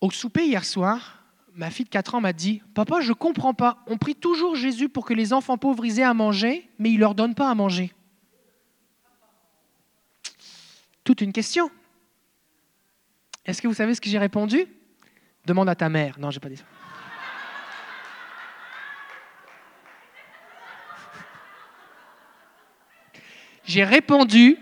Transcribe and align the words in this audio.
Au 0.00 0.10
souper 0.10 0.46
hier 0.46 0.64
soir, 0.64 1.24
ma 1.54 1.70
fille 1.70 1.84
de 1.84 1.90
4 1.90 2.14
ans 2.14 2.20
m'a 2.20 2.32
dit 2.32 2.62
Papa, 2.74 3.00
je 3.00 3.12
comprends 3.12 3.54
pas. 3.54 3.84
On 3.86 3.98
prie 3.98 4.14
toujours 4.14 4.56
Jésus 4.56 4.88
pour 4.88 5.04
que 5.04 5.12
les 5.12 5.32
enfants 5.32 5.58
pauvres 5.58 5.84
aient 5.84 6.02
à 6.02 6.14
manger, 6.14 6.68
mais 6.78 6.90
il 6.90 6.94
ne 6.94 7.00
leur 7.00 7.14
donne 7.14 7.34
pas 7.34 7.50
à 7.50 7.54
manger. 7.54 7.92
Toute 11.04 11.20
une 11.20 11.32
question. 11.32 11.70
Est-ce 13.44 13.60
que 13.60 13.68
vous 13.68 13.74
savez 13.74 13.94
ce 13.94 14.00
que 14.00 14.08
j'ai 14.08 14.18
répondu? 14.18 14.66
Demande 15.44 15.68
à 15.68 15.74
ta 15.74 15.88
mère. 15.88 16.18
Non, 16.18 16.30
j'ai 16.30 16.40
pas 16.40 16.48
dit 16.48 16.56
ça. 16.56 16.64
J'ai 23.64 23.84
répondu. 23.84 24.56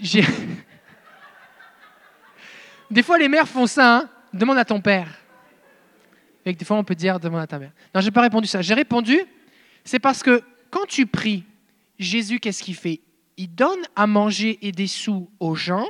Des 2.90 3.02
fois, 3.02 3.18
les 3.18 3.28
mères 3.28 3.48
font 3.48 3.66
ça. 3.66 3.96
Hein. 3.96 4.10
demande 4.32 4.58
à 4.58 4.64
ton 4.64 4.80
père. 4.80 5.08
Et 6.44 6.52
des 6.52 6.64
fois, 6.64 6.76
on 6.76 6.84
peut 6.84 6.94
dire 6.94 7.20
demande 7.20 7.40
à 7.40 7.46
ta 7.46 7.58
mère. 7.58 7.72
Non, 7.94 8.00
j'ai 8.00 8.10
pas 8.10 8.22
répondu 8.22 8.46
ça. 8.46 8.62
J'ai 8.62 8.74
répondu, 8.74 9.18
c'est 9.84 9.98
parce 9.98 10.22
que 10.22 10.42
quand 10.70 10.86
tu 10.86 11.06
pries, 11.06 11.44
Jésus, 11.98 12.40
qu'est-ce 12.40 12.62
qu'il 12.62 12.76
fait? 12.76 13.00
Il 13.36 13.54
donne 13.54 13.80
à 13.96 14.06
manger 14.06 14.58
et 14.62 14.72
des 14.72 14.86
sous 14.86 15.30
aux 15.40 15.54
gens 15.54 15.86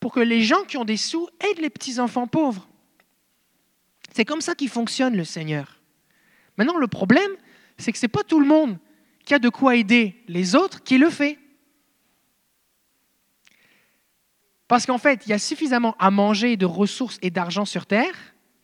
pour 0.00 0.12
que 0.12 0.20
les 0.20 0.42
gens 0.42 0.64
qui 0.64 0.76
ont 0.76 0.84
des 0.84 0.96
sous 0.96 1.28
aident 1.40 1.60
les 1.60 1.70
petits-enfants 1.70 2.26
pauvres. 2.26 2.68
C'est 4.12 4.24
comme 4.24 4.40
ça 4.40 4.54
qu'il 4.54 4.68
fonctionne, 4.68 5.16
le 5.16 5.24
Seigneur. 5.24 5.80
Maintenant, 6.58 6.76
le 6.76 6.88
problème, 6.88 7.30
c'est 7.78 7.92
que 7.92 7.98
ce 7.98 8.04
n'est 8.04 8.10
pas 8.10 8.24
tout 8.24 8.40
le 8.40 8.46
monde 8.46 8.76
qui 9.24 9.34
a 9.34 9.38
de 9.38 9.48
quoi 9.48 9.76
aider 9.76 10.16
les 10.28 10.54
autres 10.54 10.82
qui 10.82 10.98
le 10.98 11.08
fait. 11.08 11.38
Parce 14.72 14.86
qu'en 14.86 14.96
fait, 14.96 15.26
il 15.26 15.28
y 15.28 15.32
a 15.34 15.38
suffisamment 15.38 15.94
à 15.98 16.10
manger 16.10 16.56
de 16.56 16.64
ressources 16.64 17.18
et 17.20 17.28
d'argent 17.28 17.66
sur 17.66 17.84
Terre 17.84 18.14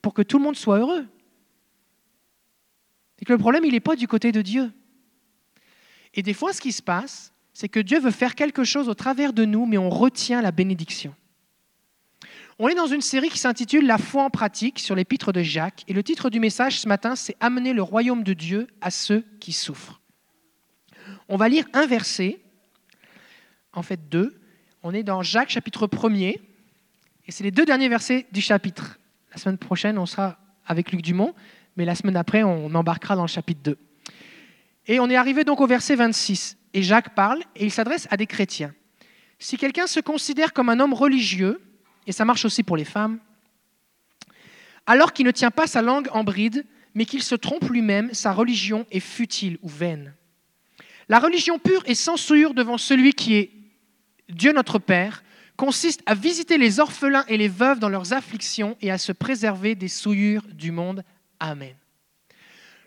pour 0.01 0.15
que 0.15 0.23
tout 0.23 0.39
le 0.39 0.45
monde 0.45 0.57
soit 0.57 0.79
heureux. 0.79 1.07
Et 3.21 3.27
que 3.27 3.33
le 3.35 3.39
problème, 3.39 3.67
il 3.67 3.73
n'est 3.73 3.81
pas 3.81 3.95
du 3.95 4.09
côté 4.09 4.33
de 4.33 4.41
Dieu. 4.41 4.73
Et 6.15 6.23
des 6.23 6.33
fois, 6.33 6.55
ce 6.55 6.63
qui 6.63 6.73
se 6.73 6.81
passe, 6.81 7.35
c'est 7.53 7.69
que 7.69 7.79
Dieu 7.79 8.01
veut 8.01 8.11
faire 8.11 8.37
quelque 8.37 8.65
chose 8.65 8.89
au 8.89 8.95
travers 8.95 9.35
de 9.35 9.45
nous, 9.45 9.67
mais 9.67 9.77
on 9.77 9.91
retient 9.91 10.41
la 10.41 10.51
bénédiction. 10.51 11.15
On 12.59 12.69
est 12.69 12.75
dans 12.75 12.87
une 12.87 13.03
série 13.03 13.29
qui 13.29 13.39
s'intitule 13.39 13.87
La 13.87 13.99
foi 13.99 14.23
en 14.23 14.31
pratique 14.31 14.79
sur 14.79 14.95
l'épître 14.95 15.31
de 15.31 15.43
Jacques. 15.43 15.85
Et 15.89 15.93
le 15.93 16.03
titre 16.03 16.31
du 16.31 16.41
message 16.41 16.81
ce 16.81 16.89
matin, 16.89 17.17
c'est 17.17 17.37
Amener 17.41 17.75
le 17.75 17.83
royaume 17.83 18.23
de 18.23 18.33
Dieu 18.33 18.67
à 18.81 18.91
ceux 18.91 19.27
qui 19.41 19.53
souffrent. 19.53 20.01
On 21.29 21.37
va 21.37 21.51
lire 21.51 21.67
un 21.75 21.87
verset, 21.87 22.41
en 23.75 23.83
fait 23.83 24.09
deux. 24.09 24.38
On 24.85 24.95
est 24.95 25.03
dans 25.03 25.23
Jacques 25.23 25.51
chapitre 25.51 25.87
1er. 25.87 26.39
Et 27.27 27.33
c'est 27.33 27.45
les 27.45 27.51
deux 27.51 27.65
derniers 27.65 27.89
versets 27.89 28.27
du 28.33 28.41
chapitre. 28.41 28.99
La 29.33 29.39
semaine 29.39 29.59
prochaine, 29.59 29.99
on 29.99 30.07
sera 30.07 30.39
avec 30.67 30.93
Luc 30.93 31.03
Dumont, 31.03 31.35
mais 31.77 31.85
la 31.85 31.95
semaine 31.95 32.17
après, 32.17 32.43
on 32.43 32.73
embarquera 32.75 33.17
dans 33.17 33.23
le 33.23 33.29
chapitre 33.29 33.61
2. 33.63 33.79
Et 34.87 35.01
on 35.01 35.11
est 35.11 35.17
arrivé 35.17 35.45
donc 35.45 35.61
au 35.61 35.67
verset 35.67 35.97
26. 35.97 36.57
Et 36.75 36.83
Jacques 36.83 37.15
parle, 37.15 37.43
et 37.57 37.65
il 37.65 37.73
s'adresse 37.73 38.07
à 38.11 38.17
des 38.17 38.27
chrétiens. 38.27 38.73
Si 39.39 39.57
quelqu'un 39.57 39.87
se 39.87 40.01
considère 40.01 40.53
comme 40.53 40.69
un 40.69 40.81
homme 40.81 40.95
religieux, 40.95 41.61
et 42.07 42.13
ça 42.13 42.25
marche 42.25 42.45
aussi 42.45 42.63
pour 42.63 42.77
les 42.77 42.85
femmes, 42.85 43.19
alors 44.87 45.13
qu'il 45.13 45.27
ne 45.27 45.31
tient 45.31 45.51
pas 45.51 45.67
sa 45.67 45.83
langue 45.83 46.09
en 46.13 46.25
bride, 46.25 46.65
mais 46.95 47.05
qu'il 47.05 47.23
se 47.23 47.35
trompe 47.35 47.69
lui-même, 47.69 48.15
sa 48.15 48.33
religion 48.33 48.87
est 48.91 49.01
futile 49.01 49.59
ou 49.63 49.69
vaine. 49.69 50.15
La 51.09 51.19
religion 51.19 51.59
pure 51.59 51.85
sans 51.95 52.17
souillure 52.17 52.55
devant 52.55 52.79
celui 52.79 53.13
qui 53.13 53.35
est 53.35 53.51
Dieu 54.29 54.53
notre 54.53 54.79
Père 54.79 55.23
consiste 55.57 56.03
à 56.07 56.15
visiter 56.15 56.59
les 56.59 56.81
orphelins 56.81 57.25
et 57.29 57.37
les 57.37 57.49
veuves 57.49 57.81
dans 57.81 57.89
leurs 57.89 58.13
afflictions 58.13 58.77
et 58.81 58.91
à 58.91 58.99
se 58.99 59.13
préserver 59.13 59.75
des 59.75 59.89
souillures 59.89 60.47
du 60.53 60.71
monde. 60.71 61.03
Amen. 61.41 61.75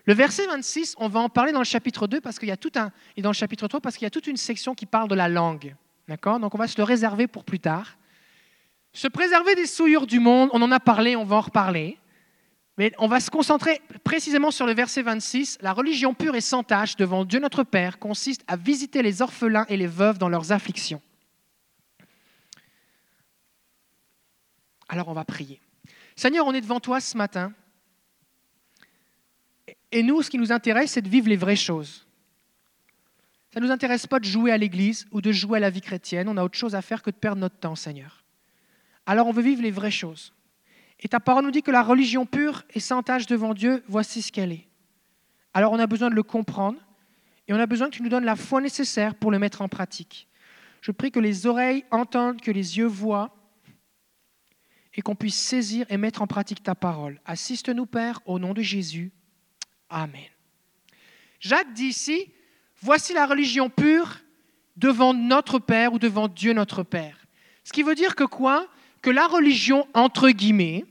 Le 0.04 0.14
verset 0.14 0.46
26, 0.46 0.96
on 0.98 1.08
va 1.08 1.20
en 1.20 1.28
parler 1.28 1.52
dans 1.52 1.60
le 1.60 1.64
chapitre 1.64 2.06
2 2.06 2.20
parce 2.20 2.38
qu'il 2.38 2.48
y 2.48 2.52
a 2.52 2.56
tout 2.56 2.72
un 2.74 2.90
et 3.16 3.22
dans 3.22 3.30
le 3.30 3.34
chapitre 3.34 3.68
3 3.68 3.80
parce 3.80 3.96
qu'il 3.96 4.04
y 4.04 4.06
a 4.06 4.10
toute 4.10 4.26
une 4.26 4.36
section 4.36 4.74
qui 4.74 4.86
parle 4.86 5.08
de 5.08 5.14
la 5.14 5.28
langue. 5.28 5.76
D'accord? 6.08 6.40
Donc 6.40 6.54
on 6.54 6.58
va 6.58 6.66
se 6.66 6.78
le 6.78 6.84
réserver 6.84 7.26
pour 7.26 7.44
plus 7.44 7.60
tard. 7.60 7.96
Se 8.92 9.06
préserver 9.06 9.54
des 9.54 9.66
souillures 9.66 10.06
du 10.06 10.18
monde, 10.18 10.50
on 10.52 10.62
en 10.62 10.72
a 10.72 10.80
parlé, 10.80 11.14
on 11.14 11.24
va 11.24 11.36
en 11.36 11.40
reparler. 11.40 11.98
Mais 12.78 12.92
on 12.98 13.06
va 13.06 13.20
se 13.20 13.30
concentrer 13.30 13.80
précisément 14.02 14.50
sur 14.50 14.66
le 14.66 14.74
verset 14.74 15.02
26. 15.02 15.58
La 15.60 15.72
religion 15.72 16.14
pure 16.14 16.34
et 16.34 16.40
sans 16.40 16.62
tache 16.62 16.96
devant 16.96 17.24
Dieu 17.24 17.38
notre 17.38 17.64
Père 17.64 17.98
consiste 17.98 18.42
à 18.48 18.56
visiter 18.56 19.02
les 19.02 19.22
orphelins 19.22 19.66
et 19.68 19.76
les 19.76 19.86
veuves 19.86 20.18
dans 20.18 20.28
leurs 20.28 20.52
afflictions. 20.52 21.02
Alors 24.92 25.08
on 25.08 25.14
va 25.14 25.24
prier. 25.24 25.58
Seigneur, 26.16 26.46
on 26.46 26.52
est 26.52 26.60
devant 26.60 26.78
toi 26.78 27.00
ce 27.00 27.16
matin. 27.16 27.54
Et 29.90 30.02
nous, 30.02 30.20
ce 30.20 30.28
qui 30.28 30.36
nous 30.36 30.52
intéresse, 30.52 30.92
c'est 30.92 31.00
de 31.00 31.08
vivre 31.08 31.30
les 31.30 31.36
vraies 31.36 31.56
choses. 31.56 32.06
Ça 33.54 33.60
ne 33.60 33.64
nous 33.64 33.72
intéresse 33.72 34.06
pas 34.06 34.20
de 34.20 34.26
jouer 34.26 34.52
à 34.52 34.58
l'église 34.58 35.06
ou 35.10 35.22
de 35.22 35.32
jouer 35.32 35.56
à 35.56 35.60
la 35.60 35.70
vie 35.70 35.80
chrétienne. 35.80 36.28
On 36.28 36.36
a 36.36 36.44
autre 36.44 36.58
chose 36.58 36.74
à 36.74 36.82
faire 36.82 37.02
que 37.02 37.08
de 37.08 37.16
perdre 37.16 37.40
notre 37.40 37.56
temps, 37.56 37.74
Seigneur. 37.74 38.22
Alors 39.06 39.26
on 39.28 39.32
veut 39.32 39.42
vivre 39.42 39.62
les 39.62 39.70
vraies 39.70 39.90
choses. 39.90 40.34
Et 41.00 41.08
ta 41.08 41.20
parole 41.20 41.46
nous 41.46 41.50
dit 41.50 41.62
que 41.62 41.70
la 41.70 41.82
religion 41.82 42.26
pure 42.26 42.62
et 42.74 42.80
sans 42.80 43.02
tâche 43.02 43.24
devant 43.24 43.54
Dieu, 43.54 43.82
voici 43.88 44.20
ce 44.20 44.30
qu'elle 44.30 44.52
est. 44.52 44.68
Alors 45.54 45.72
on 45.72 45.78
a 45.78 45.86
besoin 45.86 46.10
de 46.10 46.14
le 46.14 46.22
comprendre 46.22 46.78
et 47.48 47.54
on 47.54 47.58
a 47.58 47.66
besoin 47.66 47.88
que 47.88 47.96
tu 47.96 48.02
nous 48.02 48.10
donnes 48.10 48.26
la 48.26 48.36
foi 48.36 48.60
nécessaire 48.60 49.14
pour 49.14 49.30
le 49.30 49.38
mettre 49.38 49.62
en 49.62 49.68
pratique. 49.68 50.28
Je 50.82 50.92
prie 50.92 51.10
que 51.10 51.18
les 51.18 51.46
oreilles 51.46 51.86
entendent, 51.90 52.42
que 52.42 52.50
les 52.50 52.76
yeux 52.76 52.86
voient 52.86 53.34
et 54.94 55.02
qu'on 55.02 55.14
puisse 55.14 55.38
saisir 55.38 55.86
et 55.88 55.96
mettre 55.96 56.22
en 56.22 56.26
pratique 56.26 56.62
ta 56.62 56.74
parole. 56.74 57.20
Assiste-nous, 57.24 57.86
Père, 57.86 58.20
au 58.26 58.38
nom 58.38 58.52
de 58.52 58.62
Jésus. 58.62 59.12
Amen. 59.88 60.28
Jacques 61.40 61.72
dit 61.72 61.86
ici, 61.86 62.32
voici 62.80 63.12
la 63.12 63.26
religion 63.26 63.70
pure 63.70 64.18
devant 64.76 65.14
notre 65.14 65.58
Père 65.58 65.92
ou 65.92 65.98
devant 65.98 66.28
Dieu 66.28 66.52
notre 66.52 66.82
Père. 66.82 67.26
Ce 67.64 67.72
qui 67.72 67.82
veut 67.82 67.94
dire 67.94 68.14
que 68.14 68.24
quoi? 68.24 68.68
Que 69.00 69.10
la 69.10 69.26
religion, 69.26 69.86
entre 69.94 70.30
guillemets, 70.30 70.84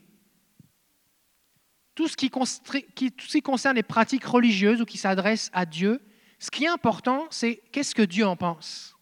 tout 1.96 2.08
ce 2.08 2.18
qui, 2.18 3.42
concerne 3.42 3.76
les 3.76 3.84
pratiques 3.84 4.26
religieuses 4.26 4.82
ou 4.82 4.86
qui 4.86 4.98
s'adressent 4.98 5.50
à 5.54 5.66
Dieu, 5.66 6.02
ce 6.40 6.50
qui 6.50 6.64
est 6.64 6.70
important, 6.70 7.28
c'est 7.30 7.62
qu'est-ce 7.72 7.94
que 7.94 8.02
Dieu 8.02 8.26
en 8.26 8.36
pense. 8.36 8.96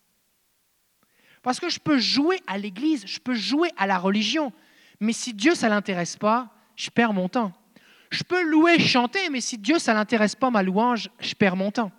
Parce 1.42 1.60
que 1.60 1.70
je 1.70 1.80
peux 1.80 1.98
jouer 1.98 2.40
à 2.48 2.58
l'Église, 2.58 3.06
je 3.08 3.20
peux 3.20 3.34
jouer 3.34 3.70
à 3.78 3.88
la 3.88 3.98
religion, 3.98 4.52
mais 5.00 5.14
si 5.14 5.34
Dieu, 5.34 5.56
ça 5.56 5.68
ne 5.68 5.74
l'intéresse 5.74 6.18
pas, 6.18 6.50
je 6.76 6.90
perds 6.90 7.14
mon 7.14 7.30
temps. 7.30 7.54
Je 8.10 8.24
peux 8.24 8.44
louer, 8.44 8.80
chanter, 8.80 9.30
mais 9.30 9.42
si 9.42 9.58
Dieu, 9.58 9.80
ça 9.80 9.94
l'intéresse 9.94 10.36
pas, 10.36 10.50
ma 10.50 10.64
louange, 10.64 11.10
je 11.20 11.34
perds 11.36 11.56
mon 11.56 11.72
temps. 11.72 11.92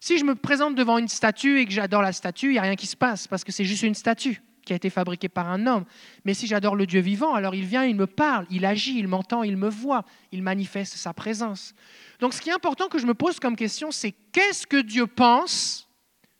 Si 0.00 0.18
je 0.18 0.24
me 0.24 0.34
présente 0.34 0.74
devant 0.74 0.98
une 0.98 1.08
statue 1.08 1.60
et 1.60 1.66
que 1.66 1.72
j'adore 1.72 2.02
la 2.02 2.12
statue, 2.12 2.48
il 2.48 2.52
n'y 2.52 2.58
a 2.58 2.62
rien 2.62 2.76
qui 2.76 2.86
se 2.86 2.96
passe, 2.96 3.26
parce 3.26 3.42
que 3.42 3.52
c'est 3.52 3.64
juste 3.64 3.82
une 3.82 3.94
statue 3.94 4.42
qui 4.64 4.72
a 4.72 4.76
été 4.76 4.90
fabriqué 4.90 5.28
par 5.28 5.50
un 5.50 5.66
homme. 5.66 5.84
Mais 6.24 6.34
si 6.34 6.46
j'adore 6.46 6.76
le 6.76 6.86
Dieu 6.86 7.00
vivant, 7.00 7.34
alors 7.34 7.54
il 7.54 7.64
vient, 7.64 7.84
il 7.84 7.96
me 7.96 8.06
parle, 8.06 8.46
il 8.50 8.64
agit, 8.64 8.98
il 8.98 9.08
m'entend, 9.08 9.42
il 9.42 9.56
me 9.56 9.68
voit, 9.68 10.04
il 10.32 10.42
manifeste 10.42 10.94
sa 10.94 11.12
présence. 11.12 11.74
Donc 12.20 12.32
ce 12.32 12.40
qui 12.40 12.50
est 12.50 12.54
important 12.54 12.88
que 12.88 12.98
je 12.98 13.06
me 13.06 13.14
pose 13.14 13.38
comme 13.38 13.56
question, 13.56 13.90
c'est 13.90 14.12
qu'est-ce 14.32 14.66
que 14.66 14.80
Dieu 14.80 15.06
pense 15.06 15.88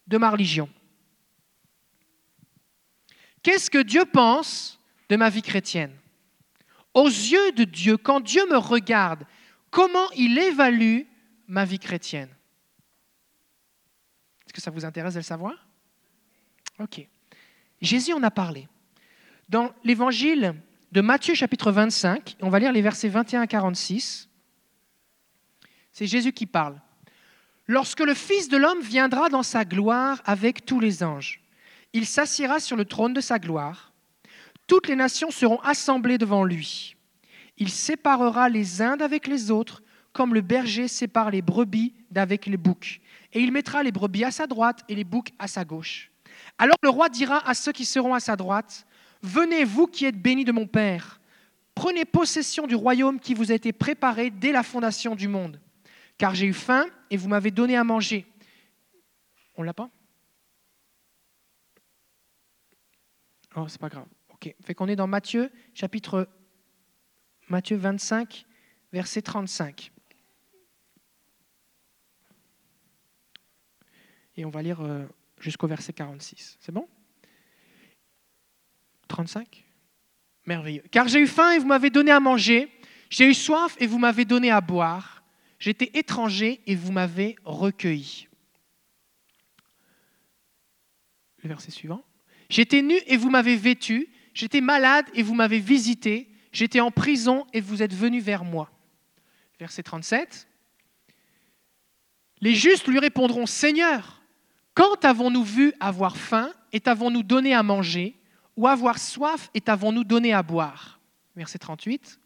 de 0.06 0.18
ma 0.18 0.30
religion? 0.30 0.68
Qu'est-ce 3.42 3.70
que 3.70 3.82
Dieu 3.82 4.04
pense 4.06 4.80
de 5.09 5.16
ma 5.16 5.31
vie 5.31 5.42
chrétienne 5.42 5.92
Aux 6.94 7.06
yeux 7.06 7.53
de 7.53 7.65
Dieu, 7.65 7.97
quand 7.97 8.20
Dieu 8.20 8.47
me 8.48 8.56
regarde, 8.56 9.25
comment 9.70 10.10
il 10.16 10.38
évalue 10.38 11.03
ma 11.47 11.65
vie 11.65 11.78
chrétienne? 11.78 12.31
Est-ce 14.47 14.53
que 14.53 14.60
ça 14.60 14.70
vous 14.70 14.84
intéresse 14.84 15.14
de 15.14 15.19
le 15.19 15.25
savoir? 15.25 15.66
Ok. 16.78 17.06
Jésus 17.81 18.12
en 18.12 18.23
a 18.23 18.31
parlé. 18.31 18.69
Dans 19.49 19.75
l'évangile 19.84 20.55
de 20.93 21.00
Matthieu 21.00 21.34
chapitre 21.34 21.70
25, 21.70 22.37
on 22.40 22.49
va 22.49 22.58
lire 22.58 22.73
les 22.73 22.82
versets 22.82 23.08
21 23.08 23.43
à 23.43 23.46
46, 23.46 24.28
c'est 25.93 26.06
Jésus 26.06 26.32
qui 26.32 26.46
parle. 26.46 26.81
Lorsque 27.67 28.00
le 28.00 28.14
Fils 28.14 28.49
de 28.49 28.56
l'homme 28.56 28.81
viendra 28.81 29.28
dans 29.28 29.43
sa 29.43 29.64
gloire 29.64 30.20
avec 30.25 30.67
tous 30.67 30.81
les 30.81 31.02
anges, 31.02 31.40
il 31.93 32.06
s'assiera 32.06 32.61
sur 32.61 32.76
le 32.76 32.84
trône 32.84 33.14
de 33.14 33.20
sa 33.20 33.38
gloire. 33.38 33.94
Toutes 34.66 34.88
les 34.88 34.96
nations 34.96 35.31
seront 35.31 35.61
assemblées 35.61 36.19
devant 36.19 36.44
lui. 36.44 36.96
Il 37.58 37.69
séparera 37.69 38.49
les 38.49 38.82
uns 38.82 38.96
d'avec 38.96 39.26
les 39.26 39.50
autres, 39.50 39.82
comme 40.12 40.34
le 40.34 40.40
berger 40.40 40.88
sépare 40.88 41.31
les 41.31 41.43
brebis 41.43 41.93
d'avec 42.11 42.46
les 42.46 42.56
boucs. 42.56 43.00
Et 43.32 43.40
il 43.40 43.52
mettra 43.52 43.82
les 43.82 43.93
brebis 43.93 44.25
à 44.25 44.31
sa 44.31 44.46
droite 44.46 44.84
et 44.88 44.94
les 44.94 45.05
boucs 45.05 45.32
à 45.38 45.49
sa 45.49 45.64
gauche. 45.64 46.11
Alors 46.58 46.76
le 46.82 46.88
roi 46.88 47.08
dira 47.08 47.46
à 47.49 47.55
ceux 47.55 47.72
qui 47.72 47.84
seront 47.84 48.14
à 48.14 48.20
sa 48.20 48.37
droite, 48.37 48.87
Venez, 49.22 49.64
vous 49.64 49.87
qui 49.87 50.05
êtes 50.05 50.20
bénis 50.20 50.44
de 50.44 50.52
mon 50.52 50.66
Père, 50.66 51.19
prenez 51.75 52.05
possession 52.05 52.66
du 52.66 52.75
royaume 52.75 53.19
qui 53.19 53.32
vous 53.32 53.50
a 53.50 53.55
été 53.55 53.72
préparé 53.72 54.31
dès 54.31 54.52
la 54.52 54.62
fondation 54.62 55.14
du 55.14 55.28
monde. 55.28 55.61
Car 56.19 56.34
j'ai 56.34 56.46
eu 56.46 56.52
faim 56.52 56.87
et 57.11 57.16
vous 57.16 57.28
m'avez 57.28 57.50
donné 57.50 57.76
à 57.76 57.84
manger. 57.84 58.26
On 59.56 59.62
l'a 59.62 59.72
pas? 59.72 59.88
Oh, 63.56 63.66
c'est 63.66 63.81
pas 63.81 63.88
grave. 63.88 64.06
Ok. 64.44 64.55
Fait 64.62 64.75
qu'on 64.75 64.88
est 64.88 64.96
dans 64.96 65.06
Matthieu, 65.06 65.50
chapitre 65.73 66.29
Matthieu 67.49 67.76
25, 67.76 68.44
verset 68.93 69.23
35. 69.23 69.91
Et 74.37 74.44
on 74.44 74.50
va 74.50 74.62
lire 74.62 74.82
euh, 74.82 75.06
jusqu'au 75.41 75.67
verset 75.67 75.93
46. 75.94 76.58
C'est 76.61 76.73
bon? 76.73 76.87
35 79.08 79.64
Merveilleux. 80.44 80.85
Car 80.90 81.08
j'ai 81.08 81.20
eu 81.20 81.26
faim 81.26 81.52
et 81.52 81.58
vous 81.58 81.67
m'avez 81.67 81.88
donné 81.88 82.11
à 82.11 82.20
manger. 82.20 82.70
J'ai 83.08 83.31
eu 83.31 83.35
soif 83.35 83.76
et 83.79 83.87
vous 83.87 83.99
m'avez 83.99 84.26
donné 84.26 84.50
à 84.50 84.61
boire. 84.61 85.23
J'étais 85.58 85.90
étranger 85.94 86.61
et 86.67 86.75
vous 86.75 86.93
m'avez 86.93 87.37
recueilli. 87.44 88.29
Le 91.43 91.49
verset 91.49 91.70
suivant. 91.70 92.05
J'étais 92.50 92.82
nu 92.82 92.97
et 93.06 93.17
vous 93.17 93.31
m'avez 93.31 93.56
vêtu. 93.56 94.11
J'étais 94.34 94.60
malade 94.60 95.06
et 95.14 95.22
vous 95.22 95.34
m'avez 95.34 95.60
visité. 95.60 96.28
J'étais 96.52 96.81
en 96.81 96.90
prison 96.90 97.46
et 97.52 97.60
vous 97.60 97.82
êtes 97.82 97.94
venu 97.94 98.20
vers 98.20 98.44
moi. 98.44 98.70
Verset 99.58 99.84
37. 99.84 100.46
Les 102.40 102.54
justes 102.54 102.88
lui 102.88 102.98
répondront, 102.98 103.46
Seigneur, 103.46 104.20
quand 104.75 105.04
avons-nous 105.04 105.44
vu 105.44 105.72
avoir 105.81 106.16
faim 106.16 106.52
et 106.72 106.81
t'avons-nous 106.81 107.22
donné 107.22 107.54
à 107.54 107.62
manger, 107.62 108.16
ou 108.56 108.69
avoir 108.69 108.98
soif 108.98 109.50
et 109.54 109.60
t'avons-nous 109.60 110.04
donné 110.04 110.32
à 110.32 110.42
boire? 110.42 111.00
Verset 111.37 111.58
38. 111.58 112.20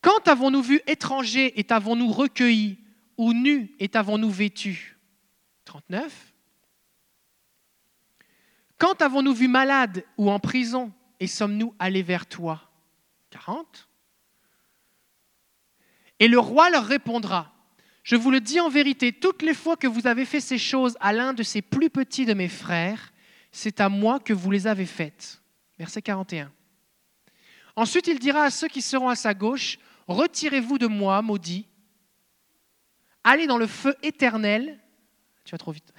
Quand 0.00 0.28
avons-nous 0.28 0.62
vu 0.62 0.80
étranger 0.86 1.58
et 1.58 1.64
t'avons-nous 1.64 2.12
recueilli, 2.12 2.78
ou 3.16 3.32
nu 3.32 3.74
et 3.78 3.88
t'avons-nous 3.88 4.30
vêtu 4.30 4.98
39. 5.64 6.25
Quand 8.78 9.00
avons-nous 9.02 9.34
vu 9.34 9.48
malade 9.48 10.04
ou 10.16 10.30
en 10.30 10.38
prison 10.38 10.92
et 11.18 11.26
sommes-nous 11.26 11.74
allés 11.78 12.02
vers 12.02 12.26
toi? 12.26 12.70
40. 13.30 13.88
Et 16.18 16.28
le 16.28 16.38
roi 16.38 16.70
leur 16.70 16.84
répondra, 16.84 17.52
je 18.02 18.16
vous 18.16 18.30
le 18.30 18.40
dis 18.40 18.60
en 18.60 18.68
vérité, 18.68 19.12
toutes 19.12 19.42
les 19.42 19.54
fois 19.54 19.76
que 19.76 19.86
vous 19.86 20.06
avez 20.06 20.24
fait 20.24 20.40
ces 20.40 20.58
choses 20.58 20.96
à 21.00 21.12
l'un 21.12 21.32
de 21.32 21.42
ces 21.42 21.62
plus 21.62 21.90
petits 21.90 22.24
de 22.24 22.34
mes 22.34 22.48
frères, 22.48 23.12
c'est 23.50 23.80
à 23.80 23.88
moi 23.88 24.20
que 24.20 24.32
vous 24.32 24.50
les 24.50 24.66
avez 24.66 24.86
faites. 24.86 25.40
Verset 25.78 26.02
41. 26.02 26.52
Ensuite, 27.74 28.06
il 28.06 28.18
dira 28.18 28.42
à 28.42 28.50
ceux 28.50 28.68
qui 28.68 28.80
seront 28.80 29.08
à 29.08 29.16
sa 29.16 29.34
gauche, 29.34 29.78
Retirez-vous 30.08 30.78
de 30.78 30.86
moi, 30.86 31.20
maudit, 31.20 31.66
allez 33.24 33.46
dans 33.46 33.58
le 33.58 33.66
feu 33.66 33.96
éternel. 34.02 34.78
Tu 35.44 35.50
vas 35.50 35.58
trop 35.58 35.72
vite. 35.72 35.92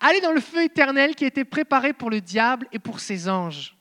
Allez 0.00 0.20
dans 0.20 0.32
le 0.32 0.40
feu 0.40 0.64
éternel 0.64 1.14
qui 1.14 1.24
a 1.24 1.28
été 1.28 1.44
préparé 1.44 1.92
pour 1.92 2.10
le 2.10 2.20
diable 2.20 2.66
et 2.72 2.78
pour 2.78 3.00
ses 3.00 3.28
anges. 3.28 3.76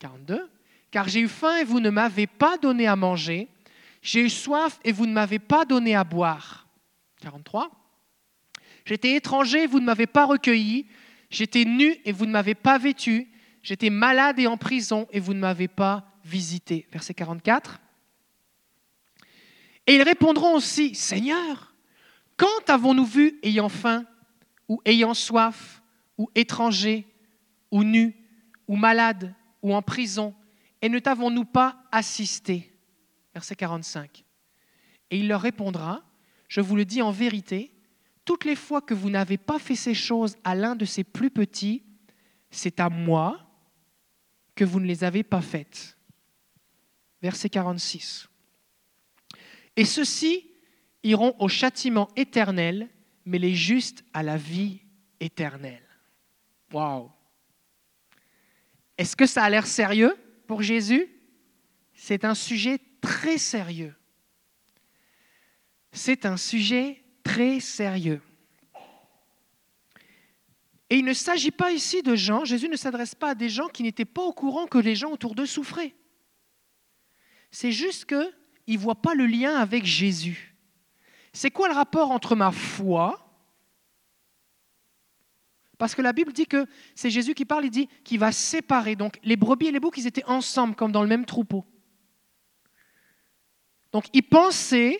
42. 0.00 0.50
Car 0.90 1.08
j'ai 1.08 1.20
eu 1.20 1.28
faim 1.28 1.56
et 1.56 1.64
vous 1.64 1.80
ne 1.80 1.90
m'avez 1.90 2.26
pas 2.26 2.58
donné 2.58 2.86
à 2.86 2.96
manger. 2.96 3.48
J'ai 4.02 4.22
eu 4.22 4.30
soif 4.30 4.78
et 4.84 4.92
vous 4.92 5.06
ne 5.06 5.12
m'avez 5.12 5.38
pas 5.38 5.64
donné 5.64 5.94
à 5.94 6.04
boire. 6.04 6.66
43. 7.20 7.70
J'étais 8.84 9.14
étranger 9.14 9.62
et 9.62 9.66
vous 9.66 9.80
ne 9.80 9.86
m'avez 9.86 10.08
pas 10.08 10.26
recueilli. 10.26 10.86
J'étais 11.30 11.64
nu 11.64 11.96
et 12.04 12.12
vous 12.12 12.26
ne 12.26 12.32
m'avez 12.32 12.54
pas 12.54 12.78
vêtu. 12.78 13.28
J'étais 13.62 13.90
malade 13.90 14.38
et 14.38 14.48
en 14.48 14.56
prison 14.56 15.06
et 15.12 15.20
vous 15.20 15.34
ne 15.34 15.38
m'avez 15.38 15.68
pas 15.68 16.04
visité. 16.24 16.86
Verset 16.92 17.14
44. 17.14 17.80
Et 19.86 19.94
ils 19.94 20.02
répondront 20.02 20.54
aussi, 20.54 20.94
Seigneur, 20.94 21.74
quand 22.36 22.68
avons-nous 22.68 23.04
vu 23.04 23.38
ayant 23.42 23.68
faim 23.68 24.04
ou 24.72 24.80
ayant 24.86 25.12
soif 25.12 25.82
ou 26.16 26.30
étranger 26.34 27.06
ou 27.70 27.84
nu 27.84 28.16
ou 28.66 28.74
malade 28.74 29.34
ou 29.60 29.74
en 29.74 29.82
prison 29.82 30.34
et 30.80 30.88
ne 30.88 30.98
t'avons-nous 30.98 31.44
pas 31.44 31.84
assisté? 31.92 32.72
Verset 33.34 33.54
45. 33.54 34.24
Et 35.10 35.18
il 35.18 35.28
leur 35.28 35.42
répondra, 35.42 36.02
je 36.48 36.62
vous 36.62 36.74
le 36.74 36.86
dis 36.86 37.02
en 37.02 37.10
vérité, 37.10 37.70
toutes 38.24 38.46
les 38.46 38.56
fois 38.56 38.80
que 38.80 38.94
vous 38.94 39.10
n'avez 39.10 39.36
pas 39.36 39.58
fait 39.58 39.76
ces 39.76 39.92
choses 39.92 40.36
à 40.42 40.54
l'un 40.54 40.74
de 40.74 40.86
ces 40.86 41.04
plus 41.04 41.30
petits, 41.30 41.82
c'est 42.50 42.80
à 42.80 42.88
moi 42.88 43.46
que 44.54 44.64
vous 44.64 44.80
ne 44.80 44.86
les 44.86 45.04
avez 45.04 45.22
pas 45.22 45.42
faites. 45.42 45.98
Verset 47.20 47.50
46. 47.50 48.26
Et 49.76 49.84
ceux-ci 49.84 50.50
iront 51.02 51.36
au 51.40 51.48
châtiment 51.48 52.08
éternel, 52.16 52.88
mais 53.24 53.38
les 53.38 53.54
justes 53.54 54.04
à 54.12 54.22
la 54.22 54.36
vie 54.36 54.80
éternelle. 55.20 55.86
Waouh! 56.72 57.10
Est-ce 58.98 59.16
que 59.16 59.26
ça 59.26 59.44
a 59.44 59.50
l'air 59.50 59.66
sérieux 59.66 60.16
pour 60.46 60.62
Jésus? 60.62 61.08
C'est 61.94 62.24
un 62.24 62.34
sujet 62.34 62.78
très 63.00 63.38
sérieux. 63.38 63.94
C'est 65.92 66.24
un 66.24 66.36
sujet 66.36 67.02
très 67.22 67.60
sérieux. 67.60 68.20
Et 70.90 70.96
il 70.96 71.04
ne 71.04 71.14
s'agit 71.14 71.50
pas 71.50 71.72
ici 71.72 72.02
de 72.02 72.14
gens, 72.14 72.44
Jésus 72.44 72.68
ne 72.68 72.76
s'adresse 72.76 73.14
pas 73.14 73.30
à 73.30 73.34
des 73.34 73.48
gens 73.48 73.68
qui 73.68 73.82
n'étaient 73.82 74.04
pas 74.04 74.22
au 74.22 74.32
courant 74.32 74.66
que 74.66 74.78
les 74.78 74.94
gens 74.94 75.10
autour 75.10 75.34
d'eux 75.34 75.46
souffraient. 75.46 75.94
C'est 77.50 77.72
juste 77.72 78.04
qu'ils 78.04 78.74
ne 78.74 78.78
voient 78.78 79.00
pas 79.00 79.14
le 79.14 79.26
lien 79.26 79.56
avec 79.56 79.84
Jésus. 79.86 80.51
C'est 81.32 81.50
quoi 81.50 81.68
le 81.68 81.74
rapport 81.74 82.10
entre 82.10 82.36
ma 82.36 82.52
foi? 82.52 83.18
Parce 85.78 85.94
que 85.94 86.02
la 86.02 86.12
Bible 86.12 86.32
dit 86.32 86.46
que 86.46 86.66
c'est 86.94 87.10
Jésus 87.10 87.34
qui 87.34 87.44
parle, 87.44 87.64
il 87.64 87.70
dit 87.70 87.88
qu'il 88.04 88.18
va 88.18 88.30
séparer. 88.30 88.94
Donc 88.94 89.18
les 89.24 89.36
brebis 89.36 89.66
et 89.66 89.72
les 89.72 89.80
boucs, 89.80 89.96
ils 89.98 90.06
étaient 90.06 90.24
ensemble, 90.26 90.76
comme 90.76 90.92
dans 90.92 91.02
le 91.02 91.08
même 91.08 91.24
troupeau. 91.24 91.64
Donc 93.90 94.06
ils 94.12 94.22
pensaient 94.22 94.98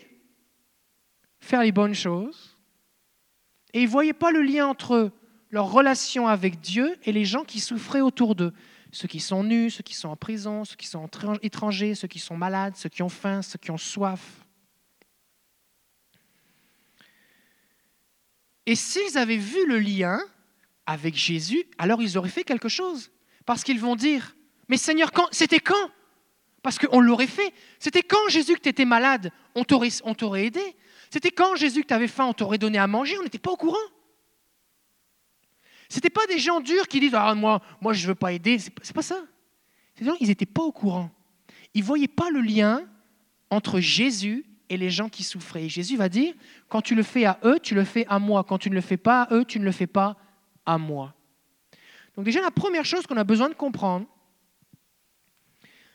faire 1.41 1.63
les 1.63 1.73
bonnes 1.73 1.95
choses 1.95 2.59
et 3.73 3.81
ils 3.81 3.87
ne 3.87 3.91
voyaient 3.91 4.13
pas 4.13 4.31
le 4.31 4.43
lien 4.43 4.67
entre 4.67 5.13
leur 5.51 5.71
relation 5.71 6.27
avec 6.27 6.61
Dieu 6.61 6.99
et 7.05 7.13
les 7.13 7.25
gens 7.25 7.45
qui 7.45 7.61
souffraient 7.61 8.01
autour 8.01 8.35
d'eux. 8.35 8.53
Ceux 8.91 9.09
qui 9.09 9.21
sont 9.21 9.45
nus, 9.45 9.71
ceux 9.71 9.83
qui 9.83 9.95
sont 9.95 10.09
en 10.09 10.17
prison, 10.17 10.65
ceux 10.65 10.77
qui 10.77 10.87
sont 10.87 11.09
étrangers, 11.43 11.95
ceux 11.95 12.09
qui 12.09 12.19
sont 12.19 12.37
malades, 12.37 12.77
ceux 12.77 12.89
qui 12.89 13.03
ont 13.03 13.09
faim, 13.09 13.41
ceux 13.41 13.59
qui 13.59 13.71
ont 13.71 13.79
soif. 13.79 14.42
Et 18.67 18.75
s'ils 18.75 19.19
avaient 19.19 19.37
vu 19.37 19.67
le 19.67 19.79
lien 19.79 20.21
avec 20.87 21.15
Jésus, 21.15 21.65
alors 21.79 22.03
ils 22.03 22.17
auraient 22.17 22.29
fait 22.29 22.45
quelque 22.45 22.69
chose. 22.69 23.11
Parce 23.45 23.65
qu'ils 23.65 23.81
vont 23.81 23.97
dire, 23.97 24.37
mais 24.69 24.77
Seigneur, 24.77 25.11
c'était 25.33 25.61
quand? 25.61 25.91
Parce 26.63 26.79
qu'on 26.79 27.01
l'aurait 27.01 27.27
fait. 27.27 27.53
C'était 27.79 28.03
quand 28.03 28.29
Jésus 28.29 28.55
que 28.55 28.61
tu 28.61 28.69
étais 28.69 28.85
malade, 28.85 29.33
on 29.55 29.65
t'aurait 29.65 30.47
aidé. 30.47 30.77
C'était 31.11 31.33
quand 31.33 31.57
Jésus 31.57 31.83
que 31.83 31.89
tu 31.89 31.95
avais 31.95 32.09
faim, 32.09 32.27
on 32.27 32.33
t'aurait 32.33 32.59
donné 32.59 32.79
à 32.79 32.87
manger, 32.87 33.19
on 33.19 33.23
n'était 33.25 33.39
pas 33.39 33.51
au 33.51 33.57
courant. 33.57 33.77
Ce 35.89 35.97
n'étaient 35.97 36.11
pas 36.11 36.27
des 36.27 36.39
gens 36.39 36.61
durs 36.61 36.89
qui 36.89 37.01
disent 37.01 37.15
ah, 37.15 37.35
moi, 37.35 37.61
moi 37.81 37.93
je 37.93 38.03
ne 38.05 38.09
veux 38.09 38.15
pas 38.15 38.33
aider. 38.33 38.59
Ce 38.59 38.71
n'est 38.71 38.95
pas 38.95 39.03
ça. 39.03 39.21
Ces 39.99 40.05
gens, 40.05 40.15
ils 40.21 40.29
n'étaient 40.29 40.47
pas 40.47 40.63
au 40.63 40.73
courant. 40.73 41.11
Ils 41.75 41.83
ne 41.83 41.87
voyaient 41.87 42.09
pas 42.09 42.31
le 42.31 42.41
lien 42.41 42.89
entre 43.51 43.81
Jésus 43.81 44.47
et 44.73 44.79
les 44.79 44.89
gens 44.89 45.11
qui 45.11 45.23
souffraient. 45.23 45.65
Et 45.65 45.69
Jésus 45.69 45.99
va 45.99 46.09
dire 46.09 46.33
quand 46.71 46.81
tu 46.81 46.95
le 46.95 47.03
fais 47.03 47.27
à 47.27 47.39
eux, 47.45 47.59
tu 47.63 47.75
le 47.75 47.85
fais 47.85 48.07
à 48.09 48.19
moi. 48.19 48.43
Quand 48.43 48.57
tu 48.57 48.71
ne 48.71 48.75
le 48.75 48.81
fais 48.81 48.97
pas 48.97 49.25
à 49.25 49.35
eux, 49.35 49.45
tu 49.45 49.61
ne 49.61 49.65
le 49.67 49.71
fais 49.71 49.87
pas 49.87 50.17
à 50.65 50.79
moi. 50.79 51.15
Donc, 52.17 52.25
déjà, 52.25 52.41
la 52.41 52.51
première 52.51 52.87
chose 52.87 53.07
qu'on 53.07 53.19
a 53.19 53.25
besoin 53.25 53.51
de 53.51 53.55
comprendre, 53.55 54.07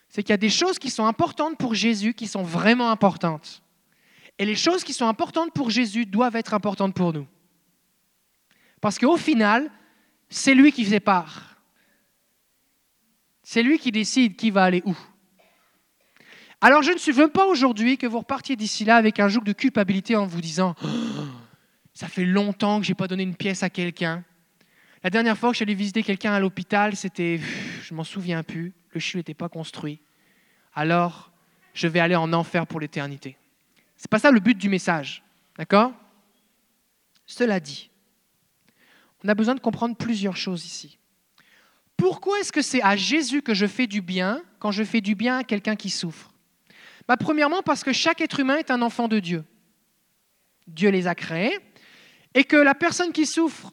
c'est 0.09 0.21
qu'il 0.21 0.29
y 0.29 0.33
a 0.33 0.37
des 0.37 0.51
choses 0.51 0.77
qui 0.77 0.91
sont 0.91 1.07
importantes 1.07 1.57
pour 1.57 1.73
Jésus 1.73 2.13
qui 2.13 2.27
sont 2.27 2.43
vraiment 2.43 2.91
importantes. 2.91 3.63
Et 4.37 4.45
les 4.45 4.55
choses 4.55 4.83
qui 4.83 4.93
sont 4.93 5.07
importantes 5.07 5.51
pour 5.53 5.71
Jésus 5.71 6.05
doivent 6.05 6.35
être 6.35 6.53
importantes 6.53 6.93
pour 6.93 7.13
nous. 7.13 7.27
Parce 8.79 8.99
qu'au 8.99 9.17
final, 9.17 9.71
c'est 10.29 10.53
lui 10.53 10.71
qui 10.71 10.85
sépare. 10.85 11.57
C'est 13.41 13.63
lui 13.63 13.79
qui 13.79 13.91
décide 13.91 14.35
qui 14.35 14.51
va 14.51 14.65
aller 14.65 14.83
où. 14.85 14.95
Alors 16.59 16.81
je 16.81 16.91
ne 16.91 17.13
veux 17.13 17.27
pas 17.27 17.45
aujourd'hui 17.45 17.97
que 17.97 18.07
vous 18.07 18.19
repartiez 18.19 18.55
d'ici 18.55 18.83
là 18.83 18.95
avec 18.95 19.19
un 19.19 19.27
joug 19.27 19.41
de 19.41 19.53
culpabilité 19.53 20.15
en 20.15 20.25
vous 20.25 20.41
disant 20.41 20.75
Ça 21.93 22.07
fait 22.07 22.25
longtemps 22.25 22.79
que 22.79 22.85
je 22.85 22.91
n'ai 22.91 22.95
pas 22.95 23.07
donné 23.07 23.23
une 23.23 23.35
pièce 23.35 23.63
à 23.63 23.71
quelqu'un. 23.71 24.23
La 25.03 25.09
dernière 25.09 25.35
fois 25.35 25.51
que 25.51 25.57
j'allais 25.57 25.73
visiter 25.73 26.03
quelqu'un 26.03 26.31
à 26.31 26.39
l'hôpital, 26.39 26.95
c'était, 26.95 27.39
je 27.81 27.93
m'en 27.95 28.03
souviens 28.03 28.43
plus, 28.43 28.75
le 28.91 28.99
CHU 28.99 29.17
n'était 29.17 29.33
pas 29.33 29.49
construit. 29.49 29.99
Alors, 30.75 31.31
je 31.73 31.87
vais 31.87 31.99
aller 31.99 32.15
en 32.15 32.33
enfer 32.33 32.67
pour 32.67 32.79
l'éternité. 32.79 33.35
Ce 33.95 34.03
n'est 34.03 34.09
pas 34.11 34.19
ça 34.19 34.29
le 34.29 34.39
but 34.39 34.55
du 34.55 34.69
message. 34.69 35.23
D'accord? 35.57 35.91
Cela 37.25 37.59
dit, 37.59 37.89
on 39.23 39.27
a 39.27 39.33
besoin 39.33 39.55
de 39.55 39.59
comprendre 39.59 39.95
plusieurs 39.95 40.37
choses 40.37 40.65
ici. 40.65 40.99
Pourquoi 41.95 42.39
est-ce 42.39 42.51
que 42.51 42.61
c'est 42.61 42.83
à 42.83 42.95
Jésus 42.95 43.41
que 43.41 43.55
je 43.55 43.65
fais 43.65 43.87
du 43.87 44.01
bien 44.01 44.43
quand 44.59 44.71
je 44.71 44.83
fais 44.83 45.01
du 45.01 45.15
bien 45.15 45.39
à 45.39 45.43
quelqu'un 45.43 45.75
qui 45.75 45.89
souffre? 45.89 46.31
Bah, 47.07 47.17
Premièrement, 47.17 47.61
parce 47.61 47.83
que 47.83 47.93
chaque 47.93 48.21
être 48.21 48.39
humain 48.39 48.57
est 48.57 48.71
un 48.71 48.81
enfant 48.81 49.07
de 49.07 49.19
Dieu. 49.19 49.43
Dieu 50.67 50.89
les 50.89 51.07
a 51.07 51.15
créés 51.15 51.57
et 52.33 52.43
que 52.43 52.57
la 52.57 52.75
personne 52.75 53.13
qui 53.13 53.25
souffre 53.25 53.71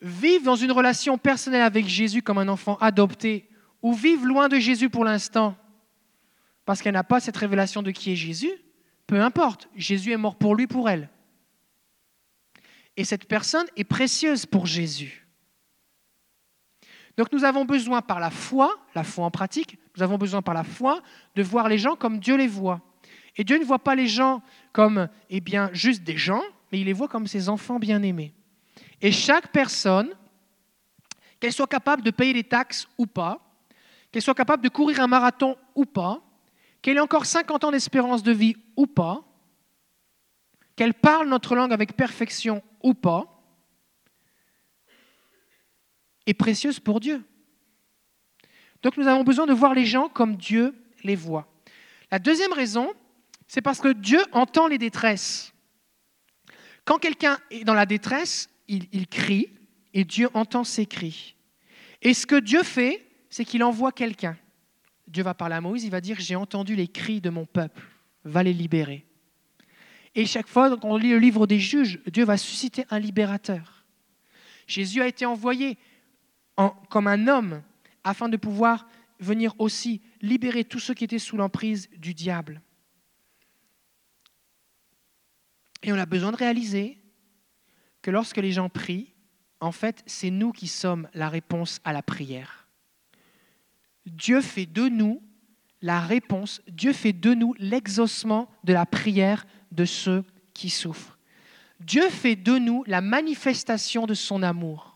vivent 0.00 0.44
dans 0.44 0.56
une 0.56 0.72
relation 0.72 1.18
personnelle 1.18 1.62
avec 1.62 1.86
Jésus 1.86 2.22
comme 2.22 2.38
un 2.38 2.48
enfant 2.48 2.76
adopté, 2.76 3.48
ou 3.82 3.92
vivent 3.92 4.26
loin 4.26 4.48
de 4.48 4.58
Jésus 4.58 4.90
pour 4.90 5.04
l'instant, 5.04 5.56
parce 6.64 6.82
qu'elle 6.82 6.94
n'a 6.94 7.04
pas 7.04 7.20
cette 7.20 7.36
révélation 7.36 7.82
de 7.82 7.90
qui 7.90 8.12
est 8.12 8.16
Jésus, 8.16 8.52
peu 9.06 9.20
importe, 9.20 9.68
Jésus 9.74 10.12
est 10.12 10.16
mort 10.16 10.36
pour 10.36 10.54
lui, 10.54 10.66
pour 10.66 10.88
elle. 10.88 11.10
Et 12.96 13.04
cette 13.04 13.26
personne 13.26 13.66
est 13.76 13.84
précieuse 13.84 14.46
pour 14.46 14.66
Jésus. 14.66 15.26
Donc 17.16 17.32
nous 17.32 17.44
avons 17.44 17.64
besoin 17.64 18.02
par 18.02 18.20
la 18.20 18.30
foi, 18.30 18.78
la 18.94 19.02
foi 19.04 19.24
en 19.24 19.30
pratique, 19.30 19.78
nous 19.96 20.02
avons 20.02 20.18
besoin 20.18 20.42
par 20.42 20.54
la 20.54 20.64
foi 20.64 21.02
de 21.34 21.42
voir 21.42 21.68
les 21.68 21.78
gens 21.78 21.96
comme 21.96 22.18
Dieu 22.18 22.36
les 22.36 22.46
voit. 22.46 22.80
Et 23.36 23.44
Dieu 23.44 23.58
ne 23.58 23.64
voit 23.64 23.78
pas 23.78 23.94
les 23.94 24.08
gens 24.08 24.42
comme 24.72 25.08
eh 25.28 25.40
bien, 25.40 25.70
juste 25.72 26.02
des 26.02 26.16
gens, 26.16 26.42
mais 26.70 26.80
il 26.80 26.86
les 26.86 26.92
voit 26.92 27.08
comme 27.08 27.26
ses 27.26 27.48
enfants 27.48 27.78
bien-aimés. 27.78 28.34
Et 29.00 29.12
chaque 29.12 29.48
personne, 29.52 30.14
qu'elle 31.38 31.52
soit 31.52 31.66
capable 31.66 32.02
de 32.02 32.10
payer 32.10 32.32
les 32.32 32.44
taxes 32.44 32.86
ou 32.98 33.06
pas, 33.06 33.40
qu'elle 34.12 34.22
soit 34.22 34.34
capable 34.34 34.62
de 34.62 34.68
courir 34.68 35.00
un 35.00 35.06
marathon 35.06 35.56
ou 35.74 35.86
pas, 35.86 36.22
qu'elle 36.82 36.96
ait 36.96 37.00
encore 37.00 37.26
50 37.26 37.64
ans 37.64 37.70
d'espérance 37.70 38.22
de 38.22 38.32
vie 38.32 38.56
ou 38.76 38.86
pas, 38.86 39.24
qu'elle 40.76 40.94
parle 40.94 41.28
notre 41.28 41.54
langue 41.54 41.72
avec 41.72 41.96
perfection 41.96 42.62
ou 42.82 42.94
pas, 42.94 43.42
est 46.26 46.34
précieuse 46.34 46.80
pour 46.80 47.00
Dieu. 47.00 47.24
Donc 48.82 48.96
nous 48.96 49.06
avons 49.06 49.24
besoin 49.24 49.46
de 49.46 49.52
voir 49.52 49.74
les 49.74 49.84
gens 49.84 50.08
comme 50.08 50.36
Dieu 50.36 50.74
les 51.04 51.16
voit. 51.16 51.46
La 52.10 52.18
deuxième 52.18 52.52
raison, 52.52 52.92
c'est 53.46 53.62
parce 53.62 53.80
que 53.80 53.92
Dieu 53.92 54.20
entend 54.32 54.66
les 54.66 54.78
détresses. 54.78 55.52
Quand 56.84 56.98
quelqu'un 56.98 57.38
est 57.50 57.64
dans 57.64 57.74
la 57.74 57.86
détresse, 57.86 58.48
il, 58.68 59.06
crie 59.08 59.48
et 59.92 60.04
Dieu 60.04 60.28
entend 60.34 60.64
ses 60.64 60.86
cris. 60.86 61.34
Et 62.02 62.14
ce 62.14 62.26
que 62.26 62.36
Dieu 62.36 62.62
fait, 62.62 63.06
c'est 63.28 63.44
qu'il 63.44 63.62
envoie 63.64 63.92
quelqu'un. 63.92 64.36
Dieu 65.06 65.22
va 65.22 65.34
parler 65.34 65.56
à 65.56 65.60
Moïse, 65.60 65.84
il 65.84 65.90
va 65.90 66.00
dire, 66.00 66.16
j'ai 66.20 66.36
entendu 66.36 66.76
les 66.76 66.88
cris 66.88 67.20
de 67.20 67.30
mon 67.30 67.44
peuple, 67.44 67.82
va 68.24 68.42
les 68.42 68.52
libérer. 68.52 69.04
Et 70.14 70.26
chaque 70.26 70.48
fois 70.48 70.76
qu'on 70.76 70.96
lit 70.96 71.10
le 71.10 71.18
livre 71.18 71.46
des 71.46 71.58
juges, 71.58 72.00
Dieu 72.06 72.24
va 72.24 72.36
susciter 72.36 72.84
un 72.90 72.98
libérateur. 72.98 73.84
Jésus 74.66 75.02
a 75.02 75.08
été 75.08 75.26
envoyé 75.26 75.76
en, 76.56 76.70
comme 76.88 77.08
un 77.08 77.26
homme 77.26 77.62
afin 78.04 78.28
de 78.28 78.36
pouvoir 78.36 78.86
venir 79.18 79.54
aussi 79.58 80.00
libérer 80.20 80.64
tous 80.64 80.78
ceux 80.78 80.94
qui 80.94 81.04
étaient 81.04 81.18
sous 81.18 81.36
l'emprise 81.36 81.88
du 81.96 82.14
diable. 82.14 82.62
Et 85.82 85.92
on 85.92 85.98
a 85.98 86.06
besoin 86.06 86.32
de 86.32 86.36
réaliser 86.36 86.98
que 88.02 88.10
lorsque 88.10 88.38
les 88.38 88.52
gens 88.52 88.68
prient, 88.68 89.14
en 89.60 89.72
fait, 89.72 90.02
c'est 90.06 90.30
nous 90.30 90.52
qui 90.52 90.68
sommes 90.68 91.08
la 91.12 91.28
réponse 91.28 91.80
à 91.84 91.92
la 91.92 92.02
prière. 92.02 92.66
Dieu 94.06 94.40
fait 94.40 94.66
de 94.66 94.88
nous 94.88 95.22
la 95.82 96.00
réponse, 96.00 96.60
Dieu 96.68 96.92
fait 96.92 97.12
de 97.12 97.32
nous 97.32 97.54
l'exaucement 97.58 98.50
de 98.64 98.72
la 98.72 98.84
prière 98.84 99.46
de 99.72 99.84
ceux 99.84 100.24
qui 100.52 100.68
souffrent. 100.68 101.18
Dieu 101.80 102.08
fait 102.10 102.36
de 102.36 102.58
nous 102.58 102.84
la 102.86 103.00
manifestation 103.00 104.06
de 104.06 104.12
son 104.14 104.42
amour. 104.42 104.89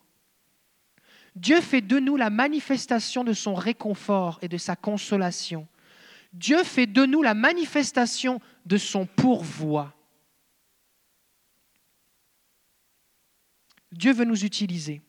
Dieu 1.34 1.60
fait 1.60 1.80
de 1.80 1.98
nous 1.98 2.16
la 2.16 2.30
manifestation 2.30 3.24
de 3.24 3.32
son 3.32 3.54
réconfort 3.54 4.38
et 4.42 4.48
de 4.48 4.56
sa 4.56 4.76
consolation. 4.76 5.66
Dieu 6.32 6.62
fait 6.64 6.86
de 6.86 7.04
nous 7.06 7.22
la 7.22 7.34
manifestation 7.34 8.40
de 8.66 8.76
son 8.76 9.06
pourvoi. 9.06 9.94
Dieu 13.92 14.12
veut 14.12 14.24
nous 14.24 14.44
utiliser. 14.44 15.02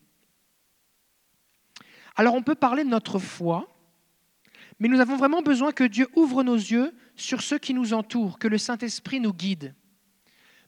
Alors 2.14 2.34
on 2.34 2.42
peut 2.42 2.54
parler 2.54 2.84
de 2.84 2.88
notre 2.88 3.18
foi, 3.18 3.68
mais 4.78 4.88
nous 4.88 5.00
avons 5.00 5.16
vraiment 5.16 5.42
besoin 5.42 5.72
que 5.72 5.84
Dieu 5.84 6.08
ouvre 6.14 6.42
nos 6.42 6.56
yeux 6.56 6.94
sur 7.14 7.42
ceux 7.42 7.58
qui 7.58 7.74
nous 7.74 7.92
entourent, 7.92 8.38
que 8.38 8.48
le 8.48 8.58
Saint-Esprit 8.58 9.20
nous 9.20 9.32
guide. 9.32 9.74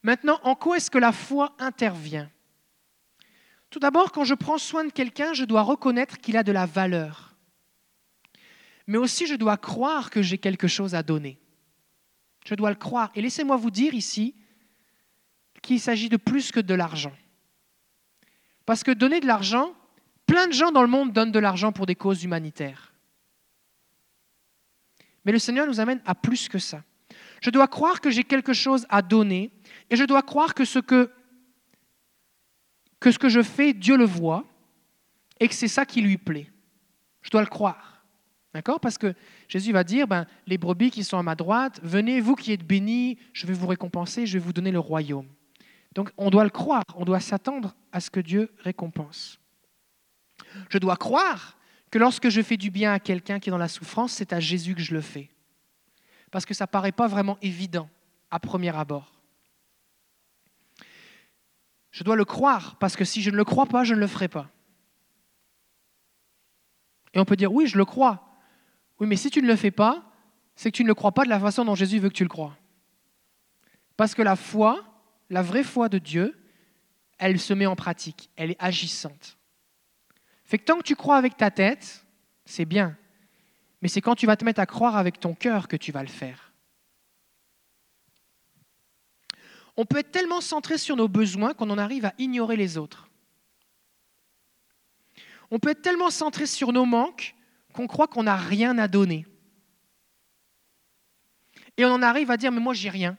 Maintenant, 0.02 0.40
en 0.42 0.54
quoi 0.54 0.76
est-ce 0.76 0.90
que 0.90 0.98
la 0.98 1.12
foi 1.12 1.54
intervient? 1.58 2.30
Tout 3.70 3.78
d'abord, 3.78 4.12
quand 4.12 4.24
je 4.24 4.34
prends 4.34 4.58
soin 4.58 4.84
de 4.84 4.90
quelqu'un, 4.90 5.34
je 5.34 5.44
dois 5.44 5.62
reconnaître 5.62 6.18
qu'il 6.18 6.36
a 6.36 6.42
de 6.42 6.52
la 6.52 6.66
valeur. 6.66 7.36
Mais 8.86 8.98
aussi, 8.98 9.26
je 9.26 9.34
dois 9.34 9.58
croire 9.58 10.10
que 10.10 10.22
j'ai 10.22 10.38
quelque 10.38 10.68
chose 10.68 10.94
à 10.94 11.02
donner. 11.02 11.38
Je 12.46 12.54
dois 12.54 12.70
le 12.70 12.76
croire. 12.76 13.10
Et 13.14 13.20
laissez-moi 13.20 13.56
vous 13.56 13.70
dire 13.70 13.92
ici 13.92 14.34
qu'il 15.60 15.80
s'agit 15.80 16.08
de 16.08 16.16
plus 16.16 16.50
que 16.50 16.60
de 16.60 16.74
l'argent. 16.74 17.12
Parce 18.64 18.82
que 18.82 18.90
donner 18.90 19.20
de 19.20 19.26
l'argent, 19.26 19.74
plein 20.26 20.46
de 20.46 20.52
gens 20.52 20.72
dans 20.72 20.82
le 20.82 20.88
monde 20.88 21.12
donnent 21.12 21.32
de 21.32 21.38
l'argent 21.38 21.72
pour 21.72 21.84
des 21.84 21.94
causes 21.94 22.24
humanitaires. 22.24 22.94
Mais 25.24 25.32
le 25.32 25.38
Seigneur 25.38 25.66
nous 25.66 25.80
amène 25.80 26.00
à 26.06 26.14
plus 26.14 26.48
que 26.48 26.58
ça. 26.58 26.82
Je 27.42 27.50
dois 27.50 27.68
croire 27.68 28.00
que 28.00 28.10
j'ai 28.10 28.24
quelque 28.24 28.54
chose 28.54 28.86
à 28.88 29.02
donner 29.02 29.52
et 29.90 29.96
je 29.96 30.04
dois 30.04 30.22
croire 30.22 30.54
que 30.54 30.64
ce 30.64 30.78
que, 30.78 31.10
que, 33.00 33.10
ce 33.10 33.18
que 33.18 33.28
je 33.28 33.42
fais, 33.42 33.72
Dieu 33.72 33.96
le 33.96 34.04
voit 34.04 34.44
et 35.40 35.48
que 35.48 35.54
c'est 35.54 35.68
ça 35.68 35.86
qui 35.86 36.00
lui 36.00 36.18
plaît. 36.18 36.50
Je 37.22 37.30
dois 37.30 37.40
le 37.40 37.46
croire. 37.46 38.04
D'accord? 38.54 38.80
Parce 38.80 38.98
que 38.98 39.14
Jésus 39.46 39.72
va 39.72 39.84
dire, 39.84 40.08
ben, 40.08 40.26
les 40.46 40.58
brebis 40.58 40.90
qui 40.90 41.04
sont 41.04 41.18
à 41.18 41.22
ma 41.22 41.34
droite, 41.34 41.80
venez, 41.82 42.20
vous 42.20 42.34
qui 42.34 42.52
êtes 42.52 42.66
bénis, 42.66 43.18
je 43.32 43.46
vais 43.46 43.52
vous 43.52 43.66
récompenser, 43.66 44.26
je 44.26 44.38
vais 44.38 44.44
vous 44.44 44.52
donner 44.52 44.72
le 44.72 44.78
royaume. 44.78 45.28
Donc 45.94 46.10
on 46.16 46.30
doit 46.30 46.44
le 46.44 46.50
croire, 46.50 46.84
on 46.96 47.04
doit 47.04 47.20
s'attendre 47.20 47.74
à 47.92 48.00
ce 48.00 48.10
que 48.10 48.20
Dieu 48.20 48.50
récompense. 48.58 49.38
Je 50.70 50.78
dois 50.78 50.96
croire 50.96 51.58
que 51.90 51.98
lorsque 51.98 52.28
je 52.28 52.42
fais 52.42 52.56
du 52.56 52.70
bien 52.70 52.92
à 52.92 53.00
quelqu'un 53.00 53.38
qui 53.38 53.48
est 53.48 53.52
dans 53.52 53.58
la 53.58 53.68
souffrance, 53.68 54.12
c'est 54.12 54.32
à 54.32 54.40
Jésus 54.40 54.74
que 54.74 54.82
je 54.82 54.94
le 54.94 55.00
fais. 55.00 55.30
Parce 56.30 56.44
que 56.44 56.54
ça 56.54 56.64
ne 56.64 56.70
paraît 56.70 56.92
pas 56.92 57.06
vraiment 57.06 57.38
évident 57.42 57.88
à 58.30 58.38
premier 58.38 58.74
abord. 58.76 59.17
Je 61.90 62.04
dois 62.04 62.16
le 62.16 62.24
croire, 62.24 62.76
parce 62.78 62.96
que 62.96 63.04
si 63.04 63.22
je 63.22 63.30
ne 63.30 63.36
le 63.36 63.44
crois 63.44 63.66
pas, 63.66 63.84
je 63.84 63.94
ne 63.94 64.00
le 64.00 64.06
ferai 64.06 64.28
pas. 64.28 64.50
Et 67.14 67.20
on 67.20 67.24
peut 67.24 67.36
dire, 67.36 67.52
oui, 67.52 67.66
je 67.66 67.78
le 67.78 67.84
crois. 67.84 68.36
Oui, 69.00 69.06
mais 69.06 69.16
si 69.16 69.30
tu 69.30 69.42
ne 69.42 69.46
le 69.46 69.56
fais 69.56 69.70
pas, 69.70 70.04
c'est 70.54 70.70
que 70.70 70.76
tu 70.76 70.82
ne 70.82 70.88
le 70.88 70.94
crois 70.94 71.12
pas 71.12 71.24
de 71.24 71.30
la 71.30 71.40
façon 71.40 71.64
dont 71.64 71.74
Jésus 71.74 71.98
veut 71.98 72.08
que 72.08 72.14
tu 72.14 72.24
le 72.24 72.28
crois. 72.28 72.56
Parce 73.96 74.14
que 74.14 74.22
la 74.22 74.36
foi, 74.36 74.84
la 75.30 75.42
vraie 75.42 75.64
foi 75.64 75.88
de 75.88 75.98
Dieu, 75.98 76.36
elle 77.18 77.40
se 77.40 77.54
met 77.54 77.66
en 77.66 77.76
pratique, 77.76 78.30
elle 78.36 78.52
est 78.52 78.62
agissante. 78.62 79.38
Fait 80.44 80.58
que 80.58 80.64
tant 80.64 80.78
que 80.78 80.82
tu 80.82 80.96
crois 80.96 81.16
avec 81.16 81.36
ta 81.36 81.50
tête, 81.50 82.06
c'est 82.44 82.64
bien. 82.64 82.96
Mais 83.82 83.88
c'est 83.88 84.00
quand 84.00 84.14
tu 84.14 84.26
vas 84.26 84.36
te 84.36 84.44
mettre 84.44 84.60
à 84.60 84.66
croire 84.66 84.96
avec 84.96 85.20
ton 85.20 85.34
cœur 85.34 85.68
que 85.68 85.76
tu 85.76 85.92
vas 85.92 86.02
le 86.02 86.08
faire. 86.08 86.47
On 89.78 89.86
peut 89.86 89.98
être 89.98 90.10
tellement 90.10 90.40
centré 90.40 90.76
sur 90.76 90.96
nos 90.96 91.06
besoins 91.06 91.54
qu'on 91.54 91.70
en 91.70 91.78
arrive 91.78 92.04
à 92.04 92.12
ignorer 92.18 92.56
les 92.56 92.76
autres. 92.76 93.08
On 95.52 95.60
peut 95.60 95.70
être 95.70 95.82
tellement 95.82 96.10
centré 96.10 96.46
sur 96.46 96.72
nos 96.72 96.84
manques 96.84 97.36
qu'on 97.72 97.86
croit 97.86 98.08
qu'on 98.08 98.24
n'a 98.24 98.36
rien 98.36 98.76
à 98.78 98.88
donner. 98.88 99.24
Et 101.76 101.84
on 101.84 101.92
en 101.92 102.02
arrive 102.02 102.32
à 102.32 102.36
dire, 102.36 102.50
mais 102.50 102.58
moi 102.58 102.74
j'ai 102.74 102.90
rien. 102.90 103.16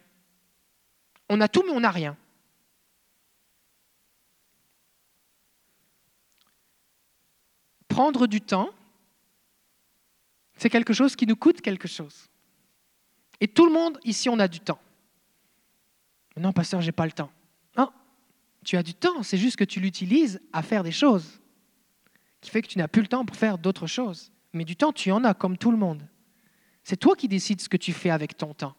On 1.29 1.39
a 1.39 1.47
tout, 1.47 1.63
mais 1.65 1.71
on 1.71 1.79
n'a 1.79 1.91
rien. 1.91 2.17
Prendre 7.87 8.27
du 8.27 8.41
temps, 8.41 8.71
c'est 10.57 10.69
quelque 10.69 10.91
chose 10.91 11.15
qui 11.15 11.25
nous 11.25 11.37
coûte 11.37 11.61
quelque 11.61 11.87
chose. 11.87 12.27
Et 13.39 13.47
tout 13.47 13.65
le 13.65 13.71
monde 13.71 13.97
ici, 14.03 14.27
on 14.27 14.39
a 14.39 14.49
du 14.49 14.59
temps. 14.59 14.81
Non, 16.39 16.53
pasteur, 16.53 16.81
j'ai 16.81 16.91
pas 16.91 17.05
le 17.05 17.11
temps. 17.11 17.31
Non, 17.77 17.91
tu 18.63 18.77
as 18.77 18.83
du 18.83 18.93
temps, 18.93 19.23
c'est 19.23 19.37
juste 19.37 19.57
que 19.57 19.63
tu 19.63 19.79
l'utilises 19.79 20.41
à 20.53 20.63
faire 20.63 20.83
des 20.83 20.91
choses, 20.91 21.41
qui 22.41 22.49
fait 22.49 22.61
que 22.61 22.67
tu 22.67 22.77
n'as 22.77 22.87
plus 22.87 23.01
le 23.01 23.07
temps 23.07 23.25
pour 23.25 23.35
faire 23.35 23.57
d'autres 23.57 23.87
choses. 23.87 24.31
Mais 24.53 24.63
du 24.63 24.75
temps, 24.75 24.93
tu 24.93 25.11
en 25.11 25.23
as 25.23 25.33
comme 25.33 25.57
tout 25.57 25.69
le 25.69 25.77
monde. 25.77 26.07
C'est 26.83 26.97
toi 26.97 27.15
qui 27.15 27.27
décides 27.27 27.61
ce 27.61 27.69
que 27.69 27.77
tu 27.77 27.93
fais 27.93 28.09
avec 28.09 28.37
ton 28.37 28.53
temps. 28.53 28.75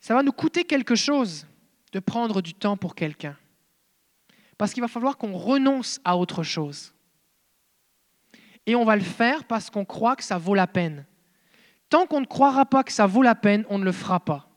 Ça 0.00 0.14
va 0.14 0.22
nous 0.22 0.32
coûter 0.32 0.64
quelque 0.64 0.94
chose 0.94 1.46
de 1.92 2.00
prendre 2.00 2.42
du 2.42 2.54
temps 2.54 2.76
pour 2.76 2.94
quelqu'un. 2.94 3.36
Parce 4.56 4.72
qu'il 4.72 4.80
va 4.80 4.88
falloir 4.88 5.16
qu'on 5.16 5.36
renonce 5.36 6.00
à 6.04 6.16
autre 6.16 6.42
chose. 6.42 6.94
Et 8.66 8.74
on 8.74 8.84
va 8.84 8.96
le 8.96 9.02
faire 9.02 9.44
parce 9.44 9.70
qu'on 9.70 9.84
croit 9.84 10.16
que 10.16 10.24
ça 10.24 10.36
vaut 10.36 10.54
la 10.54 10.66
peine. 10.66 11.06
Tant 11.88 12.06
qu'on 12.06 12.20
ne 12.20 12.26
croira 12.26 12.66
pas 12.66 12.84
que 12.84 12.92
ça 12.92 13.06
vaut 13.06 13.22
la 13.22 13.34
peine, 13.34 13.64
on 13.68 13.78
ne 13.78 13.84
le 13.84 13.92
fera 13.92 14.20
pas. 14.20 14.48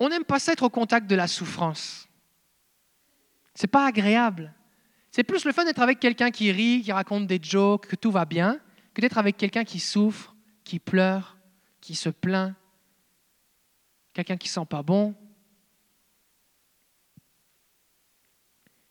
On 0.00 0.08
n'aime 0.08 0.24
pas 0.24 0.38
s'être 0.38 0.64
au 0.64 0.70
contact 0.70 1.06
de 1.06 1.14
la 1.14 1.26
souffrance. 1.26 2.08
C'est 3.54 3.68
pas 3.68 3.86
agréable. 3.86 4.52
C'est 5.10 5.22
plus 5.22 5.44
le 5.44 5.52
fun 5.52 5.64
d'être 5.64 5.80
avec 5.80 6.00
quelqu'un 6.00 6.30
qui 6.30 6.50
rit, 6.50 6.82
qui 6.82 6.92
raconte 6.92 7.26
des 7.26 7.38
jokes, 7.40 7.86
que 7.86 7.96
tout 7.96 8.10
va 8.10 8.24
bien, 8.24 8.58
que 8.92 9.00
d'être 9.00 9.18
avec 9.18 9.36
quelqu'un 9.36 9.64
qui 9.64 9.78
souffre, 9.78 10.34
qui 10.64 10.78
pleure, 10.78 11.36
qui 11.80 11.94
se 11.94 12.08
plaint, 12.08 12.54
quelqu'un 14.12 14.36
qui 14.36 14.48
sent 14.48 14.66
pas 14.68 14.82
bon. 14.82 15.14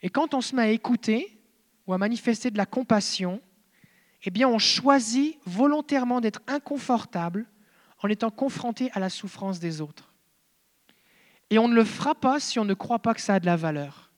Et 0.01 0.09
quand 0.09 0.33
on 0.33 0.41
se 0.41 0.55
met 0.55 0.61
à 0.61 0.69
écouter 0.69 1.41
ou 1.87 1.93
à 1.93 1.97
manifester 1.97 2.51
de 2.51 2.57
la 2.57 2.65
compassion, 2.65 3.41
eh 4.23 4.31
bien 4.31 4.47
on 4.47 4.59
choisit 4.59 5.37
volontairement 5.45 6.21
d'être 6.21 6.41
inconfortable 6.47 7.45
en 8.01 8.09
étant 8.09 8.29
confronté 8.29 8.89
à 8.93 8.99
la 8.99 9.09
souffrance 9.09 9.59
des 9.59 9.81
autres. 9.81 10.13
Et 11.49 11.59
on 11.59 11.67
ne 11.67 11.75
le 11.75 11.83
fera 11.83 12.15
pas 12.15 12.39
si 12.39 12.59
on 12.59 12.65
ne 12.65 12.73
croit 12.73 12.99
pas 12.99 13.13
que 13.13 13.21
ça 13.21 13.35
a 13.35 13.39
de 13.39 13.45
la 13.45 13.55
valeur. 13.55 14.11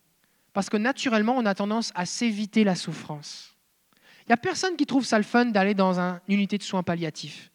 Parce 0.53 0.69
que 0.69 0.77
naturellement, 0.77 1.35
on 1.38 1.45
a 1.45 1.53
tendance 1.53 1.91
à 1.95 2.05
s'éviter 2.05 2.63
la 2.63 2.75
souffrance. 2.75 3.55
Il 4.21 4.29
n'y 4.29 4.33
a 4.33 4.38
personne 4.38 4.75
qui 4.75 4.85
trouve 4.85 5.05
ça 5.05 5.17
le 5.17 5.24
fun 5.24 5.45
d'aller 5.45 5.74
dans 5.74 6.00
une 6.00 6.19
unité 6.29 6.57
de 6.57 6.63
soins 6.63 6.81
palliatifs. 6.81 7.51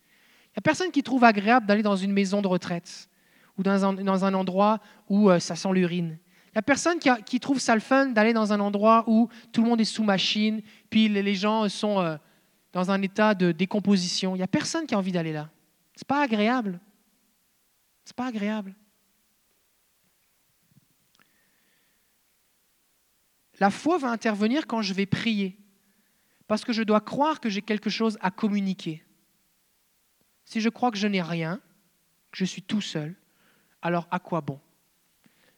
Il 0.49 0.57
n'y 0.57 0.59
a 0.59 0.62
personne 0.62 0.90
qui 0.90 1.02
trouve 1.02 1.25
agréable 1.25 1.66
d'aller 1.66 1.83
dans 1.83 1.97
une 1.97 2.12
maison 2.12 2.42
de 2.42 2.47
retraite 2.47 3.09
ou 3.57 3.62
dans 3.62 3.85
un, 3.85 4.35
endroit 4.35 4.80
où 5.09 5.30
euh, 5.30 5.38
ça 5.38 5.57
sent 5.57 5.73
l'urine. 5.73 6.19
Il 6.47 6.57
n'y 6.57 6.59
a 6.59 6.62
personne 6.62 6.99
qui, 6.99 7.40
trouve 7.40 7.59
ça 7.59 7.75
le 7.75 7.80
fun 7.80 8.07
d'aller 8.07 8.33
dans 8.33 8.52
un 8.52 8.61
endroit 8.61 9.04
où 9.07 9.28
tout 9.52 9.62
le 9.62 9.69
monde 9.69 9.80
est 9.80 9.85
sous 9.85 10.02
machine, 10.02 10.62
puis 10.90 11.09
les 11.09 11.35
gens 11.35 11.69
sont 11.69 12.00
euh, 12.00 12.16
dans 12.73 12.91
un 12.91 13.03
état 13.03 13.35
de 13.35 13.53
décomposition. 13.53 14.35
Il 14.35 14.39
n'y 14.39 14.45
a 14.45 14.49
personne 14.49 14.87
qui 14.87 14.95
a 14.95 14.99
envie 14.99 15.12
d'aller 15.12 15.33
là. 15.33 15.50
Ce 15.97 16.03
n'est 16.03 16.07
pas 16.07 16.23
agréable. 16.23 16.81
Ce 18.05 18.15
pas 18.15 18.27
agréable. 18.27 18.75
La 23.61 23.71
foi 23.71 23.99
va 23.99 24.09
intervenir 24.11 24.67
quand 24.67 24.81
je 24.81 24.95
vais 24.95 25.07
prier, 25.07 25.59
parce 26.47 26.65
que 26.65 26.73
je 26.73 26.83
dois 26.83 27.00
croire 27.03 27.41
que 27.41 27.50
j'ai 27.50 27.61
quelque 27.61 27.91
chose 27.91 28.17
à 28.23 28.31
communiquer. 28.31 29.05
Si 30.47 30.61
je 30.61 30.71
crois 30.71 30.91
que 30.91 30.97
je 30.97 31.07
n'ai 31.07 31.21
rien, 31.21 31.61
que 32.33 32.39
je 32.39 32.47
suis 32.47 32.62
tout 32.62 32.81
seul, 32.81 33.15
alors 33.83 34.09
à 34.11 34.19
quoi 34.19 34.41
bon? 34.41 34.59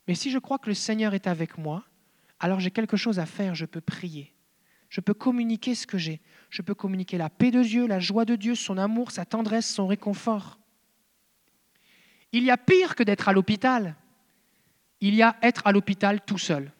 Mais 0.09 0.16
si 0.16 0.31
je 0.31 0.38
crois 0.38 0.59
que 0.59 0.69
le 0.69 0.75
Seigneur 0.75 1.14
est 1.14 1.28
avec 1.28 1.57
moi, 1.57 1.85
alors 2.40 2.59
j'ai 2.59 2.73
quelque 2.73 2.97
chose 2.97 3.21
à 3.21 3.26
faire, 3.26 3.54
je 3.54 3.66
peux 3.66 3.81
prier. 3.81 4.35
Je 4.92 5.00
peux 5.00 5.14
communiquer 5.14 5.75
ce 5.75 5.87
que 5.87 5.96
j'ai. 5.96 6.20
Je 6.50 6.61
peux 6.61 6.75
communiquer 6.75 7.16
la 7.16 7.30
paix 7.30 7.50
de 7.50 7.62
Dieu, 7.62 7.87
la 7.87 7.99
joie 7.99 8.26
de 8.26 8.37
Dieu, 8.37 8.54
son 8.54 8.76
amour, 8.76 9.11
sa 9.11 9.25
tendresse, 9.25 9.66
son 9.66 9.87
réconfort. 9.87 10.58
Il 12.30 12.44
y 12.44 12.50
a 12.50 12.58
pire 12.58 12.94
que 12.94 13.02
d'être 13.02 13.26
à 13.26 13.32
l'hôpital. 13.32 13.96
Il 15.00 15.14
y 15.14 15.22
a 15.22 15.38
être 15.40 15.66
à 15.66 15.72
l'hôpital 15.72 16.20
tout 16.20 16.37
seul. 16.37 16.70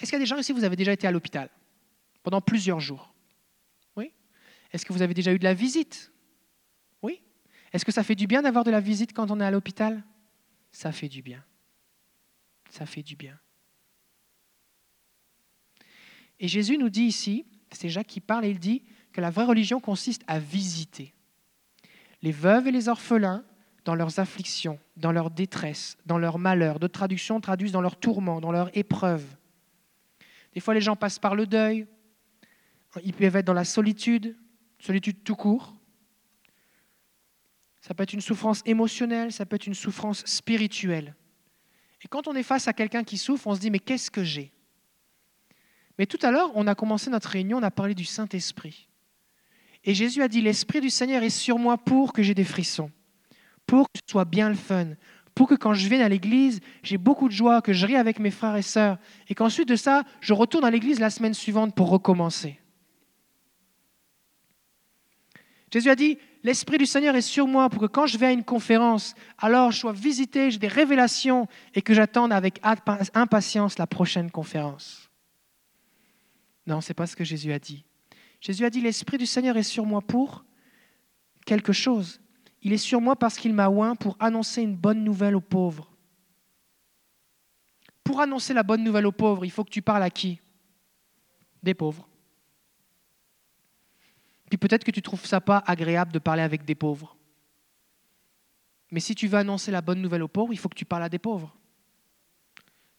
Est-ce 0.00 0.10
qu'il 0.10 0.14
y 0.14 0.16
a 0.16 0.20
des 0.20 0.26
gens 0.26 0.38
ici, 0.38 0.52
vous 0.52 0.64
avez 0.64 0.76
déjà 0.76 0.94
été 0.94 1.06
à 1.06 1.10
l'hôpital 1.10 1.50
pendant 2.22 2.40
plusieurs 2.40 2.80
jours? 2.80 3.12
Oui 3.94 4.14
Est-ce 4.72 4.86
que 4.86 4.94
vous 4.94 5.02
avez 5.02 5.12
déjà 5.12 5.34
eu 5.34 5.38
de 5.38 5.44
la 5.44 5.52
visite? 5.52 6.10
Oui 7.02 7.20
Est-ce 7.70 7.84
que 7.84 7.92
ça 7.92 8.02
fait 8.02 8.14
du 8.14 8.26
bien 8.26 8.40
d'avoir 8.40 8.64
de 8.64 8.70
la 8.70 8.80
visite 8.80 9.12
quand 9.12 9.30
on 9.30 9.40
est 9.40 9.44
à 9.44 9.50
l'hôpital? 9.50 10.02
Ça 10.70 10.90
fait 10.90 11.10
du 11.10 11.20
bien. 11.20 11.44
Ça 12.70 12.86
fait 12.86 13.02
du 13.02 13.14
bien. 13.14 13.38
Et 16.42 16.48
Jésus 16.48 16.76
nous 16.76 16.90
dit 16.90 17.04
ici, 17.04 17.46
c'est 17.70 17.88
Jacques 17.88 18.08
qui 18.08 18.20
parle, 18.20 18.44
et 18.44 18.50
il 18.50 18.58
dit 18.58 18.82
que 19.12 19.20
la 19.20 19.30
vraie 19.30 19.44
religion 19.44 19.80
consiste 19.80 20.22
à 20.26 20.38
visiter 20.38 21.14
les 22.20 22.32
veuves 22.32 22.66
et 22.66 22.72
les 22.72 22.88
orphelins 22.88 23.44
dans 23.84 23.94
leurs 23.94 24.18
afflictions, 24.18 24.78
dans 24.96 25.12
leur 25.12 25.30
détresse, 25.30 25.96
dans 26.04 26.18
leurs 26.18 26.38
malheurs. 26.38 26.78
D'autres 26.78 26.98
traductions 26.98 27.40
traduisent 27.40 27.72
dans 27.72 27.80
leurs 27.80 27.98
tourments, 27.98 28.40
dans 28.40 28.52
leurs 28.52 28.76
épreuves. 28.76 29.24
Des 30.52 30.60
fois, 30.60 30.74
les 30.74 30.80
gens 30.80 30.96
passent 30.96 31.18
par 31.18 31.34
le 31.34 31.46
deuil. 31.46 31.86
Ils 33.04 33.12
peuvent 33.12 33.36
être 33.36 33.46
dans 33.46 33.52
la 33.52 33.64
solitude, 33.64 34.36
solitude 34.78 35.24
tout 35.24 35.36
court. 35.36 35.74
Ça 37.80 37.94
peut 37.94 38.02
être 38.02 38.12
une 38.12 38.20
souffrance 38.20 38.62
émotionnelle, 38.66 39.32
ça 39.32 39.46
peut 39.46 39.56
être 39.56 39.66
une 39.66 39.74
souffrance 39.74 40.24
spirituelle. 40.26 41.16
Et 42.04 42.08
quand 42.08 42.28
on 42.28 42.34
est 42.34 42.44
face 42.44 42.68
à 42.68 42.72
quelqu'un 42.72 43.02
qui 43.02 43.18
souffre, 43.18 43.46
on 43.46 43.54
se 43.54 43.60
dit, 43.60 43.70
mais 43.70 43.80
qu'est-ce 43.80 44.10
que 44.10 44.22
j'ai? 44.22 44.52
Mais 46.02 46.06
tout 46.06 46.18
à 46.22 46.32
l'heure, 46.32 46.50
on 46.56 46.66
a 46.66 46.74
commencé 46.74 47.10
notre 47.10 47.28
réunion, 47.28 47.58
on 47.58 47.62
a 47.62 47.70
parlé 47.70 47.94
du 47.94 48.04
Saint-Esprit. 48.04 48.88
Et 49.84 49.94
Jésus 49.94 50.20
a 50.20 50.26
dit, 50.26 50.40
l'Esprit 50.40 50.80
du 50.80 50.90
Seigneur 50.90 51.22
est 51.22 51.30
sur 51.30 51.60
moi 51.60 51.78
pour 51.78 52.12
que 52.12 52.24
j'ai 52.24 52.34
des 52.34 52.42
frissons, 52.42 52.90
pour 53.68 53.84
que 53.84 54.00
ce 54.04 54.10
soit 54.10 54.24
bien 54.24 54.48
le 54.48 54.56
fun, 54.56 54.88
pour 55.32 55.46
que 55.46 55.54
quand 55.54 55.74
je 55.74 55.88
vienne 55.88 56.00
à 56.00 56.08
l'église, 56.08 56.58
j'ai 56.82 56.98
beaucoup 56.98 57.28
de 57.28 57.32
joie, 57.32 57.62
que 57.62 57.72
je 57.72 57.86
rie 57.86 57.94
avec 57.94 58.18
mes 58.18 58.32
frères 58.32 58.56
et 58.56 58.62
sœurs, 58.62 58.98
et 59.28 59.36
qu'ensuite 59.36 59.68
de 59.68 59.76
ça, 59.76 60.02
je 60.20 60.34
retourne 60.34 60.64
à 60.64 60.72
l'église 60.72 60.98
la 60.98 61.08
semaine 61.08 61.34
suivante 61.34 61.72
pour 61.72 61.88
recommencer. 61.88 62.58
Jésus 65.72 65.88
a 65.88 65.94
dit, 65.94 66.18
l'Esprit 66.42 66.78
du 66.78 66.86
Seigneur 66.86 67.14
est 67.14 67.20
sur 67.20 67.46
moi 67.46 67.70
pour 67.70 67.80
que 67.80 67.86
quand 67.86 68.06
je 68.06 68.18
vais 68.18 68.26
à 68.26 68.32
une 68.32 68.42
conférence, 68.42 69.14
alors 69.38 69.70
je 69.70 69.78
sois 69.78 69.92
visité, 69.92 70.50
j'ai 70.50 70.58
des 70.58 70.66
révélations 70.66 71.46
et 71.76 71.80
que 71.80 71.94
j'attende 71.94 72.32
avec 72.32 72.60
impatience 73.14 73.78
la 73.78 73.86
prochaine 73.86 74.32
conférence. 74.32 75.01
Non, 76.66 76.80
ce 76.80 76.90
n'est 76.90 76.94
pas 76.94 77.06
ce 77.06 77.16
que 77.16 77.24
Jésus 77.24 77.52
a 77.52 77.58
dit. 77.58 77.84
Jésus 78.40 78.64
a 78.64 78.70
dit, 78.70 78.80
l'Esprit 78.80 79.18
du 79.18 79.26
Seigneur 79.26 79.56
est 79.56 79.62
sur 79.62 79.86
moi 79.86 80.00
pour 80.00 80.44
quelque 81.44 81.72
chose. 81.72 82.20
Il 82.62 82.72
est 82.72 82.78
sur 82.78 83.00
moi 83.00 83.16
parce 83.16 83.36
qu'il 83.36 83.54
m'a 83.54 83.68
oint 83.68 83.96
pour 83.96 84.16
annoncer 84.20 84.62
une 84.62 84.76
bonne 84.76 85.02
nouvelle 85.02 85.36
aux 85.36 85.40
pauvres. 85.40 85.90
Pour 88.04 88.20
annoncer 88.20 88.54
la 88.54 88.62
bonne 88.62 88.82
nouvelle 88.82 89.06
aux 89.06 89.12
pauvres, 89.12 89.44
il 89.44 89.50
faut 89.50 89.64
que 89.64 89.70
tu 89.70 89.82
parles 89.82 90.02
à 90.02 90.10
qui? 90.10 90.40
Des 91.62 91.74
pauvres. 91.74 92.08
Puis 94.48 94.58
peut-être 94.58 94.84
que 94.84 94.90
tu 94.90 95.02
trouves 95.02 95.24
ça 95.24 95.40
pas 95.40 95.62
agréable 95.66 96.12
de 96.12 96.18
parler 96.18 96.42
avec 96.42 96.64
des 96.64 96.74
pauvres. 96.74 97.16
Mais 98.90 99.00
si 99.00 99.14
tu 99.14 99.26
veux 99.26 99.38
annoncer 99.38 99.70
la 99.70 99.80
bonne 99.80 100.02
nouvelle 100.02 100.22
aux 100.22 100.28
pauvres, 100.28 100.52
il 100.52 100.58
faut 100.58 100.68
que 100.68 100.74
tu 100.74 100.84
parles 100.84 101.04
à 101.04 101.08
des 101.08 101.18
pauvres. 101.18 101.56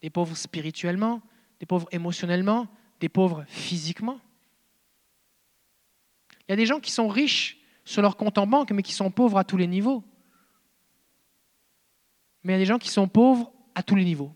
Des 0.02 0.10
pauvres 0.10 0.36
spirituellement, 0.36 1.22
des 1.60 1.66
pauvres 1.66 1.86
émotionnellement, 1.92 2.66
des 3.04 3.10
pauvres 3.10 3.44
physiquement. 3.48 4.18
Il 6.40 6.52
y 6.52 6.54
a 6.54 6.56
des 6.56 6.64
gens 6.64 6.80
qui 6.80 6.90
sont 6.90 7.06
riches 7.06 7.58
sur 7.84 8.00
leur 8.00 8.16
compte 8.16 8.38
en 8.38 8.46
banque, 8.46 8.70
mais 8.70 8.82
qui 8.82 8.94
sont 8.94 9.10
pauvres 9.10 9.36
à 9.36 9.44
tous 9.44 9.58
les 9.58 9.66
niveaux. 9.66 10.02
Mais 12.42 12.54
il 12.54 12.56
y 12.56 12.56
a 12.56 12.60
des 12.60 12.64
gens 12.64 12.78
qui 12.78 12.88
sont 12.88 13.06
pauvres 13.06 13.52
à 13.74 13.82
tous 13.82 13.94
les 13.94 14.06
niveaux. 14.06 14.32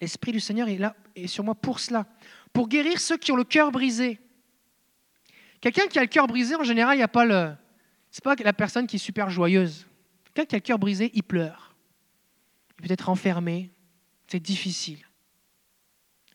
L'Esprit 0.00 0.30
du 0.30 0.38
Seigneur 0.38 0.68
est 0.68 0.78
là 0.78 0.94
et 1.16 1.26
sur 1.26 1.42
moi 1.42 1.56
pour 1.56 1.80
cela, 1.80 2.06
pour 2.52 2.68
guérir 2.68 3.00
ceux 3.00 3.16
qui 3.16 3.32
ont 3.32 3.36
le 3.36 3.42
cœur 3.42 3.72
brisé. 3.72 4.20
Quelqu'un 5.60 5.88
qui 5.88 5.98
a 5.98 6.02
le 6.02 6.08
cœur 6.08 6.28
brisé, 6.28 6.54
en 6.54 6.62
général, 6.62 6.94
il 6.94 6.98
n'y 6.98 7.02
a 7.02 7.08
pas 7.08 7.24
le. 7.24 7.56
C'est 8.12 8.22
pas 8.22 8.36
la 8.36 8.52
personne 8.52 8.86
qui 8.86 8.96
est 8.96 9.00
super 9.00 9.30
joyeuse. 9.30 9.84
Quelqu'un 10.26 10.44
qui 10.44 10.54
a 10.54 10.58
le 10.58 10.62
cœur 10.62 10.78
brisé, 10.78 11.10
il 11.12 11.24
pleure. 11.24 11.74
Il 12.78 12.86
peut 12.86 12.92
être 12.92 13.08
enfermé. 13.08 13.72
C'est 14.32 14.40
difficile. 14.40 15.06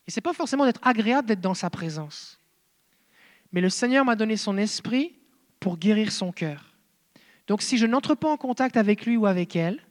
Et 0.06 0.12
ce 0.12 0.20
n'est 0.20 0.22
pas 0.22 0.34
forcément 0.34 0.66
d'être 0.66 0.86
agréable 0.88 1.28
d'être 1.28 1.42
dans 1.42 1.56
sa 1.56 1.72
présence. 1.72 2.40
Mais 3.52 3.60
le 3.60 3.72
Seigneur 3.72 4.06
m'a 4.06 4.16
donné 4.16 4.38
son 4.38 4.56
esprit 4.56 5.18
pour 5.60 5.80
guérir 5.80 6.12
son 6.12 6.32
cœur. 6.32 6.76
Donc 7.48 7.64
si 7.64 7.76
je 7.80 7.88
n'entre 7.88 8.14
pas 8.14 8.30
en 8.30 8.38
contact 8.38 8.78
avec 8.78 9.08
lui 9.08 9.18
ou 9.18 9.26
avec 9.26 9.56
elle, 9.56 9.84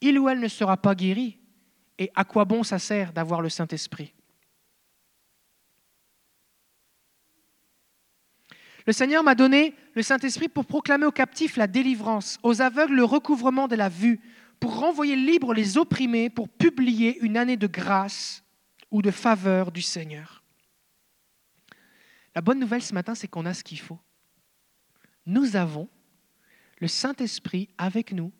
il 0.00 0.18
ou 0.18 0.28
elle 0.28 0.40
ne 0.40 0.48
sera 0.48 0.76
pas 0.76 0.96
guéri. 0.96 1.38
Et 2.00 2.10
à 2.16 2.24
quoi 2.24 2.44
bon 2.44 2.64
ça 2.64 2.80
sert 2.80 3.12
d'avoir 3.12 3.40
le 3.40 3.50
Saint-Esprit? 3.50 4.12
Le 8.84 8.92
Seigneur 8.92 9.22
m'a 9.22 9.36
donné 9.36 9.76
le 9.94 10.02
Saint-Esprit 10.02 10.48
pour 10.48 10.66
proclamer 10.66 11.06
aux 11.06 11.12
captifs 11.12 11.56
la 11.56 11.68
délivrance, 11.68 12.40
aux 12.42 12.62
aveugles 12.62 12.96
le 12.96 13.04
recouvrement 13.04 13.68
de 13.68 13.76
la 13.76 13.88
vue, 13.88 14.18
pour 14.60 14.78
renvoyer 14.78 15.16
libres 15.16 15.54
les 15.54 15.78
opprimés, 15.78 16.30
pour 16.30 16.48
publier 16.48 17.18
une 17.20 17.36
année 17.36 17.56
de 17.56 17.66
grâce 17.66 18.42
ou 18.90 19.02
de 19.02 19.10
faveur 19.10 19.70
du 19.70 19.82
Seigneur. 19.82 20.42
La 22.34 22.40
bonne 22.40 22.58
nouvelle 22.58 22.82
ce 22.82 22.94
matin, 22.94 23.14
c'est 23.14 23.28
qu'on 23.28 23.46
a 23.46 23.54
ce 23.54 23.64
qu'il 23.64 23.80
faut. 23.80 23.98
Nous 25.26 25.56
avons 25.56 25.88
le 26.78 26.88
Saint-Esprit 26.88 27.68
avec 27.78 28.12
nous, 28.12 28.32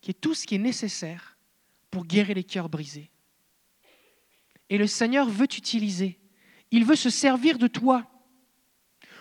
qui 0.00 0.10
est 0.10 0.20
tout 0.20 0.34
ce 0.34 0.46
qui 0.46 0.56
est 0.56 0.58
nécessaire 0.58 1.36
pour 1.90 2.04
guérir 2.04 2.36
les 2.36 2.44
cœurs 2.44 2.68
brisés. 2.68 3.10
Et 4.70 4.78
le 4.78 4.86
Seigneur 4.86 5.28
veut 5.28 5.48
t'utiliser. 5.48 6.18
Il 6.70 6.84
veut 6.84 6.96
se 6.96 7.10
servir 7.10 7.58
de 7.58 7.66
toi. 7.66 8.06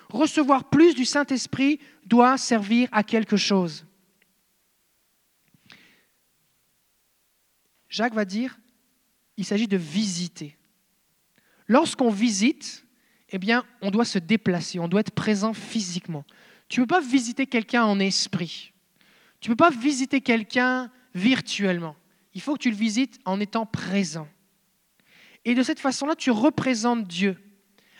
Recevoir 0.10 0.70
plus 0.70 0.96
du 0.96 1.06
Saint-Esprit 1.06 1.80
doit 2.06 2.38
servir 2.38 2.90
à 2.92 3.04
quelque 3.04 3.38
chose. 3.38 3.87
Jacques 7.90 8.14
va 8.14 8.26
dire, 8.26 8.60
il 9.38 9.46
s'agit 9.46 9.68
de 9.68 9.78
visiter. 9.78 10.58
Lorsqu'on 11.68 12.10
visite, 12.10 12.86
eh 13.30 13.38
bien, 13.38 13.66
on 13.82 13.92
doit 13.92 14.06
se 14.06 14.20
déplacer, 14.20 14.80
on 14.80 14.88
doit 14.88 15.02
être 15.02 15.12
présent 15.12 15.54
physiquement. 15.54 16.26
Tu 16.70 16.80
ne 16.80 16.86
peux 16.86 16.96
pas 16.96 17.02
visiter 17.02 17.46
quelqu'un 17.46 17.84
en 17.84 18.00
esprit. 18.00 18.74
Tu 19.40 19.50
ne 19.50 19.56
peux 19.56 19.64
pas 19.64 19.70
visiter 19.70 20.22
quelqu'un 20.22 20.92
virtuellement. 21.14 21.96
Il 22.34 22.42
faut 22.42 22.54
que 22.54 22.62
tu 22.62 22.70
le 22.70 22.76
visites 22.76 23.20
en 23.26 23.40
étant 23.40 23.66
présent. 23.66 24.28
Et 25.46 25.56
de 25.56 25.64
cette 25.64 25.80
façon-là, 25.80 26.16
tu 26.16 26.32
représentes 26.32 27.08
Dieu. 27.08 27.38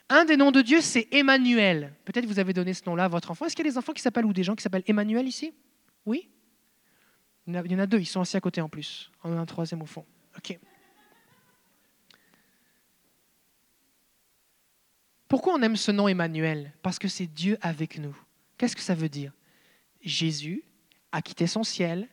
Un 0.10 0.26
des 0.26 0.38
noms 0.38 0.52
de 0.52 0.62
Dieu, 0.62 0.82
c'est 0.82 1.08
Emmanuel. 1.12 1.94
Peut-être 2.06 2.26
vous 2.26 2.40
avez 2.40 2.54
donné 2.54 2.74
ce 2.74 2.84
nom-là 2.86 3.06
à 3.06 3.08
votre 3.08 3.32
enfant. 3.32 3.46
Est-ce 3.46 3.56
qu'il 3.56 3.66
y 3.66 3.68
a 3.68 3.72
des 3.72 3.78
enfants 3.78 3.94
qui 3.94 4.02
s'appellent 4.02 4.26
ou 4.26 4.34
des 4.34 4.44
gens 4.44 4.56
qui 4.56 4.64
s'appellent 4.64 4.84
Emmanuel 4.88 5.28
ici? 5.28 5.54
Oui? 6.06 6.30
Il 7.48 7.72
y, 7.72 7.76
en 7.76 7.80
a, 7.80 7.88
deux, 7.88 8.00
ils 8.00 8.06
sont 8.06 8.20
assis 8.20 8.36
à 8.36 8.42
côté 8.42 8.60
en 8.60 8.68
plus. 8.68 9.10
On 9.24 9.32
a 9.32 9.40
un 9.40 9.46
troisième 9.46 9.82
au 9.82 9.86
fond. 9.86 10.06
Pourquoi 15.28 15.54
on 15.56 15.62
aime 15.62 15.76
ce 15.76 15.92
nom 15.92 16.08
Emmanuel? 16.08 16.74
Parce 16.82 17.00
que 17.00 17.08
c'est 17.08 17.28
Dieu 17.28 17.58
avec 17.62 18.00
nous. 18.00 18.18
Qu'est-ce 18.58 18.76
que 18.76 18.82
ça 18.82 18.96
veut 18.96 19.10
dire? 19.10 19.34
Jésus 20.02 20.64
a 21.12 21.22
quitté 21.22 21.48
son 21.48 21.64
ciel, 21.64 22.08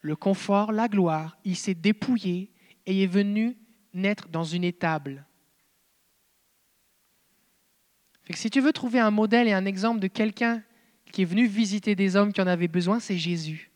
le 0.00 0.16
confort, 0.16 0.72
la 0.72 0.88
gloire, 0.88 1.36
il 1.44 1.56
s'est 1.56 1.74
dépouillé 1.74 2.52
et 2.86 3.02
est 3.02 3.08
venu 3.08 3.56
naître 3.92 4.28
dans 4.28 4.44
une 4.44 4.64
étable. 4.64 5.26
si 8.34 8.50
tu 8.50 8.60
veux 8.60 8.72
trouver 8.72 9.00
un 9.00 9.10
modèle 9.10 9.48
et 9.48 9.52
un 9.52 9.64
exemple 9.64 10.00
de 10.00 10.08
quelqu'un 10.08 10.62
qui 11.12 11.22
est 11.22 11.26
venu 11.26 11.46
visiter 11.46 11.94
des 11.94 12.16
hommes 12.16 12.32
qui 12.32 12.40
en 12.40 12.46
avaient 12.46 12.68
besoin, 12.68 13.00
c'est 13.00 13.16
Jésus. 13.16 13.70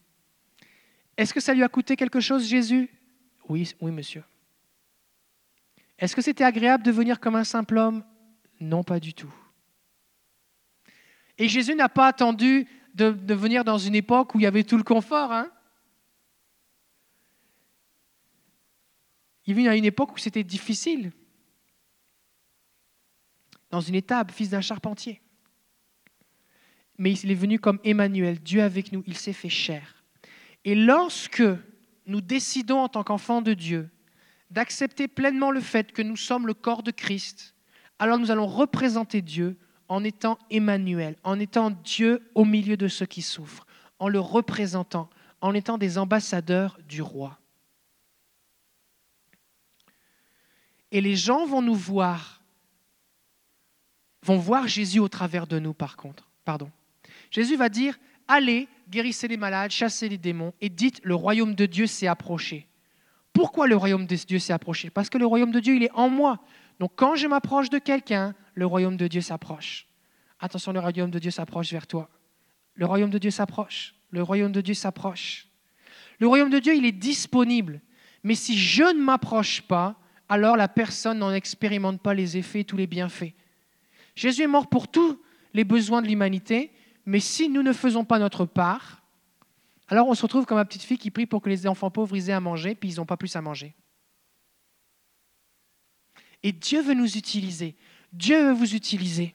Est-ce 1.20 1.35
que 1.35 1.40
ça 1.40 1.52
lui 1.52 1.62
a 1.62 1.68
coûté 1.68 1.96
quelque 1.96 2.18
chose, 2.18 2.48
Jésus? 2.48 2.88
Oui, 3.46 3.70
oui, 3.83 3.90
monsieur. 3.90 4.24
Est-ce 5.98 6.16
que 6.16 6.22
c'était 6.22 6.44
agréable 6.44 6.83
de 6.83 6.90
venir 6.90 7.20
comme 7.20 7.37
un 7.37 7.44
simple 7.44 7.76
homme? 7.76 8.02
Non, 8.59 8.83
pas 8.83 8.98
du 8.98 9.12
tout. 9.12 9.30
Et 11.37 11.46
Jésus 11.46 11.74
n'a 11.74 11.90
pas 11.90 12.06
attendu 12.06 12.66
de, 12.94 13.11
de, 13.11 13.35
venir 13.35 13.64
dans 13.64 13.76
une 13.76 13.94
époque 13.94 14.35
où 14.35 14.38
il 14.40 14.44
y 14.44 14.46
avait 14.46 14.64
tout 14.64 14.78
le 14.78 14.83
confort. 14.83 15.30
Hein? 15.30 15.52
Il 19.44 19.52
vit 19.52 19.68
à 19.68 19.76
une 19.76 19.85
époque 19.85 20.14
où 20.14 20.18
c'était 20.18 20.42
difficile. 20.42 21.12
Dans 23.68 23.83
une 23.83 23.94
étable, 23.94 24.33
fils 24.33 24.48
d'un 24.48 24.62
charpentier. 24.62 25.20
Mais 26.96 27.12
il 27.12 27.30
est 27.30 27.35
venu 27.35 27.59
comme 27.59 27.78
Emmanuel, 27.85 28.40
Dieu 28.40 28.62
avec 28.62 28.90
nous, 28.90 29.04
il 29.06 29.18
s'est 29.18 29.35
fait 29.35 29.50
chair. 29.50 29.99
Et 30.64 30.75
lorsque 30.75 31.42
nous 32.07 32.20
décidons 32.20 32.81
en 32.81 32.88
tant 32.88 33.05
qu'enfants 33.05 33.42
de 33.42 33.55
Dieu 33.55 33.88
d'accepter 34.51 35.09
pleinement 35.09 35.51
le 35.51 35.61
fait 35.61 35.92
que 35.92 36.03
nous 36.03 36.16
sommes 36.16 36.46
le 36.46 36.55
corps 36.55 36.83
de 36.83 36.90
Christ, 36.90 37.55
alors 37.99 38.18
nous 38.18 38.31
allons 38.31 38.46
représenter 38.46 39.23
Dieu 39.23 39.57
en 39.88 40.05
étant 40.05 40.38
Emmanuel, 40.51 41.16
en 41.25 41.38
étant 41.38 41.70
Dieu 41.70 42.23
au 42.35 42.44
milieu 42.44 42.77
de 42.77 42.88
ceux 42.88 43.07
qui 43.07 43.23
souffrent, 43.23 43.66
en 43.99 44.09
le 44.09 44.20
représentant, 44.20 45.09
en 45.40 45.55
étant 45.55 45.79
des 45.79 45.99
ambassadeurs 45.99 46.79
du 46.88 47.03
roi. 47.03 47.38
Et 50.92 51.01
les 51.01 51.16
gens 51.16 51.46
vont 51.46 51.62
nous 51.62 51.75
voir, 51.75 52.42
vont 54.23 54.38
voir 54.38 54.66
Jésus 54.66 54.99
au 54.99 55.09
travers 55.09 55.46
de 55.46 55.59
nous, 55.59 55.73
par 55.73 55.96
contre. 55.96 56.29
Pardon. 56.44 56.70
Jésus 57.31 57.57
va 57.57 57.68
dire, 57.68 57.99
allez, 58.31 58.69
guérissez 58.88 59.29
les 59.29 59.37
malades, 59.37 59.71
chassez 59.71 60.09
les 60.09 60.19
démons, 60.19 60.55
et 60.61 60.69
dites, 60.69 61.01
le 61.03 61.14
royaume 61.14 61.55
de 61.55 61.66
Dieu 61.66 61.87
s'est 61.87 62.07
approché. 62.07 62.66
Pourquoi 63.33 63.66
le 63.66 63.77
royaume 63.77 64.07
de 64.07 64.16
Dieu 64.16 64.38
s'est 64.38 64.53
approché? 64.53 64.90
Parce 64.90 65.11
que 65.11 65.19
le 65.19 65.27
royaume 65.27 65.51
de 65.51 65.61
Dieu, 65.61 65.75
il 65.75 65.83
est 65.83 65.93
en 65.93 66.09
moi. 66.09 66.40
Donc 66.79 66.93
quand 66.97 67.14
je 67.16 67.27
m'approche 67.27 67.71
de 67.71 67.79
quelqu'un, 67.79 68.35
le 68.55 68.66
royaume 68.66 68.97
de 68.97 69.07
Dieu 69.07 69.21
s'approche. 69.21 69.87
Attention, 70.40 70.73
le 70.73 70.81
royaume 70.81 71.11
de 71.11 71.19
Dieu 71.19 71.31
s'approche 71.31 71.71
vers 71.71 71.87
toi. 71.87 72.09
Le 72.75 72.87
royaume 72.87 73.11
de 73.11 73.19
Dieu 73.19 73.31
s'approche. 73.31 73.95
Le 74.11 74.23
royaume 74.23 74.53
de 74.53 74.61
Dieu 74.61 74.75
s'approche. 74.75 75.47
Le 76.19 76.27
royaume 76.27 76.51
de 76.51 76.59
Dieu, 76.59 76.75
il 76.75 76.85
est 76.85 76.93
disponible. 76.93 77.81
Mais 78.23 78.35
si 78.35 78.59
je 78.59 78.85
ne 78.85 79.03
m'approche 79.03 79.62
pas, 79.62 79.97
alors 80.29 80.57
la 80.57 80.69
personne 80.69 81.19
n'en 81.19 81.33
expérimente 81.33 82.01
pas 82.01 82.14
les 82.14 82.37
effets, 82.37 82.64
tous 82.64 82.77
les 82.77 82.87
bienfaits. 82.87 83.35
Jésus 84.14 84.43
est 84.43 84.47
mort 84.47 84.69
pour 84.69 84.88
tous 84.88 85.21
les 85.55 85.64
besoins 85.64 86.03
de 86.03 86.09
l'humanité, 86.09 86.73
mais 87.06 87.20
si 87.20 87.48
nous 87.48 87.62
ne 87.62 87.72
faisons 87.72 88.04
pas 88.04 88.18
notre 88.18 88.44
part, 88.44 89.02
alors 89.88 90.08
on 90.08 90.14
se 90.14 90.22
retrouve 90.22 90.46
comme 90.46 90.58
ma 90.58 90.64
petite 90.64 90.82
fille 90.82 90.98
qui 90.98 91.10
prie 91.10 91.26
pour 91.26 91.42
que 91.42 91.48
les 91.48 91.66
enfants 91.66 91.90
pauvres 91.90 92.16
aient 92.16 92.32
à 92.32 92.40
manger, 92.40 92.74
puis 92.74 92.90
ils 92.90 92.96
n'ont 92.96 93.06
pas 93.06 93.16
plus 93.16 93.34
à 93.36 93.40
manger. 93.40 93.74
Et 96.42 96.52
Dieu 96.52 96.80
veut 96.80 96.94
nous 96.94 97.16
utiliser. 97.16 97.76
Dieu 98.12 98.46
veut 98.46 98.52
vous 98.52 98.74
utiliser. 98.74 99.34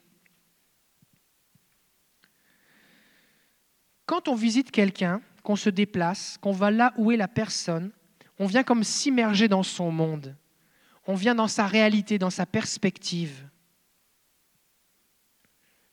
Quand 4.06 4.28
on 4.28 4.34
visite 4.34 4.70
quelqu'un, 4.70 5.20
qu'on 5.42 5.56
se 5.56 5.70
déplace, 5.70 6.38
qu'on 6.38 6.52
va 6.52 6.70
là 6.70 6.92
où 6.96 7.12
est 7.12 7.16
la 7.16 7.28
personne, 7.28 7.92
on 8.38 8.46
vient 8.46 8.64
comme 8.64 8.82
s'immerger 8.82 9.48
dans 9.48 9.62
son 9.62 9.92
monde 9.92 10.36
on 11.06 11.14
vient 11.14 11.34
dans 11.34 11.48
sa 11.48 11.66
réalité, 11.66 12.18
dans 12.18 12.30
sa 12.30 12.46
perspective. 12.46 13.48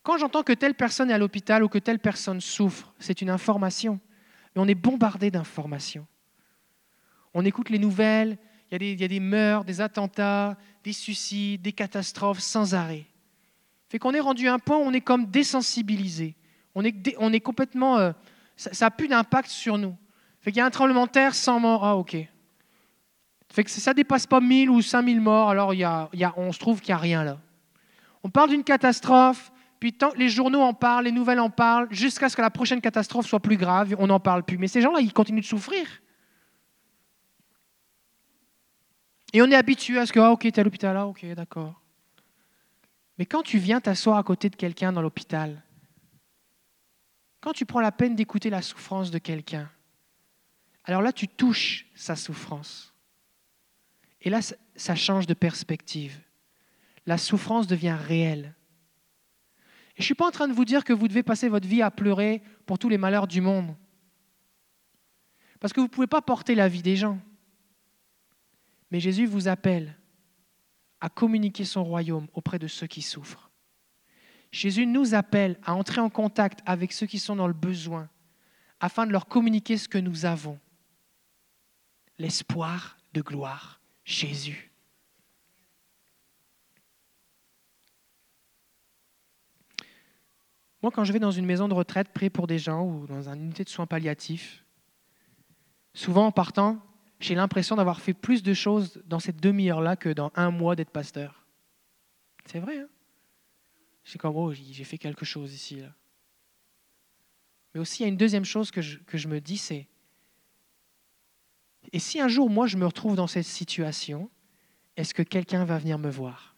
Quand 0.04 0.18
j'entends 0.18 0.44
que 0.44 0.54
telle 0.54 0.76
personne 0.76 1.10
est 1.10 1.13
à 1.13 1.18
l'hôpital 1.18 1.63
ou 1.63 1.70
que 1.70 1.80
telle 1.80 2.00
personne 2.00 2.42
souffre, 2.42 2.94
c'est 3.00 3.22
une 3.22 3.30
information. 3.30 4.00
Mais 4.56 4.62
on 4.62 4.68
est 4.68 4.76
bombardé 4.76 5.32
d'informations. 5.32 6.06
On 7.34 7.46
écoute 7.46 7.70
les 7.70 7.80
nouvelles, 7.80 8.38
il 8.70 9.00
y, 9.00 9.04
a 9.04 9.08
des, 9.08 9.18
a 9.18 9.20
meurtres, 9.20 9.66
des 9.66 9.82
attentats, 9.82 10.58
des 10.84 10.94
suicides, 10.94 11.62
des 11.62 11.74
catastrophes 11.74 12.39
sans 12.39 12.74
arrêt. 12.74 13.06
Fait 13.88 14.00
qu'on 14.00 14.13
est 14.13 14.20
rendu 14.20 14.48
à 14.48 14.54
un 14.54 14.60
point 14.60 14.78
où 14.78 14.82
on 14.82 14.94
est 14.94 15.02
comme 15.02 15.28
désensibilisé. 15.28 16.36
On 16.76 16.84
est, 16.84 17.39
complètement. 17.39 17.98
Euh, 17.98 18.12
ça 18.56 18.86
n'a 18.86 18.92
plus 18.92 19.08
d'impact 19.08 19.50
sur 19.50 19.78
nous. 19.78 19.96
Fait 20.42 20.52
qu'il 20.52 20.58
y 20.58 20.62
a 20.62 20.66
un 20.66 20.72
tremblement 20.72 21.06
de 21.06 21.12
terre 21.12 21.36
sans 21.36 21.60
mort. 21.60 21.86
Ah, 21.86 21.96
ok. 21.96 22.18
Fait 23.50 23.63
que 23.63 23.70
ça 23.70 23.92
ne 23.92 23.96
dépasse 23.96 24.26
pas 24.26 24.42
1000 24.42 24.72
ou 24.72 24.82
5000 24.82 25.22
morts, 25.22 25.52
alors 25.52 25.74
a, 25.84 26.10
on 26.38 26.52
se 26.52 26.58
trouve 26.58 26.82
qu'il 26.82 26.89
n'y 26.89 26.98
a 26.98 27.02
rien 27.02 27.24
là. 27.24 27.39
On 28.24 28.30
parle 28.30 28.50
d'une 28.50 28.63
catastrophe, 28.63 29.53
les 30.15 30.30
journaux 30.30 30.62
en 30.62 30.74
parlent, 30.74 31.06
les 31.06 31.12
nouvelles 31.12 31.39
en 31.39 31.50
parlent, 31.50 31.88
jusqu'à 31.91 32.30
ce 32.30 32.36
que 32.36 32.41
la 32.41 32.50
prochaine 32.50 32.82
catastrophe 32.82 33.26
soit 33.26 33.39
plus 33.39 33.58
grave, 33.58 33.96
on 34.00 34.08
n'en 34.08 34.19
parle 34.19 34.43
plus. 34.43 34.58
Mais 34.58 34.67
ces 34.67 34.82
gens-là, 34.82 35.00
ils 35.02 35.13
continuent 35.13 35.41
de 35.41 35.46
souffrir. 35.46 35.86
Et 39.34 39.41
on 39.41 39.50
est 39.50 39.56
habitué 39.56 39.98
à 39.98 40.06
ce 40.06 40.13
que, 40.13 40.19
ah, 40.19 40.32
ok, 40.32 40.41
tu 40.41 40.48
es 40.48 40.60
à 40.60 40.63
l'hôpital 40.63 40.93
là, 40.93 41.08
ok, 41.08 41.26
d'accord. 41.34 41.82
Mais 43.17 43.26
quand 43.26 43.41
tu 43.41 43.58
viens 43.58 43.82
t'asseoir 43.82 44.17
à 44.17 44.24
côté 44.24 44.50
de 44.50 44.56
quelqu'un 44.56 44.91
dans 44.91 45.02
l'hôpital, 45.02 45.63
quand 47.41 47.54
tu 47.54 47.65
prends 47.65 47.82
la 47.82 47.91
peine 47.91 48.15
d'écouter 48.15 48.50
la 48.50 48.62
souffrance 48.62 49.12
de 49.12 49.17
quelqu'un, 49.17 49.69
alors 50.86 51.02
là, 51.02 51.12
tu 51.12 51.28
touches 51.28 51.88
sa 51.96 52.15
souffrance. 52.15 52.93
Et 54.22 54.30
là, 54.30 54.39
ça 54.76 54.96
change 54.96 55.28
de 55.28 55.34
perspective. 55.34 56.19
La 57.06 57.17
souffrance 57.17 57.67
devient 57.67 57.98
réelle. 58.00 58.56
Je 59.95 60.01
ne 60.01 60.06
suis 60.06 60.15
pas 60.15 60.27
en 60.27 60.32
train 60.32 60.47
de 60.47 60.53
vous 60.53 60.65
dire 60.65 60.84
que 60.84 60.93
vous 60.93 61.08
devez 61.08 61.23
passer 61.23 61.49
votre 61.49 61.67
vie 61.67 61.82
à 61.82 61.91
pleurer 61.91 62.41
pour 62.65 62.79
tous 62.79 62.89
les 62.89 62.97
malheurs 62.97 63.27
du 63.27 63.41
monde. 63.41 63.75
Parce 65.60 65.71
que 65.71 65.79
vous 65.79 65.88
ne 65.88 65.91
pouvez 65.91 66.08
pas 66.08 66.21
porter 66.21 66.56
la 66.56 66.67
vie 66.67 66.82
des 66.82 66.95
gens. 66.95 67.19
Mais 68.91 68.99
Jésus 68.99 69.25
vous 69.25 69.47
appelle 69.47 69.97
à 70.99 71.10
communiquer 71.10 71.65
son 71.65 71.84
royaume 71.84 72.27
auprès 72.34 72.60
de 72.60 72.67
ceux 72.67 72.88
qui 72.88 73.01
souffrent. 73.01 73.51
Jésus 74.51 74.86
nous 74.86 75.15
appelle 75.15 75.60
à 75.63 75.73
entrer 75.73 76.01
en 76.01 76.10
contact 76.10 76.60
avec 76.65 76.91
ceux 76.91 77.08
qui 77.08 77.19
sont 77.19 77.36
dans 77.36 77.47
le 77.47 77.53
besoin 77.53 78.10
afin 78.79 79.08
de 79.08 79.12
leur 79.12 79.27
communiquer 79.27 79.77
ce 79.77 79.88
que 79.88 79.97
nous 79.97 80.25
avons, 80.25 80.60
l'espoir 82.17 82.97
de 83.13 83.21
gloire. 83.21 83.79
Jésus. 84.06 84.72
Moi, 90.84 90.91
quand 90.91 91.06
je 91.06 91.13
vais 91.13 91.19
dans 91.19 91.32
une 91.32 91.46
maison 91.46 91.67
de 91.67 91.74
retraite, 91.74 92.10
prier 92.10 92.30
pour 92.30 92.46
des 92.46 92.60
gens 92.60 92.86
ou 92.86 93.08
dans 93.08 93.30
une 93.30 93.46
unité 93.46 93.63
de 93.63 93.69
soins 93.69 93.88
palliatifs, 93.88 94.63
souvent 95.93 96.28
en 96.28 96.32
partant, 96.32 96.80
j'ai 97.19 97.36
l'impression 97.36 97.78
d'avoir 97.78 98.02
fait 98.02 98.13
plus 98.13 98.43
de 98.43 98.54
choses 98.54 99.02
dans 99.06 99.19
cette 99.19 99.38
demi-heure-là 99.38 99.96
que 99.96 100.10
dans 100.10 100.32
un 100.36 100.52
mois 100.52 100.76
d'être 100.76 100.91
pasteur. 100.91 101.48
C'est 102.46 102.60
vrai, 102.60 102.80
hein 102.80 102.89
C'est 104.04 104.19
comme, 104.19 104.36
oh, 104.36 104.52
j'ai 104.52 104.84
fait 104.84 104.98
quelque 104.98 105.24
chose 105.24 105.54
ici. 105.54 105.82
Mais 107.74 107.80
aussi, 107.80 108.02
il 108.02 108.06
y 108.06 108.06
a 108.06 108.10
une 108.10 108.17
deuxième 108.17 108.46
chose 108.46 108.69
que 108.69 108.82
je, 108.82 109.00
que 109.00 109.17
je 109.17 109.30
me 109.30 109.39
dis, 109.39 109.58
c'est 109.58 109.88
et 111.91 112.00
si 112.00 112.19
un 112.19 112.28
jour, 112.28 112.50
moi, 112.50 112.67
je 112.67 112.78
me 112.78 112.86
retrouve 112.86 113.15
dans 113.15 113.28
cette 113.28 113.46
situation, 113.46 114.30
est-ce 114.96 115.13
que 115.13 115.24
quelqu'un 115.24 115.65
va 115.65 115.78
venir 115.78 115.98
me 115.98 116.10
voir? 116.10 116.53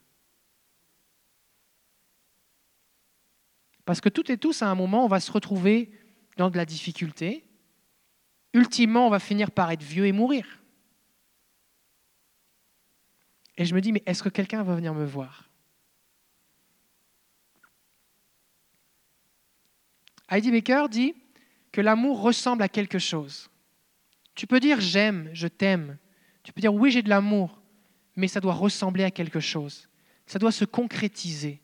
Parce 3.86 4.02
que 4.02 4.10
toutes 4.10 4.32
et 4.32 4.38
tous, 4.38 4.62
à 4.62 4.68
un 4.68 4.76
moment, 4.76 5.06
on 5.06 5.08
va 5.08 5.20
se 5.20 5.32
retrouver 5.32 5.92
dans 6.38 6.50
de 6.50 6.58
la 6.58 6.66
difficulté. 6.66 7.46
Ultimement, 8.54 9.08
on 9.08 9.10
va 9.10 9.20
finir 9.20 9.52
par 9.52 9.72
être 9.72 9.84
vieux 9.84 10.08
et 10.08 10.12
mourir. 10.12 10.62
Et 13.58 13.66
je 13.66 13.74
me 13.74 13.82
dis, 13.82 13.92
mais 13.92 14.04
est-ce 14.06 14.24
que 14.24 14.30
quelqu'un 14.30 14.64
va 14.64 14.76
venir 14.76 14.94
me 14.94 15.06
voir? 15.06 15.50
Heidi 20.30 20.52
Baker 20.52 20.88
dit 20.90 21.14
que 21.72 21.82
l'amour 21.82 22.22
ressemble 22.22 22.64
à 22.64 22.70
quelque 22.70 23.00
chose. 23.00 23.50
Tu 24.34 24.48
peux 24.48 24.60
dire 24.60 24.82
j'aime, 24.82 25.30
je 25.34 25.48
t'aime. 25.48 25.98
Tu 26.44 26.52
peux 26.52 26.62
dire 26.62 26.74
oui, 26.74 26.92
j'ai 26.92 27.04
de 27.04 27.10
l'amour, 27.10 27.62
mais 28.16 28.28
ça 28.28 28.40
doit 28.40 28.54
ressembler 28.54 29.04
à 29.04 29.12
quelque 29.12 29.40
chose. 29.40 29.88
Ça 30.26 30.40
doit 30.40 30.52
se 30.52 30.66
concrétiser. 30.66 31.62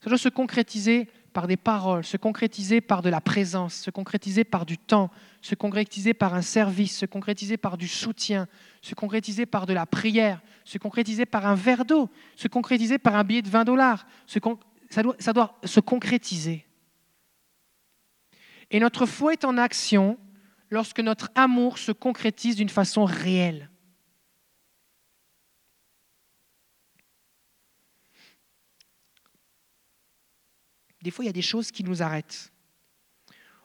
Ça 0.00 0.08
doit 0.08 0.18
se 0.18 0.30
concrétiser 0.30 1.08
par 1.32 1.46
des 1.46 1.56
paroles, 1.56 2.04
se 2.04 2.16
concrétiser 2.16 2.80
par 2.80 3.02
de 3.02 3.08
la 3.08 3.20
présence, 3.20 3.74
se 3.74 3.90
concrétiser 3.90 4.44
par 4.44 4.66
du 4.66 4.78
temps, 4.78 5.10
se 5.40 5.54
concrétiser 5.54 6.14
par 6.14 6.34
un 6.34 6.42
service, 6.42 6.98
se 6.98 7.06
concrétiser 7.06 7.56
par 7.56 7.76
du 7.76 7.88
soutien, 7.88 8.46
se 8.82 8.94
concrétiser 8.94 9.46
par 9.46 9.66
de 9.66 9.72
la 9.72 9.86
prière, 9.86 10.40
se 10.64 10.78
concrétiser 10.78 11.26
par 11.26 11.46
un 11.46 11.54
verre 11.54 11.84
d'eau, 11.84 12.10
se 12.36 12.48
concrétiser 12.48 12.98
par 12.98 13.16
un 13.16 13.24
billet 13.24 13.42
de 13.42 13.48
20 13.48 13.64
dollars. 13.64 14.06
Ça 14.26 15.02
doit, 15.02 15.16
ça 15.18 15.32
doit 15.32 15.58
se 15.64 15.80
concrétiser. 15.80 16.66
Et 18.70 18.78
notre 18.78 19.06
foi 19.06 19.32
est 19.32 19.44
en 19.44 19.58
action 19.58 20.18
lorsque 20.70 21.00
notre 21.00 21.30
amour 21.34 21.78
se 21.78 21.92
concrétise 21.92 22.56
d'une 22.56 22.68
façon 22.68 23.04
réelle. 23.04 23.71
Des 31.02 31.10
fois, 31.10 31.24
il 31.24 31.26
y 31.26 31.30
a 31.30 31.34
des 31.34 31.42
choses 31.42 31.70
qui 31.70 31.82
nous 31.82 32.02
arrêtent. 32.02 32.52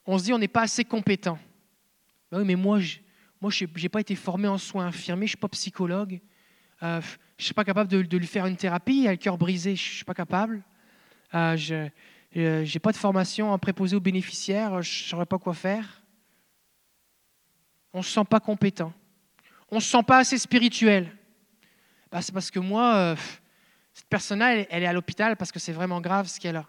On 0.06 0.18
se 0.18 0.24
dit, 0.24 0.34
on 0.34 0.40
n'est 0.40 0.48
pas 0.48 0.62
assez 0.62 0.84
compétent. 0.84 1.38
Ben 2.32 2.40
oui, 2.40 2.46
mais 2.46 2.56
moi, 2.56 2.80
je 2.80 3.66
n'ai 3.66 3.90
pas 3.90 4.02
été 4.02 4.16
formé 4.16 4.48
en 4.48 4.58
soins 4.58 4.88
infirmiers, 4.88 5.28
je 5.28 5.32
ne 5.32 5.36
suis 5.36 5.38
pas 5.38 5.50
psychologue. 5.50 6.20
Euh, 6.84 7.02
je 7.02 7.44
ne 7.44 7.46
suis 7.46 7.54
pas 7.54 7.64
capable 7.64 7.90
de, 7.90 8.18
lui 8.18 8.28
faire 8.28 8.46
une 8.46 8.58
thérapie, 8.58 9.02
il 9.02 9.08
a 9.08 9.12
le 9.12 9.18
cœur 9.18 9.38
brisé, 9.38 9.76
je 9.76 9.90
ne 9.90 9.96
suis 9.96 10.06
pas 10.06 10.14
capable. 10.14 10.64
Euh, 11.34 11.56
je 11.58 11.90
n'ai 12.36 12.66
euh, 12.66 12.80
pas 12.82 12.92
de 12.92 12.98
formation 12.98 13.52
en 13.52 13.60
préposé 13.60 13.96
aux 13.96 14.02
bénéficiaires, 14.02 14.82
je 14.82 15.04
ne 15.04 15.10
saurais 15.10 15.26
pas 15.26 15.38
quoi 15.38 15.54
faire. 15.54 16.04
On 17.94 18.00
ne 18.00 18.04
se 18.04 18.12
sent 18.12 18.26
pas 18.30 18.40
compétent. 18.40 18.94
On 19.70 19.76
ne 19.78 19.82
se 19.82 19.90
sent 19.90 20.04
pas 20.04 20.20
assez 20.20 20.38
spirituel. 20.38 21.12
Ben, 22.12 22.22
c'est 22.22 22.32
parce 22.34 22.52
que 22.52 22.60
moi, 22.60 23.16
cette 23.94 24.08
personne-là, 24.08 24.56
elle, 24.70 24.84
est 24.84 24.88
à 24.88 24.94
l'hôpital 24.94 25.36
parce 25.36 25.52
que 25.52 25.60
c'est 25.60 25.74
vraiment 25.74 26.00
grave 26.00 26.28
ce 26.28 26.40
qu'elle 26.40 26.58
a. 26.58 26.66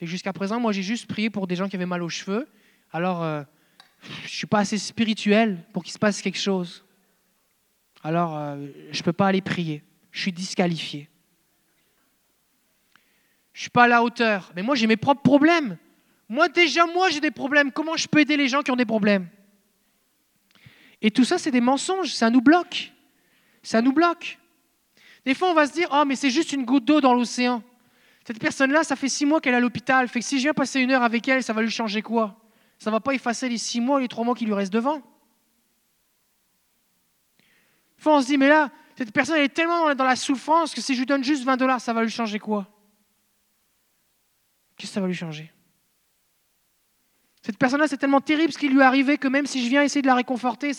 Jusqu'à 0.00 0.32
présent, 0.32 0.60
moi, 0.60 0.72
j'ai 0.72 0.82
juste 0.82 1.06
prié 1.06 1.28
pour 1.28 1.46
des 1.46 1.56
gens 1.56 1.68
qui 1.68 1.76
avaient 1.76 1.86
mal 1.86 2.02
aux 2.02 2.08
cheveux. 2.08 2.48
Alors, 2.92 3.22
euh, 3.22 3.42
je 4.02 4.24
ne 4.24 4.28
suis 4.28 4.46
pas 4.46 4.60
assez 4.60 4.78
spirituel 4.78 5.64
pour 5.72 5.82
qu'il 5.82 5.92
se 5.92 5.98
passe 5.98 6.22
quelque 6.22 6.38
chose. 6.38 6.84
Alors, 8.04 8.36
euh, 8.36 8.68
je 8.92 8.98
ne 8.98 9.02
peux 9.02 9.12
pas 9.12 9.26
aller 9.26 9.40
prier. 9.40 9.82
Je 10.12 10.20
suis 10.20 10.32
disqualifié. 10.32 11.08
Je 13.52 13.58
ne 13.58 13.62
suis 13.62 13.70
pas 13.70 13.84
à 13.84 13.88
la 13.88 14.04
hauteur. 14.04 14.52
Mais 14.54 14.62
moi, 14.62 14.76
j'ai 14.76 14.86
mes 14.86 14.96
propres 14.96 15.22
problèmes. 15.22 15.76
Moi, 16.28 16.48
déjà, 16.48 16.86
moi, 16.86 17.10
j'ai 17.10 17.20
des 17.20 17.32
problèmes. 17.32 17.72
Comment 17.72 17.96
je 17.96 18.06
peux 18.06 18.20
aider 18.20 18.36
les 18.36 18.46
gens 18.46 18.62
qui 18.62 18.70
ont 18.70 18.76
des 18.76 18.84
problèmes? 18.84 19.28
Et 21.02 21.10
tout 21.10 21.24
ça, 21.24 21.38
c'est 21.38 21.50
des 21.50 21.60
mensonges. 21.60 22.12
Ça 22.12 22.30
nous 22.30 22.40
bloque. 22.40 22.92
Ça 23.64 23.82
nous 23.82 23.92
bloque. 23.92 24.38
Des 25.24 25.34
fois, 25.34 25.50
on 25.50 25.54
va 25.54 25.66
se 25.66 25.72
dire, 25.72 25.88
oh, 25.90 26.04
mais 26.06 26.14
c'est 26.14 26.30
juste 26.30 26.52
une 26.52 26.64
goutte 26.64 26.84
d'eau 26.84 27.00
dans 27.00 27.14
l'océan. 27.14 27.62
Cette 28.28 28.40
personne-là, 28.40 28.84
ça 28.84 28.94
fait 28.94 29.08
six 29.08 29.24
mois 29.24 29.40
qu'elle 29.40 29.54
est 29.54 29.56
à 29.56 29.60
l'hôpital. 29.60 30.06
Fait 30.06 30.20
que 30.20 30.26
si 30.26 30.36
je 30.36 30.42
viens 30.42 30.52
passer 30.52 30.80
une 30.80 30.90
heure 30.90 31.02
avec 31.02 31.26
elle, 31.28 31.42
ça 31.42 31.54
va 31.54 31.62
lui 31.62 31.70
changer 31.70 32.02
quoi? 32.02 32.38
Ça 32.78 32.90
ne 32.90 32.94
va 32.94 33.00
pas 33.00 33.14
effacer 33.14 33.48
les 33.48 33.56
six 33.56 33.80
mois, 33.80 34.02
les 34.02 34.06
trois 34.06 34.22
mois 34.22 34.34
qui 34.34 34.44
lui 34.44 34.52
restent 34.52 34.70
devant? 34.70 35.00
Fois, 37.96 38.18
on 38.18 38.20
se 38.20 38.26
dit, 38.26 38.36
mais 38.36 38.50
là, 38.50 38.70
cette 38.98 39.12
personne 39.12 39.36
elle 39.36 39.44
est 39.44 39.48
tellement 39.48 39.94
dans 39.94 40.04
la 40.04 40.14
souffrance 40.14 40.74
que 40.74 40.82
si 40.82 40.92
je 40.92 40.98
lui 40.98 41.06
donne 41.06 41.24
juste 41.24 41.42
20 41.42 41.56
dollars, 41.56 41.80
ça 41.80 41.94
va 41.94 42.02
lui 42.02 42.10
changer 42.10 42.38
quoi? 42.38 42.68
Qu'est-ce 44.76 44.90
que 44.90 44.94
ça 44.96 45.00
va 45.00 45.06
lui 45.06 45.14
changer? 45.14 45.50
Cette 47.40 47.56
personne-là, 47.56 47.88
c'est 47.88 47.96
tellement 47.96 48.20
terrible 48.20 48.52
ce 48.52 48.58
qui 48.58 48.68
lui 48.68 48.80
est 48.80 48.82
arrivé 48.82 49.16
que 49.16 49.28
même 49.28 49.46
si 49.46 49.64
je 49.64 49.70
viens 49.70 49.82
essayer 49.82 50.02
de 50.02 50.06
la 50.06 50.14
réconforter, 50.14 50.72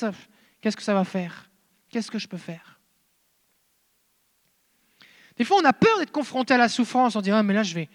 qu'est-ce 0.62 0.78
que 0.78 0.84
ça 0.84 0.94
va 0.94 1.04
faire? 1.04 1.50
Qu'est-ce 1.90 2.12
que 2.12 2.20
je 2.20 2.28
peux 2.28 2.38
faire? 2.38 2.79
Des 5.40 5.46
fois, 5.46 5.58
on 5.62 5.66
a 5.66 5.72
peur 5.72 5.98
d'être 6.00 6.12
confronté 6.12 6.54
à 6.54 6.58
la 6.58 6.68
souffrance. 6.68 7.16
On 7.16 7.22
dit, 7.22 7.32
ah, 7.32 7.42
mais 7.42 7.54
là, 7.54 7.64
je 7.64 7.74
vais. 7.74 7.88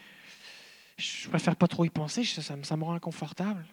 Je 0.97 1.29
préfère 1.29 1.57
pas 1.57 1.69
trop 1.69 1.85
y 1.85 1.91
penser, 1.91 2.25
ça, 2.25 2.57
me 2.57 2.85
rend 2.85 2.95
inconfortable. 2.95 3.67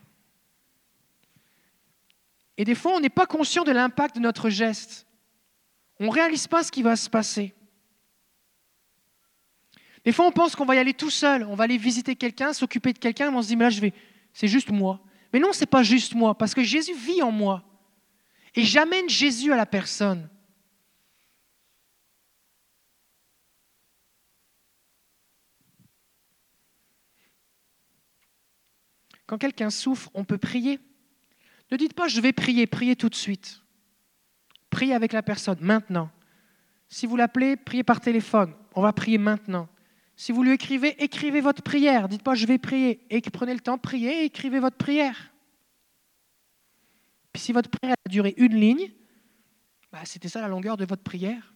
Et 2.57 2.65
des 2.65 2.75
fois, 2.75 2.93
on 2.97 2.99
n'est 2.99 3.09
pas 3.09 3.25
conscient 3.25 3.63
de 3.63 3.71
l'impact 3.71 4.15
de 4.15 4.19
notre 4.19 4.49
geste. 4.49 5.07
On 6.01 6.07
ne 6.07 6.11
réalise 6.11 6.47
pas 6.47 6.63
ce 6.63 6.71
qui 6.71 6.83
va 6.83 6.97
se 6.97 7.09
passer. 7.09 7.55
Des 10.03 10.11
fois, 10.11 10.25
on 10.25 10.31
pense 10.31 10.53
qu'on 10.53 10.65
va 10.65 10.75
y 10.75 10.79
aller 10.79 10.93
tout 10.93 11.09
seul. 11.09 11.45
On 11.45 11.55
va 11.55 11.63
aller 11.63 11.77
visiter 11.77 12.17
quelqu'un, 12.17 12.51
s'occuper 12.51 12.91
de 12.91 12.99
quelqu'un, 12.99 13.31
et 13.31 13.33
on 13.33 13.41
se 13.41 13.47
dit, 13.47 13.55
mais 13.55 13.65
là, 13.65 13.69
je 13.69 13.79
vais. 13.79 13.93
C'est 14.33 14.49
juste 14.49 14.69
moi. 14.69 14.99
Mais 15.31 15.39
non, 15.39 15.53
ce 15.53 15.61
n'est 15.61 15.65
pas 15.65 15.83
juste 15.83 16.13
moi, 16.13 16.37
parce 16.37 16.53
que 16.53 16.63
Jésus 16.63 16.93
vit 16.93 17.21
en 17.21 17.31
moi. 17.31 17.63
Et 18.53 18.65
j'amène 18.65 19.07
Jésus 19.07 19.53
à 19.53 19.55
la 19.55 19.65
personne. 19.65 20.27
Quand 29.31 29.37
quelqu'un 29.37 29.69
souffre, 29.69 30.09
on 30.13 30.25
peut 30.25 30.37
prier. 30.37 30.77
Ne 31.71 31.77
dites 31.77 31.93
pas 31.93 32.09
je 32.09 32.19
vais 32.19 32.33
prier, 32.33 32.67
priez 32.67 32.97
tout 32.97 33.07
de 33.07 33.15
suite. 33.15 33.61
Priez 34.69 34.93
avec 34.93 35.13
la 35.13 35.23
personne 35.23 35.59
maintenant. 35.61 36.11
Si 36.89 37.05
vous 37.05 37.15
l'appelez, 37.15 37.55
priez 37.55 37.85
par 37.85 38.01
téléphone. 38.01 38.53
On 38.75 38.81
va 38.81 38.91
prier 38.91 39.17
maintenant. 39.17 39.69
Si 40.17 40.33
vous 40.33 40.43
lui 40.43 40.51
écrivez, 40.51 41.01
écrivez 41.01 41.39
votre 41.39 41.61
prière. 41.63 42.09
Dites 42.09 42.23
pas 42.23 42.35
je 42.35 42.45
vais 42.45 42.57
prier. 42.57 43.05
Et 43.09 43.21
prenez 43.21 43.53
le 43.53 43.61
temps, 43.61 43.77
priez 43.77 44.23
et 44.23 44.25
écrivez 44.25 44.59
votre 44.59 44.75
prière. 44.75 45.31
Puis 47.31 47.41
si 47.41 47.53
votre 47.53 47.69
prière 47.69 47.95
a 48.05 48.09
duré 48.09 48.33
une 48.35 48.59
ligne, 48.59 48.91
bah, 49.93 49.99
c'était 50.03 50.27
ça 50.27 50.41
la 50.41 50.49
longueur 50.49 50.75
de 50.75 50.83
votre 50.83 51.03
prière. 51.03 51.53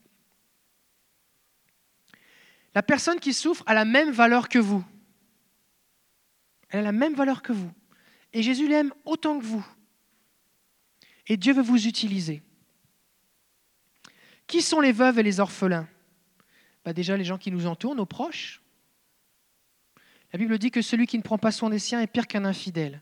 La 2.74 2.84
personne 2.84 3.20
qui 3.20 3.34
souffre 3.34 3.66
a 3.68 3.74
la 3.74 3.84
même 3.84 4.12
valeur 4.12 4.48
que 4.48 4.60
vous. 4.60 4.86
Elle 6.76 6.80
a 6.80 6.84
la 6.84 6.92
même 6.92 7.14
valeur 7.14 7.42
que 7.42 7.54
vous. 7.54 7.72
Et 8.34 8.44
Jésus 8.44 8.68
l'aime 8.68 8.94
autant 9.06 9.40
que 9.40 9.46
vous. 9.46 9.66
Et 11.26 11.38
Dieu 11.38 11.54
veut 11.54 11.62
vous 11.62 11.88
utiliser. 11.88 12.44
Qui 14.46 14.62
sont 14.62 14.82
les 14.82 14.92
veuves 14.92 15.18
et 15.18 15.24
les 15.24 15.40
orphelins? 15.40 15.88
Bah 16.84 16.92
Déjà 16.92 17.16
les 17.16 17.24
gens 17.24 17.38
qui 17.38 17.50
nous 17.50 17.66
entourent, 17.66 17.96
nos 17.96 18.06
proches. 18.06 18.62
La 20.34 20.38
Bible 20.38 20.60
dit 20.60 20.70
que 20.70 20.82
celui 20.82 21.08
qui 21.08 21.18
ne 21.18 21.24
prend 21.24 21.38
pas 21.38 21.54
soin 21.54 21.70
des 21.70 21.80
siens 21.80 22.02
est 22.02 22.08
pire 22.08 22.28
qu'un 22.28 22.44
infidèle. 22.44 23.02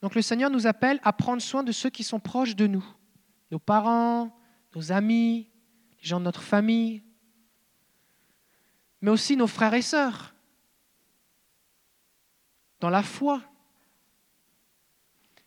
Donc 0.00 0.14
le 0.14 0.22
Seigneur 0.22 0.48
nous 0.48 0.66
appelle 0.66 1.00
à 1.02 1.12
prendre 1.12 1.42
soin 1.42 1.62
de 1.62 1.72
ceux 1.72 1.90
qui 1.90 2.04
sont 2.04 2.20
proches 2.20 2.56
de 2.56 2.66
nous. 2.66 2.86
Nos 3.50 3.58
parents, 3.58 4.34
nos 4.74 4.92
amis, 4.92 5.50
les 6.00 6.08
gens 6.08 6.20
de 6.20 6.24
notre 6.24 6.42
famille, 6.42 7.02
mais 9.02 9.10
aussi 9.10 9.36
nos 9.36 9.46
frères 9.46 9.74
et 9.74 9.82
sœurs 9.82 10.33
dans 12.84 12.90
la 12.90 13.02
foi. 13.02 13.40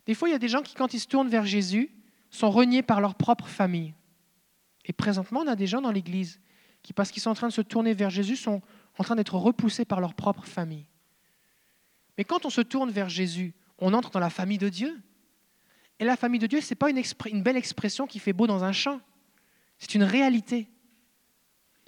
Des 0.07 0.15
fois, 0.15 0.27
il 0.27 0.31
y 0.31 0.35
a 0.35 0.39
des 0.39 0.47
gens 0.47 0.63
qui, 0.63 0.73
quand 0.73 0.95
ils 0.95 0.99
se 0.99 1.05
tournent 1.07 1.29
vers 1.29 1.45
Jésus, 1.45 1.91
sont 2.31 2.49
reniés 2.49 2.81
par 2.81 2.99
leur 2.99 3.13
propre 3.13 3.45
famille. 3.45 3.93
Et 4.85 4.91
présentement, 4.91 5.41
on 5.41 5.47
a 5.47 5.55
des 5.55 5.67
gens 5.67 5.79
dans 5.79 5.91
l'Église 5.91 6.39
qui, 6.81 6.93
parce 6.93 7.11
qu'ils 7.11 7.21
sont 7.21 7.29
en 7.29 7.35
train 7.35 7.49
de 7.49 7.53
se 7.53 7.61
tourner 7.61 7.93
vers 7.93 8.09
Jésus, 8.09 8.37
sont 8.37 8.63
en 8.97 9.03
train 9.03 9.15
d'être 9.15 9.35
repoussés 9.35 9.85
par 9.85 10.01
leur 10.01 10.15
propre 10.15 10.47
famille. 10.47 10.87
Mais 12.17 12.23
quand 12.23 12.43
on 12.47 12.49
se 12.49 12.61
tourne 12.61 12.89
vers 12.89 13.09
Jésus, 13.09 13.53
on 13.77 13.93
entre 13.93 14.09
dans 14.09 14.19
la 14.19 14.31
famille 14.31 14.57
de 14.57 14.69
Dieu. 14.69 14.99
Et 15.99 16.05
la 16.05 16.17
famille 16.17 16.39
de 16.39 16.47
Dieu, 16.47 16.59
ce 16.59 16.71
n'est 16.71 16.75
pas 16.75 16.89
une, 16.89 17.03
une, 17.31 17.43
belle 17.43 17.57
expression 17.57 18.07
qui 18.07 18.17
fait 18.17 18.33
beau 18.33 18.47
dans 18.47 18.63
un 18.63 18.71
champ. 18.71 18.99
C'est 19.77 19.93
une 19.93 20.03
réalité. 20.03 20.71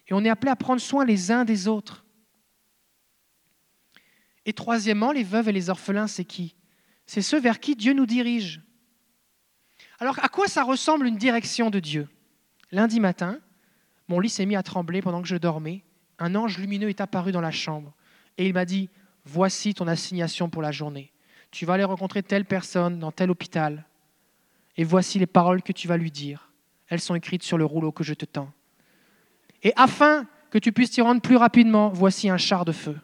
Et 0.09 0.13
on 0.13 0.23
est 0.23 0.29
appelé 0.29 0.51
à 0.51 0.55
prendre 0.55 0.79
soin 0.79 1.05
les 1.05 1.31
uns 1.31 1.43
des 1.43 1.67
autres. 1.67 2.05
Et 4.45 4.53
troisièmement, 4.53 5.11
les 5.11 5.23
veuves 5.23 5.49
et 5.49 5.53
les 5.53 5.69
orphelins, 5.69 6.07
c'est 6.07 6.25
qui? 6.25 6.55
C'est 7.05 7.21
ceux 7.21 7.39
vers 7.39 7.59
qui 7.59 7.75
Dieu 7.75 7.93
nous 7.93 8.05
dirige. 8.05 8.61
Alors, 9.99 10.19
à 10.23 10.29
quoi 10.29 10.47
ça 10.47 10.63
ressemble 10.63 11.07
une 11.07 11.17
direction 11.17 11.69
de 11.69 11.79
Dieu? 11.79 12.07
Lundi 12.71 12.99
matin, 12.99 13.39
mon 14.07 14.19
lit 14.19 14.29
s'est 14.29 14.45
mis 14.45 14.55
à 14.55 14.63
trembler 14.63 15.01
pendant 15.01 15.21
que 15.21 15.27
je 15.27 15.35
dormais. 15.35 15.83
Un 16.19 16.35
ange 16.35 16.57
lumineux 16.57 16.89
est 16.89 17.01
apparu 17.01 17.31
dans 17.31 17.41
la 17.41 17.51
chambre 17.51 17.93
et 18.37 18.47
il 18.47 18.53
m'a 18.53 18.65
dit 18.65 18.89
Voici 19.25 19.73
ton 19.73 19.87
assignation 19.87 20.49
pour 20.49 20.61
la 20.61 20.71
journée. 20.71 21.11
Tu 21.51 21.65
vas 21.65 21.73
aller 21.73 21.83
rencontrer 21.83 22.23
telle 22.23 22.45
personne 22.45 22.99
dans 22.99 23.11
tel 23.11 23.29
hôpital. 23.29 23.85
Et 24.77 24.83
voici 24.83 25.19
les 25.19 25.27
paroles 25.27 25.61
que 25.61 25.73
tu 25.73 25.87
vas 25.87 25.97
lui 25.97 26.11
dire. 26.11 26.51
Elles 26.87 27.01
sont 27.01 27.15
écrites 27.15 27.43
sur 27.43 27.57
le 27.57 27.65
rouleau 27.65 27.91
que 27.91 28.03
je 28.03 28.13
te 28.13 28.25
tends. 28.25 28.51
Et 29.61 29.73
afin 29.75 30.25
que 30.51 30.57
tu 30.57 30.71
puisses 30.71 30.91
t'y 30.91 31.01
rendre 31.01 31.21
plus 31.21 31.35
rapidement, 31.35 31.89
voici 31.89 32.29
un 32.29 32.37
char 32.37 32.65
de 32.65 32.71
feu. 32.71 32.97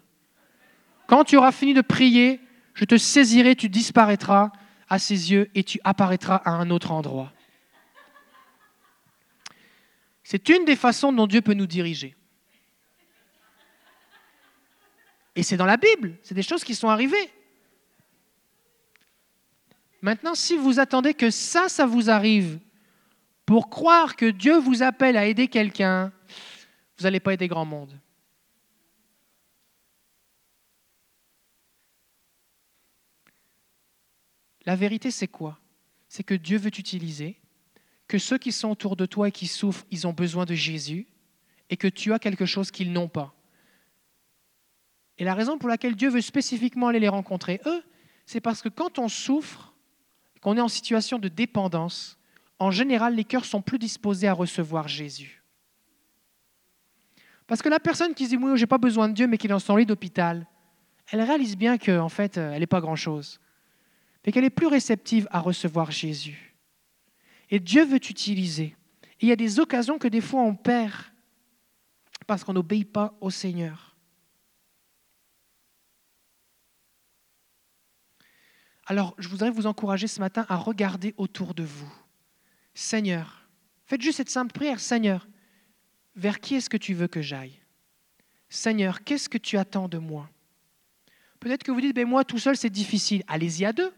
Quand 1.07 1.23
tu 1.23 1.37
auras 1.37 1.51
fini 1.51 1.73
de 1.73 1.81
prier, 1.81 2.41
je 2.73 2.85
te 2.85 2.97
saisirai, 2.97 3.55
tu 3.55 3.69
disparaîtras 3.69 4.51
à 4.89 4.99
ses 4.99 5.31
yeux 5.31 5.49
et 5.55 5.63
tu 5.63 5.79
apparaîtras 5.83 6.37
à 6.45 6.51
un 6.51 6.69
autre 6.69 6.91
endroit. 6.91 7.31
C'est 10.23 10.49
une 10.49 10.65
des 10.65 10.75
façons 10.75 11.13
dont 11.13 11.27
Dieu 11.27 11.41
peut 11.41 11.53
nous 11.53 11.67
diriger. 11.67 12.15
Et 15.35 15.43
c'est 15.43 15.57
dans 15.57 15.65
la 15.65 15.77
Bible, 15.77 16.15
c'est 16.23 16.33
des 16.33 16.41
choses 16.41 16.63
qui 16.63 16.75
sont 16.75 16.89
arrivées. 16.89 17.29
Maintenant, 20.01 20.35
si 20.35 20.55
vous 20.55 20.79
attendez 20.79 21.13
que 21.13 21.29
ça, 21.29 21.67
ça 21.67 21.85
vous 21.85 22.09
arrive 22.09 22.59
pour 23.45 23.69
croire 23.69 24.15
que 24.15 24.25
Dieu 24.25 24.57
vous 24.57 24.81
appelle 24.81 25.17
à 25.17 25.25
aider 25.25 25.47
quelqu'un, 25.47 26.11
vous 26.97 27.03
n'allez 27.03 27.19
pas 27.19 27.33
aider 27.33 27.47
grand 27.47 27.65
monde. 27.65 27.99
La 34.65 34.75
vérité, 34.75 35.11
c'est 35.11 35.27
quoi? 35.27 35.59
C'est 36.07 36.23
que 36.23 36.33
Dieu 36.33 36.57
veut 36.57 36.71
t'utiliser, 36.71 37.39
que 38.07 38.17
ceux 38.17 38.37
qui 38.37 38.51
sont 38.51 38.69
autour 38.69 38.95
de 38.95 39.05
toi 39.05 39.27
et 39.27 39.31
qui 39.31 39.47
souffrent, 39.47 39.85
ils 39.91 40.07
ont 40.07 40.13
besoin 40.13 40.45
de 40.45 40.53
Jésus, 40.53 41.07
et 41.69 41.77
que 41.77 41.87
tu 41.87 42.13
as 42.13 42.19
quelque 42.19 42.45
chose 42.45 42.71
qu'ils 42.71 42.91
n'ont 42.91 43.07
pas. 43.07 43.33
Et 45.17 45.23
la 45.23 45.33
raison 45.33 45.57
pour 45.57 45.69
laquelle 45.69 45.95
Dieu 45.95 46.09
veut 46.09 46.21
spécifiquement 46.21 46.87
aller 46.87 46.99
les 46.99 47.09
rencontrer, 47.09 47.61
eux, 47.65 47.83
c'est 48.25 48.41
parce 48.41 48.61
que 48.61 48.69
quand 48.69 48.99
on 48.99 49.07
souffre, 49.07 49.73
qu'on 50.41 50.57
est 50.57 50.61
en 50.61 50.67
situation 50.67 51.17
de 51.17 51.27
dépendance, 51.27 52.17
en 52.59 52.71
général, 52.71 53.15
les 53.15 53.23
cœurs 53.23 53.45
sont 53.45 53.61
plus 53.61 53.79
disposés 53.79 54.27
à 54.27 54.33
recevoir 54.33 54.87
Jésus. 54.87 55.43
Parce 57.47 57.61
que 57.61 57.69
la 57.69 57.79
personne 57.79 58.13
qui 58.13 58.25
se 58.25 58.29
dit, 58.29 58.37
oui, 58.37 58.51
je 58.55 58.61
n'ai 58.61 58.67
pas 58.67 58.77
besoin 58.77 59.07
de 59.07 59.13
Dieu, 59.13 59.27
mais 59.27 59.37
qui 59.37 59.47
est 59.47 59.49
dans 59.49 59.59
son 59.59 59.75
lit 59.75 59.85
d'hôpital, 59.85 60.47
elle 61.11 61.21
réalise 61.21 61.55
bien 61.55 61.77
qu'en 61.77 62.05
en 62.05 62.09
fait, 62.09 62.37
elle 62.37 62.59
n'est 62.59 62.67
pas 62.67 62.81
grand-chose, 62.81 63.39
mais 64.25 64.31
qu'elle 64.31 64.43
est 64.43 64.49
plus 64.49 64.67
réceptive 64.67 65.27
à 65.31 65.39
recevoir 65.39 65.91
Jésus. 65.91 66.55
Et 67.49 67.59
Dieu 67.59 67.85
veut 67.85 67.99
t'utiliser. 67.99 68.75
il 69.21 69.29
y 69.29 69.31
a 69.31 69.35
des 69.35 69.59
occasions 69.59 69.99
que 69.99 70.07
des 70.07 70.21
fois 70.21 70.41
on 70.41 70.55
perd 70.55 70.93
parce 72.25 72.43
qu'on 72.43 72.53
n'obéit 72.53 72.91
pas 72.91 73.15
au 73.21 73.29
Seigneur. 73.29 73.95
Alors, 78.87 79.15
je 79.17 79.27
voudrais 79.27 79.49
vous 79.49 79.65
encourager 79.65 80.07
ce 80.07 80.19
matin 80.19 80.45
à 80.47 80.55
regarder 80.55 81.13
autour 81.17 81.53
de 81.53 81.63
vous. 81.63 81.91
Seigneur, 82.73 83.47
faites 83.85 84.01
juste 84.01 84.17
cette 84.17 84.29
simple 84.29 84.53
prière. 84.53 84.79
Seigneur, 84.79 85.27
vers 86.15 86.39
qui 86.39 86.55
est-ce 86.55 86.69
que 86.69 86.77
tu 86.77 86.93
veux 86.93 87.07
que 87.07 87.21
j'aille? 87.21 87.59
Seigneur, 88.49 89.03
qu'est-ce 89.03 89.27
que 89.27 89.39
tu 89.39 89.57
attends 89.57 89.87
de 89.87 89.97
moi? 89.97 90.29
Peut-être 91.39 91.63
que 91.63 91.71
vous 91.71 91.81
dites, 91.81 91.95
ben 91.95 92.07
moi 92.07 92.23
tout 92.23 92.39
seul 92.39 92.57
c'est 92.57 92.69
difficile. 92.69 93.23
Allez-y 93.27 93.65
à 93.65 93.73
deux. 93.73 93.91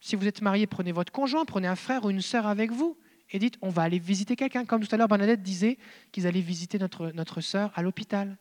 Si 0.00 0.16
vous 0.16 0.26
êtes 0.26 0.42
marié, 0.42 0.66
prenez 0.66 0.92
votre 0.92 1.12
conjoint, 1.12 1.44
prenez 1.44 1.68
un 1.68 1.76
frère 1.76 2.04
ou 2.04 2.10
une 2.10 2.20
sœur 2.20 2.46
avec 2.46 2.70
vous 2.70 2.96
et 3.30 3.38
dites, 3.38 3.58
on 3.60 3.68
va 3.68 3.82
aller 3.82 3.98
visiter 3.98 4.36
quelqu'un. 4.36 4.64
Comme 4.64 4.84
tout 4.84 4.94
à 4.94 4.98
l'heure, 4.98 5.08
Bernadette 5.08 5.42
disait 5.42 5.78
qu'ils 6.12 6.26
allaient 6.26 6.40
visiter 6.40 6.78
notre, 6.78 7.10
notre 7.12 7.40
sœur 7.40 7.72
à 7.74 7.82
l'hôpital. 7.82 8.36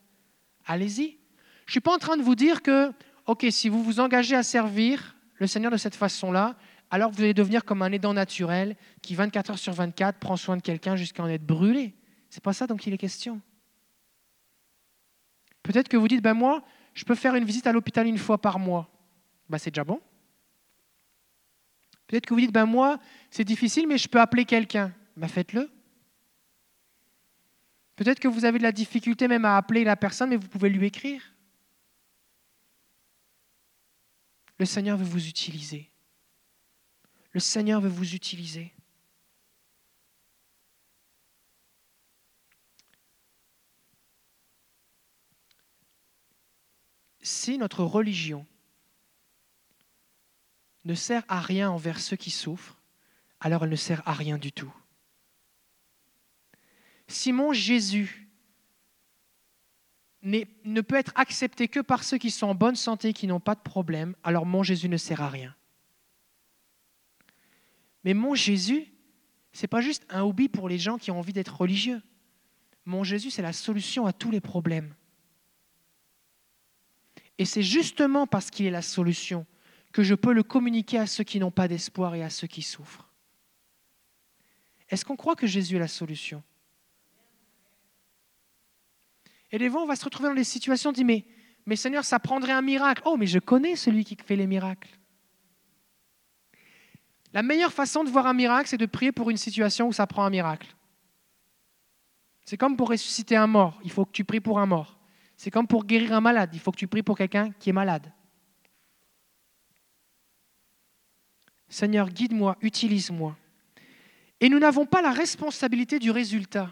Allez-y. 0.65 1.17
Je 1.65 1.70
ne 1.70 1.72
suis 1.72 1.80
pas 1.82 1.93
en 1.93 1.98
train 1.98 2.15
de 2.15 2.22
vous 2.22 2.36
dire 2.36 2.62
que, 2.62 2.91
OK, 3.26 3.46
si 3.50 3.70
vous 3.70 3.84
vous 3.84 4.00
engagez 4.00 4.36
à 4.36 4.43
servir 4.43 5.17
le 5.36 5.48
Seigneur 5.48 5.72
de 5.72 5.78
cette 5.78 5.96
façon-là, 5.96 6.56
alors 6.89 7.12
vous 7.12 7.22
allez 7.22 7.34
devenir 7.34 7.65
comme 7.65 7.82
un 7.82 7.91
aidant 7.91 8.13
naturel 8.13 8.78
qui 9.02 9.15
24 9.15 9.52
heures 9.52 9.60
sur 9.60 9.74
24 9.74 10.20
prend 10.20 10.38
soin 10.38 10.56
de 10.56 10.62
quelqu'un 10.62 10.96
jusqu'à 10.96 11.24
en 11.24 11.28
être 11.28 11.46
brûlé. 11.46 11.93
C'est 12.30 12.43
pas 12.43 12.54
ça 12.54 12.67
dont 12.67 12.78
il 12.78 12.93
est 12.93 12.98
question. 12.98 13.41
Peut-être 15.63 15.89
que 15.89 15.98
vous 15.98 16.08
dites, 16.08 16.22
ben 16.22 16.34
moi, 16.34 16.63
je 16.93 17.04
peux 17.04 17.15
faire 17.15 17.36
une 17.36 17.43
visite 17.43 17.67
à 17.67 17.74
l'hôpital 17.74 18.08
une 18.08 18.17
fois 18.17 18.38
par 18.38 18.58
mois. 18.58 18.89
Ben 19.50 19.58
c'est 19.58 19.72
déjà 19.72 19.84
bon. 19.84 20.00
Peut-être 22.08 22.26
que 22.26 22.34
vous 22.34 22.39
dites, 22.39 22.54
ben 22.54 22.65
moi, 22.65 23.00
c'est 23.30 23.43
difficile, 23.43 23.88
mais 23.88 23.98
je 23.98 24.08
peux 24.08 24.20
appeler 24.20 24.46
quelqu'un. 24.46 24.93
Ben 25.17 25.28
faites-le. 25.28 25.70
Peut-être 27.98 28.20
que 28.20 28.28
vous 28.28 28.46
avez 28.46 28.60
de 28.60 28.63
la 28.63 28.72
difficulté 28.72 29.28
même 29.28 29.43
à 29.43 29.58
appeler 29.58 29.84
la 29.84 29.96
personne, 29.96 30.30
mais 30.30 30.38
vous 30.38 30.48
pouvez 30.48 30.70
lui 30.70 30.86
écrire. 30.86 31.22
Le 34.58 34.65
Seigneur 34.65 34.98
veut 34.98 35.06
vous 35.06 35.28
utiliser. 35.28 35.91
Le 37.32 37.39
Seigneur 37.39 37.82
veut 37.82 37.89
vous 37.89 38.15
utiliser. 38.15 38.74
Si 47.22 47.58
notre 47.58 47.84
religion 47.84 48.46
ne 50.88 50.95
sert 50.95 51.23
à 51.28 51.41
rien 51.41 51.69
envers 51.69 52.00
ceux 52.00 52.15
qui 52.15 52.32
souffrent, 52.32 52.78
alors 53.41 53.65
elle 53.65 53.69
ne 53.69 53.76
sert 53.76 54.02
à 54.08 54.13
rien 54.13 54.38
du 54.38 54.54
tout. 54.54 54.73
Si 57.08 57.34
mon 57.34 57.54
Jésus 57.54 58.30
ne 60.23 60.82
peut 60.82 60.95
être 60.95 61.12
accepté 61.15 61.67
que 61.67 61.82
par 61.82 62.04
ceux 62.04 62.17
qui 62.17 62.32
sont 62.32 62.47
en 62.47 62.56
bonne 62.56 62.76
santé, 62.76 63.13
qui 63.13 63.28
n'ont 63.28 63.39
pas 63.39 63.56
de 63.56 63.62
problème, 63.62 64.15
alors 64.23 64.45
mon 64.45 64.63
Jésus 64.63 64.89
ne 64.89 64.97
sert 64.97 65.21
à 65.21 65.30
rien. 65.30 65.56
Mais 68.04 68.13
mon 68.13 68.34
Jésus, 68.34 68.88
ce 69.52 69.63
n'est 69.63 69.67
pas 69.67 69.82
juste 69.82 70.06
un 70.10 70.21
hobby 70.21 70.47
pour 70.47 70.69
les 70.69 70.80
gens 70.80 70.97
qui 70.97 71.12
ont 71.12 71.19
envie 71.19 71.34
d'être 71.34 71.56
religieux. 71.58 72.02
Mon 72.86 73.04
Jésus, 73.04 73.30
c'est 73.30 73.41
la 73.41 73.54
solution 73.54 74.06
à 74.06 74.13
tous 74.13 74.32
les 74.32 74.41
problèmes. 74.41 74.95
Et 77.38 77.45
c'est 77.45 77.63
justement 77.63 78.26
parce 78.26 78.50
qu'il 78.50 78.65
est 78.65 78.71
la 78.71 78.82
solution 78.82 79.45
que 79.98 80.04
je 80.04 80.14
peux 80.14 80.32
le 80.32 80.44
communiquer 80.44 81.00
à 81.00 81.08
ceux 81.08 81.24
qui 81.24 81.40
n'ont 81.40 81.50
pas 81.50 81.68
d'espoir 81.68 82.14
et 82.14 82.22
à 82.22 82.30
ceux 82.30 82.46
qui 82.46 82.62
souffrent. 82.62 83.10
Est-ce 84.90 85.04
qu'on 85.04 85.16
croit 85.16 85.36
que 85.36 85.48
Jésus 85.48 85.78
est 85.78 85.80
la 85.80 85.88
solution? 85.88 86.44
Et 89.52 89.58
des 89.58 89.72
fois, 89.72 89.82
on 89.82 89.88
va 89.88 89.96
se 89.96 90.06
retrouver 90.06 90.30
dans 90.30 90.36
des 90.36 90.44
situations, 90.44 90.92
on 90.92 90.94
dit, 90.94 91.04
mais, 91.04 91.26
mais 91.66 91.76
Seigneur, 91.76 92.06
ça 92.06 92.20
prendrait 92.20 92.52
un 92.52 92.62
miracle. 92.62 93.02
Oh, 93.06 93.18
mais 93.18 93.26
je 93.26 93.40
connais 93.40 93.76
celui 93.76 94.06
qui 94.06 94.16
fait 94.24 94.36
les 94.36 94.46
miracles. 94.46 95.00
La 97.34 97.42
meilleure 97.42 97.74
façon 97.74 98.04
de 98.04 98.12
voir 98.12 98.28
un 98.28 98.36
miracle, 98.36 98.70
c'est 98.70 98.78
de 98.78 98.86
prier 98.86 99.12
pour 99.12 99.32
une 99.32 99.38
situation 99.38 99.88
où 99.88 99.94
ça 99.94 100.06
prend 100.06 100.26
un 100.26 100.30
miracle. 100.30 100.76
C'est 102.46 102.58
comme 102.58 102.78
pour 102.78 102.90
ressusciter 102.90 103.36
un 103.36 103.48
mort, 103.48 103.80
il 103.84 103.90
faut 103.90 104.06
que 104.06 104.12
tu 104.12 104.24
pries 104.24 104.42
pour 104.42 104.60
un 104.60 104.68
mort. 104.68 105.00
C'est 105.38 105.50
comme 105.50 105.66
pour 105.66 105.86
guérir 105.86 106.14
un 106.14 106.22
malade, 106.22 106.52
il 106.54 106.60
faut 106.60 106.72
que 106.72 106.78
tu 106.78 106.88
pries 106.88 107.02
pour 107.02 107.18
quelqu'un 107.18 107.52
qui 107.54 107.72
est 107.72 107.74
malade. 107.74 108.14
Seigneur, 111.69 112.10
guide-moi, 112.10 112.58
utilise-moi. 112.62 113.38
Et 114.39 114.49
nous 114.49 114.60
n'avons 114.60 114.86
pas 114.86 115.01
la 115.01 115.12
responsabilité 115.12 115.99
du 115.99 116.12
résultat. 116.12 116.71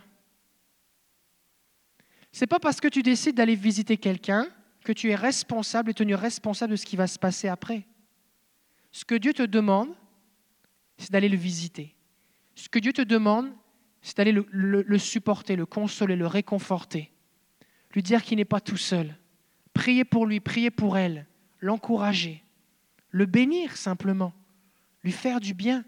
Ce 2.32 2.42
n'est 2.42 2.48
pas 2.48 2.60
parce 2.60 2.80
que 2.80 2.88
tu 2.88 3.02
décides 3.02 3.36
d'aller 3.36 3.56
visiter 3.56 3.98
quelqu'un 3.98 4.48
que 4.84 4.94
tu 4.94 5.10
es 5.10 5.16
responsable 5.16 5.92
et 5.92 5.94
tenu 5.94 6.16
responsable 6.16 6.72
de 6.72 6.76
ce 6.76 6.86
qui 6.86 6.96
va 6.96 7.08
se 7.08 7.18
passer 7.18 7.48
après. 7.48 7.86
Ce 8.92 9.04
que 9.04 9.16
Dieu 9.16 9.34
te 9.34 9.44
demande, 9.44 9.90
c'est 10.98 11.12
d'aller 11.12 11.30
le 11.30 11.38
visiter. 11.38 11.96
Ce 12.54 12.70
que 12.70 12.80
Dieu 12.80 12.94
te 12.94 13.02
demande, 13.02 13.52
c'est 14.02 14.18
d'aller 14.18 14.32
le, 14.32 14.46
le, 14.52 14.98
supporter, 15.00 15.56
le 15.56 15.66
consoler, 15.66 16.16
le 16.16 16.28
réconforter, 16.28 17.12
lui 17.94 18.04
dire 18.04 18.22
qu'il 18.24 18.38
n'est 18.38 18.46
pas 18.46 18.62
tout 18.62 18.78
seul. 18.78 19.18
Prier 19.74 20.06
pour 20.06 20.26
lui, 20.26 20.40
prier 20.40 20.72
pour 20.72 20.98
elle, 20.98 21.26
l'encourager, 21.60 22.44
le 23.10 23.26
bénir 23.26 23.76
simplement 23.76 24.34
lui 25.06 25.12
faire 25.12 25.40
du 25.40 25.54
bien. 25.54 25.86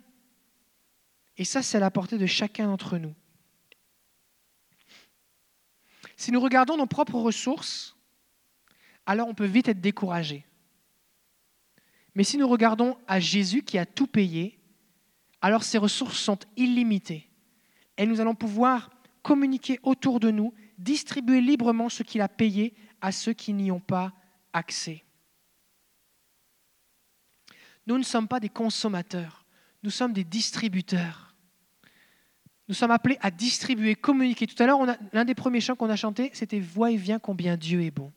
Et 1.38 1.44
ça, 1.44 1.64
c'est 1.64 1.78
à 1.78 1.82
la 1.82 1.92
portée 1.92 2.20
de 2.20 2.28
chacun 2.28 2.68
d'entre 2.68 3.00
nous. 3.00 3.16
Si 6.16 6.32
nous 6.32 6.40
regardons 6.40 6.78
nos 6.78 6.86
propres 6.86 7.20
ressources, 7.20 7.98
alors 9.08 9.28
on 9.28 9.34
peut 9.34 9.46
vite 9.46 9.68
être 9.68 9.82
découragé. 9.82 10.46
Mais 12.14 12.24
si 12.24 12.38
nous 12.38 12.48
regardons 12.48 12.98
à 13.08 13.20
Jésus 13.20 13.64
qui 13.64 13.78
a 13.78 13.86
tout 13.88 14.08
payé, 14.08 14.60
alors 15.42 15.64
ses 15.64 15.78
ressources 15.80 16.20
sont 16.20 16.40
illimitées. 16.56 17.28
Et 17.98 18.06
nous 18.06 18.22
allons 18.22 18.36
pouvoir 18.36 18.92
communiquer 19.24 19.80
autour 19.82 20.20
de 20.20 20.30
nous, 20.30 20.54
distribuer 20.78 21.42
librement 21.42 21.90
ce 21.90 22.04
qu'il 22.04 22.22
a 22.22 22.30
payé 22.30 22.76
à 23.02 23.12
ceux 23.12 23.34
qui 23.34 23.54
n'y 23.54 23.72
ont 23.72 23.80
pas 23.80 24.14
accès. 24.54 25.07
Nous 27.88 27.98
ne 27.98 28.04
sommes 28.04 28.28
pas 28.28 28.40
des 28.40 28.50
consommateurs, 28.50 29.46
nous 29.82 29.90
sommes 29.90 30.14
des 30.14 30.26
distributeurs. 30.26 31.34
Nous 32.68 32.76
sommes 32.76 32.92
appelés 32.92 33.18
à 33.22 33.32
distribuer, 33.32 33.96
communiquer. 33.96 34.46
Tout 34.46 34.62
à 34.62 34.66
l'heure, 34.66 34.86
l'un 35.14 35.24
des 35.24 35.36
premiers 35.36 35.62
chants 35.62 35.78
qu'on 35.78 35.90
a 35.90 35.96
chanté, 35.96 36.30
c'était 36.34 36.60
Vois 36.60 36.92
et 36.92 36.98
viens 36.98 37.18
combien 37.18 37.56
Dieu 37.56 37.82
est 37.82 37.92
bon. 37.92 38.12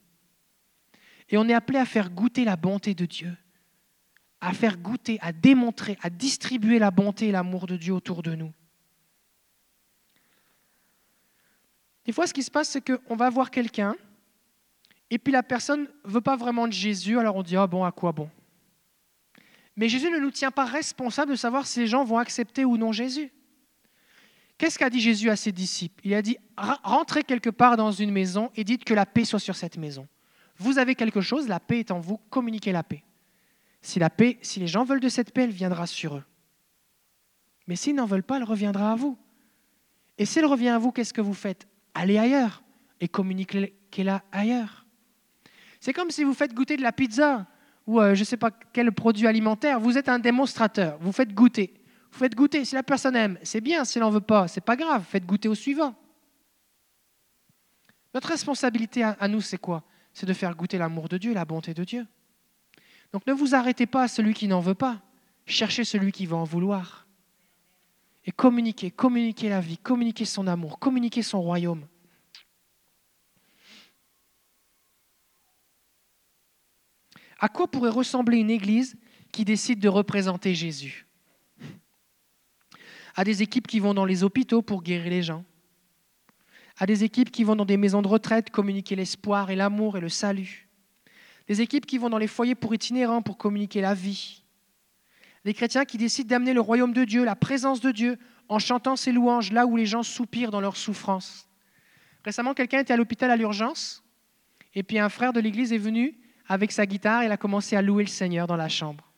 Et 1.29 1.39
on 1.39 1.49
est 1.49 1.55
appelé 1.55 1.79
à 1.79 1.85
faire 1.85 2.11
goûter 2.11 2.45
la 2.45 2.57
bonté 2.57 2.93
de 2.93 3.07
Dieu, 3.07 3.37
à 4.41 4.53
faire 4.53 4.77
goûter, 4.77 5.18
à 5.21 5.33
démontrer, 5.33 5.97
à 6.03 6.11
distribuer 6.11 6.81
la 6.81 6.91
bonté 6.91 7.29
et 7.29 7.33
l'amour 7.33 7.68
de 7.68 7.77
Dieu 7.77 7.95
autour 7.95 8.25
de 8.25 8.35
nous. 8.35 8.53
Des 12.05 12.11
fois, 12.11 12.27
ce 12.27 12.35
qui 12.35 12.43
se 12.43 12.51
passe, 12.51 12.71
c'est 12.71 12.85
qu'on 12.85 13.14
va 13.14 13.31
voir 13.31 13.53
quelqu'un, 13.53 13.95
et 15.11 15.18
puis 15.18 15.33
la 15.33 15.45
personne 15.45 15.83
ne 15.83 16.11
veut 16.11 16.21
pas 16.21 16.37
vraiment 16.37 16.66
de 16.66 16.73
Jésus, 16.73 17.21
alors 17.21 17.37
on 17.37 17.45
dit, 17.45 17.57
ah 17.57 17.68
bon, 17.68 17.85
à 17.85 17.93
quoi 17.93 18.11
bon? 18.11 18.29
Mais 19.77 19.89
Jésus 19.89 20.11
ne 20.11 20.18
nous 20.18 20.31
tient 20.31 20.51
pas 20.51 20.64
responsables 20.64 21.31
de 21.31 21.37
savoir 21.37 21.66
si 21.66 21.81
les 21.81 21.87
gens 21.87 22.05
vont 22.05 22.18
accepter 22.18 22.64
ou 22.64 22.77
non 22.77 22.93
Jésus. 22.93 23.33
Qu'est-ce 24.59 24.79
qu'a 24.79 24.91
dit 24.91 25.01
Jésus 25.01 25.31
à 25.31 25.37
ses 25.37 25.53
disciples? 25.53 26.01
Il 26.05 26.12
a 26.12 26.21
dit, 26.21 26.37
rentrez 26.57 27.23
quelque 27.23 27.49
part 27.49 27.77
dans 27.77 27.93
une 27.93 28.11
maison 28.11 28.51
et 28.57 28.64
dites 28.64 28.85
que 28.85 28.93
la 28.93 29.07
paix 29.07 29.25
soit 29.25 29.39
sur 29.39 29.57
cette 29.57 29.79
maison. 29.79 30.07
Vous 30.59 30.79
avez 30.79 30.95
quelque 30.95 31.23
chose, 31.23 31.49
la 31.49 31.61
paix 31.61 31.79
est 31.79 31.91
en 31.91 32.01
vous, 32.01 32.18
communiquez 32.29 32.73
la 32.73 32.83
paix. 32.83 33.03
Si 33.81 33.99
la 33.99 34.11
paix, 34.11 34.39
si 34.43 34.61
les 34.61 34.66
gens 34.66 34.85
veulent 34.85 35.01
de 35.01 35.09
cette 35.09 35.33
paix, 35.33 35.45
elle 35.45 35.51
viendra 35.51 35.87
sur 35.87 36.16
eux. 36.16 36.25
Mais 37.66 37.77
s'ils 37.77 37.95
n'en 37.95 38.05
veulent 38.05 38.23
pas, 38.23 38.37
elle 38.37 38.45
reviendra 38.45 38.93
à 38.93 38.97
vous. 38.97 39.16
Et 40.18 40.27
si 40.27 40.39
elle 40.39 40.45
revient 40.45 40.68
à 40.68 40.79
vous, 40.79 40.93
qu'est-ce 40.93 41.14
que 41.14 41.23
vous 41.23 41.33
faites? 41.33 41.66
Allez 41.95 42.18
ailleurs 42.18 42.62
et 43.01 43.09
communiquez-la 43.09 44.23
ailleurs. 44.31 44.85
C'est 45.81 45.95
comme 45.95 46.11
si 46.11 46.25
vous 46.25 46.35
faites 46.35 46.53
goûter 46.53 46.77
de 46.77 46.83
la 46.83 46.93
pizza 46.93 47.47
ou 47.91 48.01
euh, 48.01 48.14
je 48.14 48.20
ne 48.20 48.24
sais 48.24 48.36
pas 48.36 48.53
quel 48.72 48.93
produit 48.93 49.26
alimentaire, 49.26 49.80
vous 49.80 49.99
êtes 49.99 50.09
un 50.09 50.20
démonstrateur, 50.20 50.97
vous 51.01 51.11
faites 51.11 51.34
goûter. 51.34 51.74
Vous 52.12 52.18
faites 52.20 52.36
goûter. 52.36 52.64
Si 52.64 52.76
la 52.76 52.84
personne 52.84 53.16
aime, 53.16 53.36
c'est 53.43 53.61
bien. 53.61 53.84
Si 53.84 53.99
elle 53.99 54.05
n'en 54.05 54.11
veut 54.11 54.20
pas, 54.20 54.47
c'est 54.47 54.61
pas 54.61 54.76
grave. 54.76 55.05
Faites 55.05 55.26
goûter 55.26 55.49
au 55.49 55.57
suivant. 55.57 55.97
Notre 58.14 58.28
responsabilité 58.28 59.03
à, 59.03 59.26
nous, 59.26 59.41
c'est 59.41 59.59
quoi? 59.59 59.82
C'est 60.12 60.26
de 60.26 60.32
faire 60.32 60.55
goûter 60.55 60.78
l'amour 60.78 61.09
de 61.09 61.18
Dieu 61.18 61.34
la 61.34 61.45
bonté 61.45 61.74
de 61.74 61.82
Dieu. 61.82 62.07
Donc 63.12 63.26
ne 63.26 63.32
vous 63.32 63.57
arrêtez 63.57 63.86
pas 63.86 64.05
à 64.05 64.09
celui 64.09 64.34
qui 64.34 64.47
n'en 64.47 64.61
veut 64.61 64.74
pas. 64.74 65.01
Cherchez 65.47 65.82
celui 65.82 66.12
qui 66.12 66.26
va 66.26 66.36
en 66.36 66.45
vouloir. 66.45 67.09
Et 68.24 68.30
communiquez, 68.30 68.93
communiquez 68.93 69.49
la 69.49 69.61
vie, 69.61 69.78
communiquez 69.78 70.26
son 70.26 70.47
amour, 70.47 70.78
communiquez 70.78 71.22
son 71.22 71.43
royaume. 71.43 71.86
À 77.41 77.49
quoi 77.49 77.66
pourrait 77.66 77.91
ressembler 77.91 78.36
une 78.36 78.51
église 78.51 78.97
qui 79.32 79.45
décide 79.45 79.80
de 79.80 79.88
représenter 79.88 80.55
Jésus? 80.55 81.07
À 83.16 83.24
des 83.24 83.43
équipes 83.43 83.66
qui 83.66 83.80
vont 83.80 83.95
dans 83.95 84.05
les 84.05 84.22
hôpitaux 84.22 84.62
pour 84.62 84.82
guérir 84.82 85.11
les 85.11 85.22
gens, 85.22 85.45
à 86.78 86.86
des 86.86 87.03
équipes 87.03 87.30
qui 87.30 87.43
vont 87.43 87.57
dans 87.57 87.64
des 87.64 87.76
maisons 87.76 88.03
de 88.03 88.09
retraite 88.09 88.51
communiquer 88.51 88.95
l'espoir 88.95 89.51
et 89.51 89.57
l'amour 89.57 89.97
et 89.97 90.01
le 90.01 90.09
salut, 90.09 90.68
des 91.49 91.61
équipes 91.61 91.86
qui 91.86 91.99
vont 91.99 92.11
dans 92.11 92.18
les 92.18 92.26
foyers 92.26 92.55
pour 92.55 92.74
itinérants 92.74 93.22
pour 93.22 93.36
communiquer 93.36 93.80
la 93.80 93.95
vie, 93.95 94.45
des 95.45 95.55
chrétiens 95.55 95.86
qui 95.86 95.97
décident 95.97 96.28
d'amener 96.28 96.53
le 96.53 96.61
royaume 96.61 96.93
de 96.93 97.05
Dieu, 97.05 97.24
la 97.24 97.36
présence 97.36 97.80
de 97.80 97.91
Dieu, 97.91 98.18
en 98.49 98.59
chantant 98.59 98.97
ses 98.97 99.12
louanges 99.12 99.51
là 99.51 99.66
où 99.66 99.76
les 99.76 99.86
gens 99.86 100.03
soupirent 100.03 100.51
dans 100.51 100.61
leur 100.61 100.76
souffrance. 100.76 101.49
Récemment, 102.24 102.53
quelqu'un 102.53 102.80
était 102.80 102.93
à 102.93 102.97
l'hôpital 102.97 103.30
à 103.30 103.36
l'urgence, 103.36 104.05
et 104.74 104.82
puis 104.82 104.99
un 104.99 105.09
frère 105.09 105.32
de 105.32 105.41
l'église 105.41 105.72
est 105.72 105.78
venu 105.78 106.18
avec 106.51 106.72
sa 106.72 106.84
guitare, 106.84 107.22
il 107.22 107.30
a 107.30 107.36
commencé 107.36 107.76
à 107.76 107.80
louer 107.80 108.03
le 108.03 108.09
Seigneur 108.09 108.48
dans 108.48 108.57
la 108.57 108.68
chambre 108.68 109.09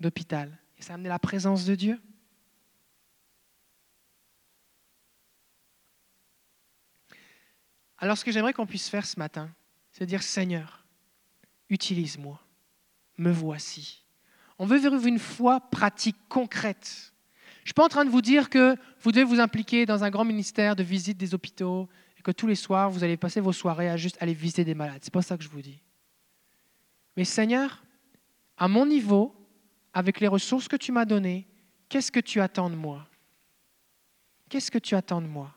d'hôpital. 0.00 0.58
Et 0.76 0.82
ça 0.82 0.92
a 0.92 0.94
amené 0.94 1.08
la 1.08 1.20
présence 1.20 1.64
de 1.64 1.76
Dieu. 1.76 2.00
Alors 7.96 8.18
ce 8.18 8.24
que 8.24 8.32
j'aimerais 8.32 8.52
qu'on 8.52 8.66
puisse 8.66 8.88
faire 8.88 9.06
ce 9.06 9.20
matin, 9.20 9.54
c'est 9.92 10.04
dire 10.04 10.24
Seigneur, 10.24 10.84
utilise-moi, 11.68 12.40
me 13.18 13.30
voici. 13.30 14.02
On 14.58 14.66
veut 14.66 14.78
vivre 14.78 15.06
une 15.06 15.20
foi 15.20 15.60
pratique, 15.60 16.16
concrète. 16.28 17.12
Je 17.58 17.62
ne 17.62 17.66
suis 17.66 17.74
pas 17.74 17.84
en 17.84 17.88
train 17.88 18.04
de 18.04 18.10
vous 18.10 18.22
dire 18.22 18.50
que 18.50 18.74
vous 19.02 19.12
devez 19.12 19.22
vous 19.22 19.38
impliquer 19.38 19.86
dans 19.86 20.02
un 20.02 20.10
grand 20.10 20.24
ministère 20.24 20.74
de 20.74 20.82
visite 20.82 21.18
des 21.18 21.34
hôpitaux 21.34 21.88
et 22.18 22.22
que 22.22 22.32
tous 22.32 22.48
les 22.48 22.56
soirs, 22.56 22.90
vous 22.90 23.04
allez 23.04 23.16
passer 23.16 23.38
vos 23.38 23.52
soirées 23.52 23.88
à 23.88 23.96
juste 23.96 24.20
aller 24.20 24.34
visiter 24.34 24.64
des 24.64 24.74
malades. 24.74 25.04
Ce 25.04 25.06
n'est 25.06 25.12
pas 25.12 25.22
ça 25.22 25.36
que 25.36 25.44
je 25.44 25.48
vous 25.48 25.62
dis. 25.62 25.80
Mais 27.16 27.24
Seigneur, 27.24 27.82
à 28.56 28.68
mon 28.68 28.86
niveau, 28.86 29.34
avec 29.92 30.20
les 30.20 30.28
ressources 30.28 30.68
que 30.68 30.76
tu 30.76 30.92
m'as 30.92 31.04
données, 31.04 31.48
qu'est-ce 31.88 32.12
que 32.12 32.20
tu 32.20 32.40
attends 32.40 32.70
de 32.70 32.76
moi? 32.76 33.08
Qu'est-ce 34.48 34.70
que 34.70 34.78
tu 34.78 34.94
attends 34.94 35.22
de 35.22 35.26
moi? 35.26 35.56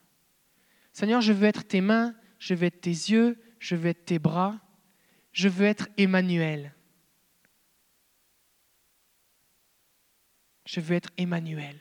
Seigneur, 0.92 1.22
je 1.22 1.34
veux 1.34 1.48
être 1.48 1.68
tes 1.68 1.82
mains, 1.82 2.16
je 2.38 2.54
veux 2.54 2.66
être 2.66 2.82
tes 2.82 2.90
yeux, 2.90 3.42
je 3.60 3.76
veux 3.76 3.90
être 3.90 4.06
tes 4.06 4.20
bras, 4.20 4.60
je 5.32 5.50
veux 5.50 5.66
être 5.66 5.88
Emmanuel. 5.98 6.76
Je 10.66 10.80
veux 10.80 10.96
être 10.96 11.10
Emmanuel. 11.18 11.80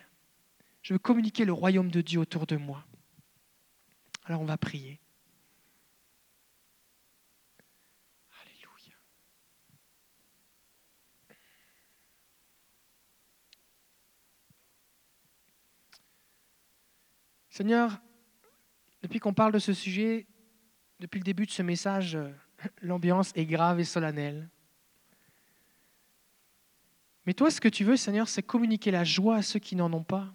Je 0.82 0.94
veux 0.94 0.98
communiquer 0.98 1.44
le 1.44 1.52
royaume 1.52 1.90
de 1.90 2.00
Dieu 2.00 2.18
autour 2.20 2.46
de 2.46 2.56
moi. 2.56 2.84
Alors 4.24 4.40
on 4.40 4.46
va 4.46 4.56
prier. 4.56 5.01
Seigneur, 17.52 18.00
depuis 19.02 19.18
qu'on 19.18 19.34
parle 19.34 19.52
de 19.52 19.58
ce 19.58 19.74
sujet, 19.74 20.26
depuis 21.00 21.18
le 21.18 21.24
début 21.24 21.44
de 21.44 21.50
ce 21.50 21.60
message, 21.60 22.16
euh, 22.16 22.30
l'ambiance 22.80 23.30
est 23.34 23.44
grave 23.44 23.78
et 23.78 23.84
solennelle. 23.84 24.48
Mais 27.26 27.34
toi, 27.34 27.50
ce 27.50 27.60
que 27.60 27.68
tu 27.68 27.84
veux, 27.84 27.98
Seigneur, 27.98 28.26
c'est 28.26 28.42
communiquer 28.42 28.90
la 28.90 29.04
joie 29.04 29.36
à 29.36 29.42
ceux 29.42 29.58
qui 29.58 29.76
n'en 29.76 29.92
ont 29.92 30.02
pas. 30.02 30.32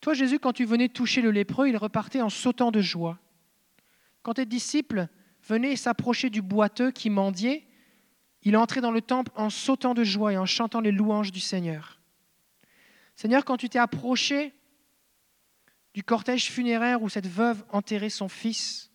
Toi, 0.00 0.14
Jésus, 0.14 0.38
quand 0.38 0.52
tu 0.52 0.64
venais 0.64 0.88
toucher 0.88 1.22
le 1.22 1.32
lépreux, 1.32 1.68
il 1.68 1.76
repartait 1.76 2.22
en 2.22 2.30
sautant 2.30 2.70
de 2.70 2.80
joie. 2.80 3.18
Quand 4.22 4.34
tes 4.34 4.46
disciples 4.46 5.08
venaient 5.42 5.74
s'approcher 5.74 6.30
du 6.30 6.40
boiteux 6.40 6.92
qui 6.92 7.10
mendiait, 7.10 7.66
il 8.42 8.56
entrait 8.56 8.80
dans 8.80 8.92
le 8.92 9.02
temple 9.02 9.32
en 9.34 9.50
sautant 9.50 9.92
de 9.92 10.04
joie 10.04 10.34
et 10.34 10.38
en 10.38 10.46
chantant 10.46 10.80
les 10.80 10.92
louanges 10.92 11.32
du 11.32 11.40
Seigneur. 11.40 11.98
Seigneur, 13.14 13.44
quand 13.44 13.56
tu 13.56 13.68
t'es 13.68 13.78
approché 13.78 14.54
du 15.94 16.02
cortège 16.02 16.50
funéraire 16.50 17.02
où 17.02 17.08
cette 17.08 17.26
veuve 17.26 17.64
enterrait 17.70 18.08
son 18.08 18.28
fils 18.28 18.90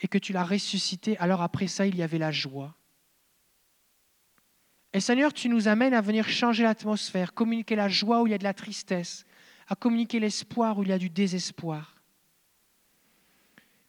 et 0.00 0.08
que 0.08 0.18
tu 0.18 0.32
l'as 0.32 0.44
ressuscité, 0.44 1.18
alors 1.18 1.42
après 1.42 1.66
ça, 1.66 1.86
il 1.86 1.96
y 1.96 2.02
avait 2.02 2.18
la 2.18 2.30
joie. 2.30 2.76
Et 4.92 5.00
Seigneur, 5.00 5.32
tu 5.32 5.48
nous 5.48 5.68
amènes 5.68 5.94
à 5.94 6.00
venir 6.00 6.28
changer 6.28 6.62
l'atmosphère, 6.62 7.34
communiquer 7.34 7.76
la 7.76 7.88
joie 7.88 8.22
où 8.22 8.26
il 8.26 8.30
y 8.30 8.34
a 8.34 8.38
de 8.38 8.44
la 8.44 8.54
tristesse, 8.54 9.24
à 9.68 9.76
communiquer 9.76 10.18
l'espoir 10.18 10.78
où 10.78 10.82
il 10.82 10.88
y 10.88 10.92
a 10.92 10.98
du 10.98 11.10
désespoir. 11.10 12.02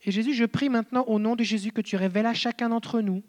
Et 0.03 0.11
Jésus, 0.11 0.33
je 0.33 0.45
prie 0.45 0.69
maintenant 0.69 1.03
au 1.07 1.19
nom 1.19 1.35
de 1.35 1.43
Jésus 1.43 1.71
que 1.71 1.81
tu 1.81 1.95
révèles 1.95 2.25
à 2.25 2.33
chacun 2.33 2.69
d'entre 2.69 3.01
nous 3.01 3.23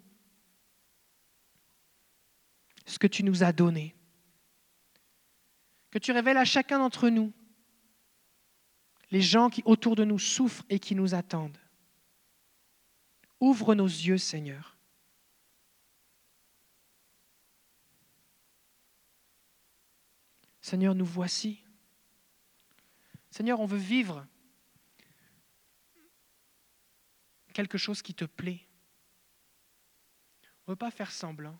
ce 2.86 2.98
que 2.98 3.06
tu 3.06 3.22
nous 3.22 3.42
as 3.42 3.52
donné 3.52 3.94
que 5.92 5.98
tu 5.98 6.10
révèles 6.10 6.38
à 6.38 6.44
chacun 6.44 6.78
d'entre 6.78 7.08
nous 7.08 7.32
les 9.12 9.20
gens 9.20 9.50
qui 9.50 9.62
autour 9.66 9.94
de 9.94 10.04
nous 10.04 10.18
souffrent 10.18 10.64
et 10.70 10.80
qui 10.80 10.94
nous 10.94 11.14
attendent. 11.14 11.58
Ouvre 13.40 13.74
nos 13.74 13.86
yeux, 13.86 14.16
Seigneur. 14.16 14.78
Seigneur, 20.62 20.94
nous 20.94 21.04
voici. 21.04 21.62
Seigneur, 23.30 23.60
on 23.60 23.66
veut 23.66 23.76
vivre 23.76 24.26
quelque 27.52 27.76
chose 27.76 28.00
qui 28.00 28.14
te 28.14 28.24
plaît. 28.24 28.66
On 30.66 30.70
ne 30.70 30.72
veut 30.72 30.76
pas 30.76 30.90
faire 30.90 31.10
semblant. 31.10 31.58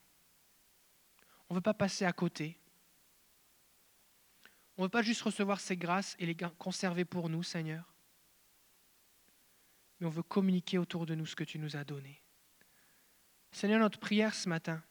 On 1.51 1.55
ne 1.55 1.59
veut 1.59 1.63
pas 1.63 1.75
passer 1.75 2.07
à 2.07 2.13
côté. 2.15 2.62
On 4.77 4.83
ne 4.83 4.87
veut 4.87 4.91
pas 4.91 5.03
juste 5.03 5.23
recevoir 5.23 5.61
ces 5.61 5.77
grâces 5.77 6.17
et 6.19 6.27
les 6.27 6.37
conserver 6.59 7.05
pour 7.05 7.29
nous, 7.29 7.43
Seigneur, 7.43 7.93
mais 10.01 10.07
on 10.07 10.11
veut 10.11 10.23
communiquer 10.23 10.79
autour 10.79 11.07
de 11.07 11.15
nous 11.15 11.27
ce 11.27 11.37
que 11.37 11.45
tu 11.45 11.59
nous 11.59 11.77
as 11.77 11.85
donné. 11.85 12.23
Seigneur, 13.53 13.81
notre 13.81 13.99
prière 13.99 14.35
ce 14.35 14.49
matin, 14.49 14.83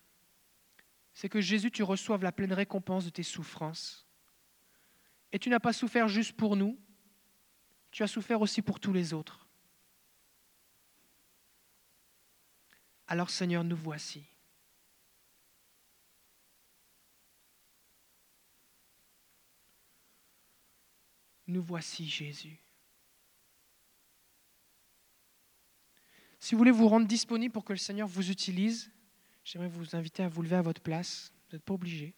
c'est 1.14 1.30
que 1.30 1.42
Jésus, 1.42 1.72
tu 1.72 1.84
reçoives 1.84 2.24
la 2.24 2.32
pleine 2.32 2.54
récompense 2.54 3.06
de 3.06 3.10
tes 3.10 3.24
souffrances. 3.24 4.08
Et 5.32 5.40
tu 5.40 5.50
n'as 5.50 5.60
pas 5.60 5.74
souffert 5.74 6.08
juste 6.08 6.34
pour 6.34 6.56
nous, 6.56 6.80
tu 7.90 8.04
as 8.04 8.08
souffert 8.08 8.42
aussi 8.42 8.62
pour 8.62 8.80
tous 8.80 8.94
les 8.94 9.14
autres. 9.14 9.48
Alors 13.08 13.30
Seigneur, 13.30 13.66
nous 13.66 13.76
voici. 13.76 14.24
Nous 21.52 21.62
voici 21.62 22.08
Jésus. 22.08 22.58
Si 26.40 26.56
vous 26.56 26.60
voulez 26.60 26.72
vous 26.72 26.88
rendre 26.88 27.06
disponible 27.06 27.52
pour 27.52 27.66
que 27.66 27.74
le 27.74 27.78
Seigneur 27.78 28.08
vous 28.08 28.32
utilise, 28.32 28.90
j'aimerais 29.44 29.68
vous 29.68 29.94
inviter 29.94 30.24
à 30.24 30.30
vous 30.30 30.44
lever 30.44 30.56
à 30.56 30.62
votre 30.62 30.80
place. 30.80 31.34
Vous 31.50 31.58
n'êtes 31.58 31.66
pas 31.66 31.74
obligé. 31.74 32.16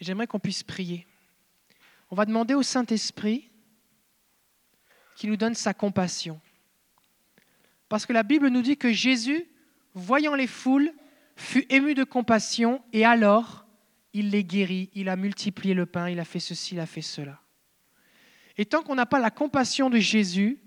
J'aimerais 0.00 0.26
qu'on 0.26 0.40
puisse 0.40 0.64
prier. 0.64 1.06
On 2.10 2.16
va 2.16 2.24
demander 2.24 2.54
au 2.54 2.64
Saint-Esprit 2.64 3.48
qui 5.14 5.28
nous 5.28 5.36
donne 5.36 5.54
sa 5.54 5.72
compassion. 5.72 6.40
Parce 7.88 8.06
que 8.06 8.12
la 8.12 8.24
Bible 8.24 8.48
nous 8.48 8.62
dit 8.62 8.76
que 8.76 8.92
Jésus, 8.92 9.48
voyant 9.94 10.34
les 10.34 10.48
foules, 10.48 10.92
fut 11.36 11.66
ému 11.72 11.94
de 11.94 12.04
compassion 12.04 12.82
et 12.92 13.04
alors 13.04 13.66
il 14.12 14.30
les 14.30 14.44
guérit, 14.44 14.90
il 14.94 15.08
a 15.10 15.16
multiplié 15.16 15.74
le 15.74 15.84
pain, 15.84 16.08
il 16.08 16.18
a 16.18 16.24
fait 16.24 16.40
ceci, 16.40 16.74
il 16.74 16.80
a 16.80 16.86
fait 16.86 17.02
cela. 17.02 17.40
Et 18.56 18.64
tant 18.64 18.82
qu'on 18.82 18.94
n'a 18.94 19.04
pas 19.04 19.20
la 19.20 19.30
compassion 19.30 19.90
de 19.90 19.98
Jésus, 19.98 20.58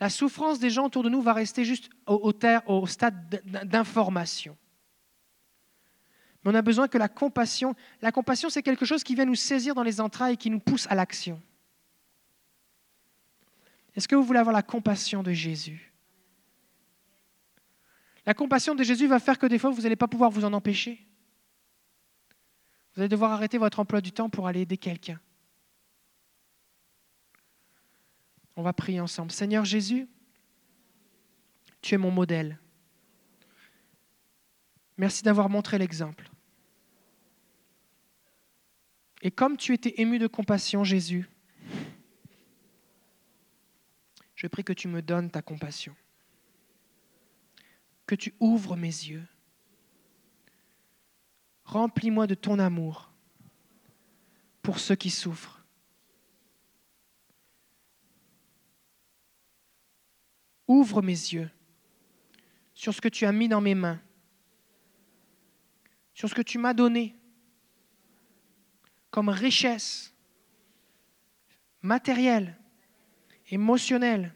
la 0.00 0.10
souffrance 0.10 0.58
des 0.58 0.70
gens 0.70 0.86
autour 0.86 1.04
de 1.04 1.08
nous 1.08 1.22
va 1.22 1.32
rester 1.32 1.64
juste 1.64 1.88
au, 2.06 2.86
stade 2.86 3.42
d'information. 3.64 4.56
Mais 6.42 6.50
on 6.50 6.54
a 6.54 6.62
besoin 6.62 6.88
que 6.88 6.98
la 6.98 7.08
compassion, 7.08 7.76
la 8.02 8.10
compassion 8.10 8.50
c'est 8.50 8.62
quelque 8.62 8.84
chose 8.84 9.04
qui 9.04 9.14
vient 9.14 9.26
nous 9.26 9.36
saisir 9.36 9.74
dans 9.74 9.84
les 9.84 10.00
entrailles 10.00 10.34
et 10.34 10.38
qui 10.38 10.50
nous 10.50 10.58
pousse 10.58 10.88
à 10.90 10.96
l'action. 10.96 11.40
Est-ce 13.94 14.08
que 14.08 14.16
vous 14.16 14.24
voulez 14.24 14.38
avoir 14.40 14.54
la 14.54 14.62
compassion 14.62 15.22
de 15.22 15.32
Jésus? 15.32 15.89
La 18.26 18.34
compassion 18.34 18.74
de 18.74 18.82
Jésus 18.82 19.06
va 19.06 19.18
faire 19.18 19.38
que 19.38 19.46
des 19.46 19.58
fois, 19.58 19.70
vous 19.70 19.82
n'allez 19.82 19.96
pas 19.96 20.08
pouvoir 20.08 20.30
vous 20.30 20.44
en 20.44 20.52
empêcher. 20.52 21.06
Vous 22.94 23.00
allez 23.00 23.08
devoir 23.08 23.32
arrêter 23.32 23.58
votre 23.58 23.80
emploi 23.80 24.00
du 24.00 24.12
temps 24.12 24.28
pour 24.28 24.46
aller 24.46 24.60
aider 24.60 24.76
quelqu'un. 24.76 25.20
On 28.56 28.62
va 28.62 28.72
prier 28.72 29.00
ensemble. 29.00 29.30
Seigneur 29.30 29.64
Jésus, 29.64 30.08
tu 31.80 31.94
es 31.94 31.98
mon 31.98 32.10
modèle. 32.10 32.58
Merci 34.98 35.22
d'avoir 35.22 35.48
montré 35.48 35.78
l'exemple. 35.78 36.30
Et 39.22 39.30
comme 39.30 39.56
tu 39.56 39.72
étais 39.72 40.00
ému 40.00 40.18
de 40.18 40.26
compassion, 40.26 40.84
Jésus, 40.84 41.28
je 44.34 44.46
prie 44.46 44.64
que 44.64 44.72
tu 44.72 44.88
me 44.88 45.02
donnes 45.02 45.30
ta 45.30 45.42
compassion, 45.42 45.94
que 48.10 48.16
tu 48.16 48.34
ouvres 48.40 48.74
mes 48.74 48.88
yeux. 48.88 49.24
Remplis-moi 51.62 52.26
de 52.26 52.34
ton 52.34 52.58
amour 52.58 53.12
pour 54.62 54.80
ceux 54.80 54.96
qui 54.96 55.10
souffrent. 55.10 55.64
Ouvre 60.66 61.02
mes 61.02 61.12
yeux 61.12 61.48
sur 62.74 62.92
ce 62.92 63.00
que 63.00 63.06
tu 63.06 63.26
as 63.26 63.30
mis 63.30 63.46
dans 63.46 63.60
mes 63.60 63.76
mains, 63.76 64.02
sur 66.12 66.28
ce 66.28 66.34
que 66.34 66.42
tu 66.42 66.58
m'as 66.58 66.74
donné 66.74 67.14
comme 69.12 69.28
richesse 69.28 70.12
matérielle, 71.80 72.58
émotionnelle, 73.50 74.34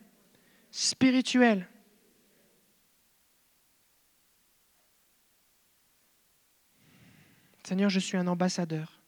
spirituelle. 0.71 1.69
Seigneur, 7.67 7.89
je 7.89 7.99
suis 7.99 8.19
un 8.19 8.27
ambassadeur. 8.27 9.01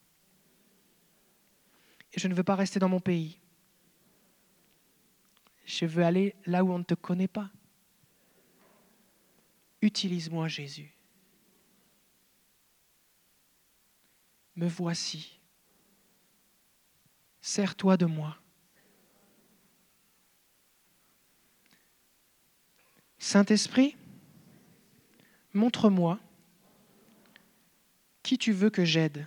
Et 2.12 2.18
je 2.18 2.26
ne 2.28 2.34
veux 2.34 2.42
pas 2.42 2.54
rester 2.54 2.78
dans 2.78 2.88
mon 2.88 3.00
pays. 3.00 3.38
Je 5.66 5.84
veux 5.84 6.04
aller 6.04 6.34
là 6.46 6.64
où 6.64 6.72
on 6.72 6.78
ne 6.78 6.84
te 6.84 6.94
connaît 6.94 7.28
pas. 7.28 7.50
Utilise-moi, 9.82 10.48
Jésus. 10.48 10.94
Me 14.54 14.66
voici. 14.66 15.38
Sers-toi 17.42 17.98
de 17.98 18.06
moi. 18.06 18.38
Saint-Esprit, 23.18 23.96
montre-moi 25.52 26.18
qui 28.26 28.38
tu 28.38 28.50
veux 28.50 28.70
que 28.70 28.84
j'aide? 28.84 29.24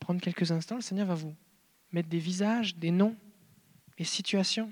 Prendre 0.00 0.20
quelques 0.20 0.52
instants, 0.52 0.74
le 0.76 0.82
Seigneur 0.82 1.06
va 1.06 1.14
vous 1.14 1.34
mettre 1.92 2.10
des 2.10 2.18
visages, 2.18 2.76
des 2.76 2.90
noms, 2.90 3.16
des 3.96 4.04
situations. 4.04 4.70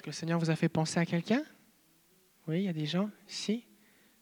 Est-ce 0.00 0.04
que 0.04 0.10
le 0.12 0.14
Seigneur 0.14 0.38
vous 0.38 0.48
a 0.48 0.56
fait 0.56 0.70
penser 0.70 0.98
à 0.98 1.04
quelqu'un? 1.04 1.42
Oui, 2.48 2.60
il 2.60 2.64
y 2.64 2.68
a 2.68 2.72
des 2.72 2.86
gens 2.86 3.10
ici. 3.28 3.66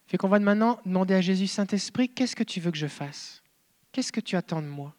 Fait 0.08 0.16
qu'on 0.16 0.26
va 0.26 0.40
maintenant 0.40 0.80
demander 0.84 1.14
à 1.14 1.20
Jésus 1.20 1.46
Saint-Esprit, 1.46 2.08
qu'est-ce 2.08 2.34
que 2.34 2.42
tu 2.42 2.58
veux 2.58 2.72
que 2.72 2.76
je 2.76 2.88
fasse? 2.88 3.44
Qu'est-ce 3.92 4.10
que 4.10 4.18
tu 4.18 4.34
attends 4.34 4.60
de 4.60 4.66
moi? 4.66 4.96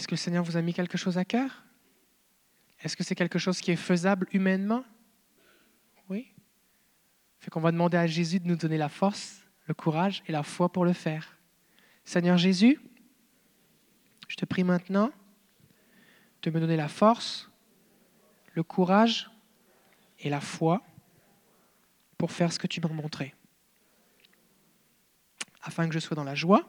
Est-ce 0.00 0.08
que 0.08 0.14
le 0.14 0.16
Seigneur 0.16 0.42
vous 0.42 0.56
a 0.56 0.62
mis 0.62 0.72
quelque 0.72 0.96
chose 0.96 1.18
à 1.18 1.26
cœur? 1.26 1.62
Est-ce 2.80 2.96
que 2.96 3.04
c'est 3.04 3.14
quelque 3.14 3.38
chose 3.38 3.60
qui 3.60 3.70
est 3.70 3.76
faisable 3.76 4.26
humainement? 4.32 4.82
Oui. 6.08 6.32
Fait 7.38 7.50
qu'on 7.50 7.60
va 7.60 7.70
demander 7.70 7.98
à 7.98 8.06
Jésus 8.06 8.40
de 8.40 8.48
nous 8.48 8.56
donner 8.56 8.78
la 8.78 8.88
force, 8.88 9.42
le 9.66 9.74
courage 9.74 10.22
et 10.26 10.32
la 10.32 10.42
foi 10.42 10.72
pour 10.72 10.86
le 10.86 10.94
faire. 10.94 11.36
Seigneur 12.02 12.38
Jésus, 12.38 12.80
je 14.26 14.36
te 14.36 14.46
prie 14.46 14.64
maintenant 14.64 15.12
de 16.40 16.50
me 16.50 16.60
donner 16.60 16.76
la 16.76 16.88
force, 16.88 17.50
le 18.54 18.62
courage 18.62 19.30
et 20.18 20.30
la 20.30 20.40
foi 20.40 20.82
pour 22.16 22.32
faire 22.32 22.54
ce 22.54 22.58
que 22.58 22.66
tu 22.66 22.80
m'as 22.80 22.88
montré, 22.88 23.34
afin 25.60 25.86
que 25.86 25.92
je 25.92 25.98
sois 25.98 26.14
dans 26.14 26.24
la 26.24 26.34
joie 26.34 26.66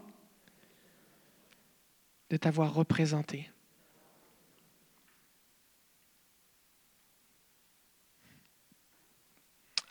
de 2.32 2.38
t'avoir 2.38 2.74
représenté. 2.74 3.52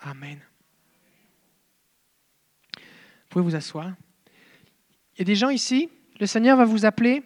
Amen. 0.00 0.40
Vous 2.74 3.28
pouvez 3.28 3.44
vous 3.44 3.54
asseoir. 3.54 3.92
Il 5.14 5.18
y 5.18 5.20
a 5.20 5.24
des 5.24 5.34
gens 5.34 5.50
ici, 5.50 5.90
le 6.18 6.24
Seigneur 6.24 6.56
va 6.56 6.64
vous 6.64 6.86
appeler 6.86 7.22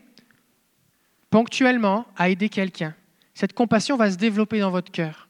ponctuellement 1.31 2.09
à 2.17 2.29
aider 2.29 2.49
quelqu'un. 2.49 2.97
Cette 3.35 3.53
compassion 3.53 3.97
va 3.97 4.11
se 4.11 4.17
développer 4.17 4.59
dans 4.59 4.73
votre 4.73 4.91
cœur. 4.91 5.29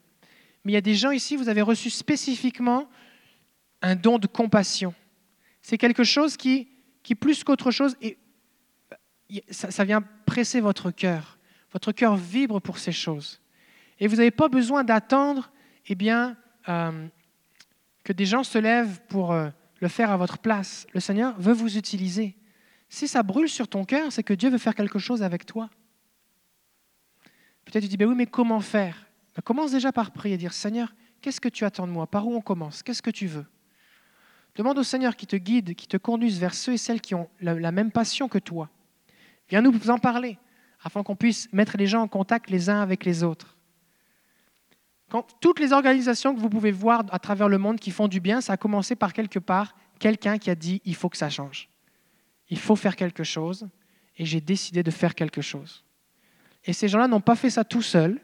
Mais 0.65 0.73
il 0.73 0.75
y 0.77 0.79
a 0.79 0.81
des 0.81 0.95
gens 0.95 1.11
ici, 1.11 1.37
vous 1.37 1.51
avez 1.51 1.61
reçu 1.61 1.91
spécifiquement 1.91 2.89
un 3.83 3.97
don 3.97 4.19
de 4.19 4.27
compassion. 4.27 4.95
C'est 5.61 5.77
quelque 5.77 6.05
chose 6.05 6.39
qui, 6.39 6.69
qui 7.03 7.15
plus 7.15 7.45
qu'autre 7.45 7.71
chose, 7.71 7.97
est 8.01 8.17
ça, 9.51 9.85
vient 9.85 10.03
presser 10.27 10.61
votre 10.61 10.91
cœur. 10.91 11.39
Votre 11.73 11.93
cœur 11.93 12.17
vibre 12.17 12.61
pour 12.61 12.79
ces 12.79 12.93
choses. 12.93 13.41
Et 13.99 14.07
vous 14.07 14.17
n'avez 14.17 14.31
pas 14.31 14.49
besoin 14.49 14.85
d'attendre 14.85 15.51
eh 15.87 15.95
bien, 15.95 16.37
euh, 16.69 17.07
que 18.05 18.13
des 18.13 18.27
gens 18.27 18.45
se 18.45 18.59
lèvent 18.59 19.01
pour 19.09 19.33
euh, 19.33 19.49
le 19.81 19.89
faire 19.89 20.11
à 20.11 20.17
votre 20.17 20.39
place. 20.39 20.87
Le 20.93 21.01
Seigneur 21.01 21.39
veut 21.39 21.53
vous 21.53 21.77
utiliser. 21.77 22.37
Si 22.89 23.09
ça 23.09 23.23
brûle 23.23 23.49
sur 23.49 23.67
ton 23.69 23.85
cœur, 23.85 24.13
c'est 24.13 24.23
que 24.23 24.35
Dieu 24.35 24.51
veut 24.51 24.59
faire 24.59 24.75
quelque 24.75 24.99
chose 24.99 25.23
avec 25.23 25.47
toi. 25.47 25.69
Peut-être 27.65 27.83
tu 27.83 27.89
dis, 27.89 27.97
ben 27.97 28.09
oui, 28.09 28.15
mais 28.15 28.27
comment 28.27 28.61
faire? 28.61 29.07
Ben, 29.35 29.43
Commence 29.43 29.73
déjà 29.73 29.91
par 29.91 30.13
prier, 30.13 30.37
dire, 30.37 30.53
Seigneur, 30.53 30.95
qu'est-ce 31.21 31.41
que 31.41 31.49
tu 31.49 31.65
attends 31.65 31.87
de 31.87 31.93
moi? 31.93 32.07
Par 32.07 32.27
où 32.27 32.35
on 32.35 32.41
commence? 32.41 32.83
Qu'est-ce 32.83 33.03
que 33.03 33.11
tu 33.11 33.27
veux? 33.27 33.47
Demande 34.55 34.79
au 34.79 34.85
Seigneur 34.85 35.17
qui 35.17 35.27
te 35.27 35.35
guide, 35.35 35.75
qui 35.75 35.89
te 35.89 35.97
conduise 35.97 36.39
vers 36.39 36.55
ceux 36.55 36.75
et 36.75 36.79
celles 36.79 37.01
qui 37.01 37.15
ont 37.15 37.29
la 37.41 37.73
même 37.73 37.91
passion 37.91 38.29
que 38.29 38.39
toi. 38.39 38.71
Viens 39.49 39.63
nous 39.63 39.91
en 39.91 39.99
parler, 39.99 40.39
afin 40.83 41.03
qu'on 41.03 41.17
puisse 41.17 41.53
mettre 41.53 41.77
les 41.77 41.87
gens 41.87 42.03
en 42.03 42.09
contact 42.09 42.51
les 42.51 42.71
uns 42.71 42.81
avec 42.81 43.05
les 43.05 43.23
autres. 43.23 43.57
Toutes 45.41 45.61
les 45.61 45.73
organisations 45.73 46.35
que 46.35 46.41
vous 46.41 46.49
pouvez 46.49 46.73
voir 46.73 47.05
à 47.11 47.19
travers 47.19 47.49
le 47.49 47.59
monde 47.59 47.79
qui 47.79 47.91
font 47.91 48.09
du 48.09 48.21
bien, 48.21 48.41
ça 48.41 48.55
a 48.55 48.57
commencé 48.57 48.97
par 48.97 49.13
quelque 49.13 49.39
part 49.39 49.77
quelqu'un 49.99 50.39
qui 50.39 50.51
a 50.51 50.55
dit 50.55 50.83
il 50.85 50.95
faut 50.95 51.09
que 51.09 51.17
ça 51.17 51.31
change. 51.31 51.69
Il 52.49 52.59
faut 52.59 52.77
faire 52.77 52.97
quelque 52.97 53.23
chose, 53.23 53.69
et 54.17 54.25
j'ai 54.25 54.41
décidé 54.41 54.83
de 54.83 54.91
faire 54.91 55.15
quelque 55.15 55.41
chose. 55.41 55.85
Et 56.65 56.73
ces 56.73 56.89
gens-là 56.89 57.09
n'ont 57.09 57.21
pas 57.21 57.37
fait 57.37 57.51
ça 57.51 57.65
tout 57.65 57.83
seuls, 57.83 58.21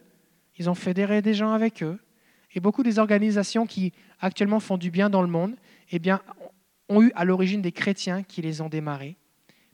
ils 0.56 0.68
ont 0.68 0.74
fédéré 0.74 1.22
des 1.22 1.34
gens 1.34 1.52
avec 1.52 1.82
eux, 1.82 1.98
Et 2.52 2.60
beaucoup 2.60 2.82
des 2.82 2.98
organisations 2.98 3.64
qui 3.64 3.92
actuellement 4.18 4.58
font 4.58 4.76
du 4.76 4.90
bien 4.90 5.08
dans 5.08 5.22
le 5.22 5.28
monde, 5.28 5.54
eh 5.92 6.00
ont 6.88 7.02
eu 7.02 7.12
à 7.14 7.24
l'origine 7.24 7.62
des 7.62 7.70
chrétiens 7.70 8.24
qui 8.24 8.42
les 8.42 8.60
ont 8.60 8.68
démarrés, 8.68 9.16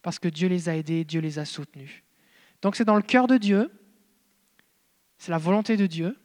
parce 0.07 0.21
que 0.21 0.29
Dieu 0.29 0.47
les 0.47 0.69
a 0.69 0.77
aidés, 0.77 1.05
Dieu 1.05 1.21
les 1.21 1.41
a 1.41 1.45
soutenus. 1.45 2.05
Donc 2.63 2.77
c'est 2.77 2.85
dans 2.85 2.95
le 2.95 3.03
cœur 3.03 3.27
de 3.27 3.39
Dieu, 3.39 3.73
c'est 5.19 5.33
la 5.33 5.39
volonté 5.39 5.77
de 5.77 5.89
Dieu, 5.89 6.17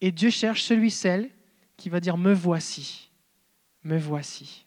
et 0.00 0.12
Dieu 0.12 0.30
cherche 0.30 0.62
celui, 0.62 0.88
celle 0.88 1.30
qui 1.76 1.88
va 1.88 1.98
dire, 1.98 2.16
me 2.16 2.32
voici, 2.32 3.10
me 3.82 3.98
voici. 3.98 4.64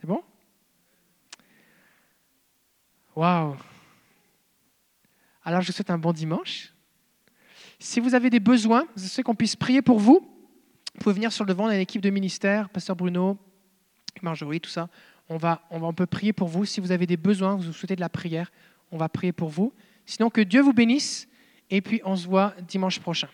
C'est 0.00 0.06
bon? 0.06 0.24
Waouh 3.14 3.54
Alors 5.44 5.60
je 5.60 5.66
vous 5.66 5.74
souhaite 5.74 5.90
un 5.90 5.98
bon 5.98 6.14
dimanche. 6.14 6.72
Si 7.78 8.00
vous 8.00 8.14
avez 8.14 8.30
des 8.30 8.40
besoins, 8.40 8.88
je 8.96 9.02
sais 9.02 9.22
qu'on 9.22 9.34
puisse 9.34 9.54
prier 9.54 9.82
pour 9.82 9.98
vous. 9.98 10.20
Vous 10.94 11.00
pouvez 11.00 11.14
venir 11.14 11.30
sur 11.30 11.44
le 11.44 11.48
devant, 11.52 11.64
on 11.64 11.68
a 11.68 11.74
une 11.74 11.82
équipe 11.82 12.00
de 12.00 12.08
ministère, 12.08 12.70
Pasteur 12.70 12.96
Bruno, 12.96 13.36
Marjorie, 14.22 14.62
tout 14.62 14.70
ça. 14.70 14.88
On, 15.28 15.36
va, 15.36 15.62
on, 15.70 15.78
va, 15.78 15.92
peut 15.92 16.06
prier 16.06 16.32
pour 16.32 16.48
vous. 16.48 16.64
Si 16.64 16.80
vous 16.80 16.92
avez 16.92 17.06
des 17.06 17.16
besoins, 17.16 17.56
vous 17.56 17.72
souhaitez 17.72 17.96
de 17.96 18.00
la 18.00 18.08
prière, 18.08 18.50
on 18.90 18.96
va 18.96 19.08
prier 19.08 19.32
pour 19.32 19.48
vous. 19.48 19.72
Sinon, 20.06 20.30
que 20.30 20.40
Dieu 20.40 20.62
vous 20.62 20.72
bénisse 20.72 21.28
et 21.70 21.80
puis 21.80 22.00
on 22.04 22.16
se 22.16 22.26
voit 22.26 22.54
dimanche 22.66 22.98
prochain. 22.98 23.28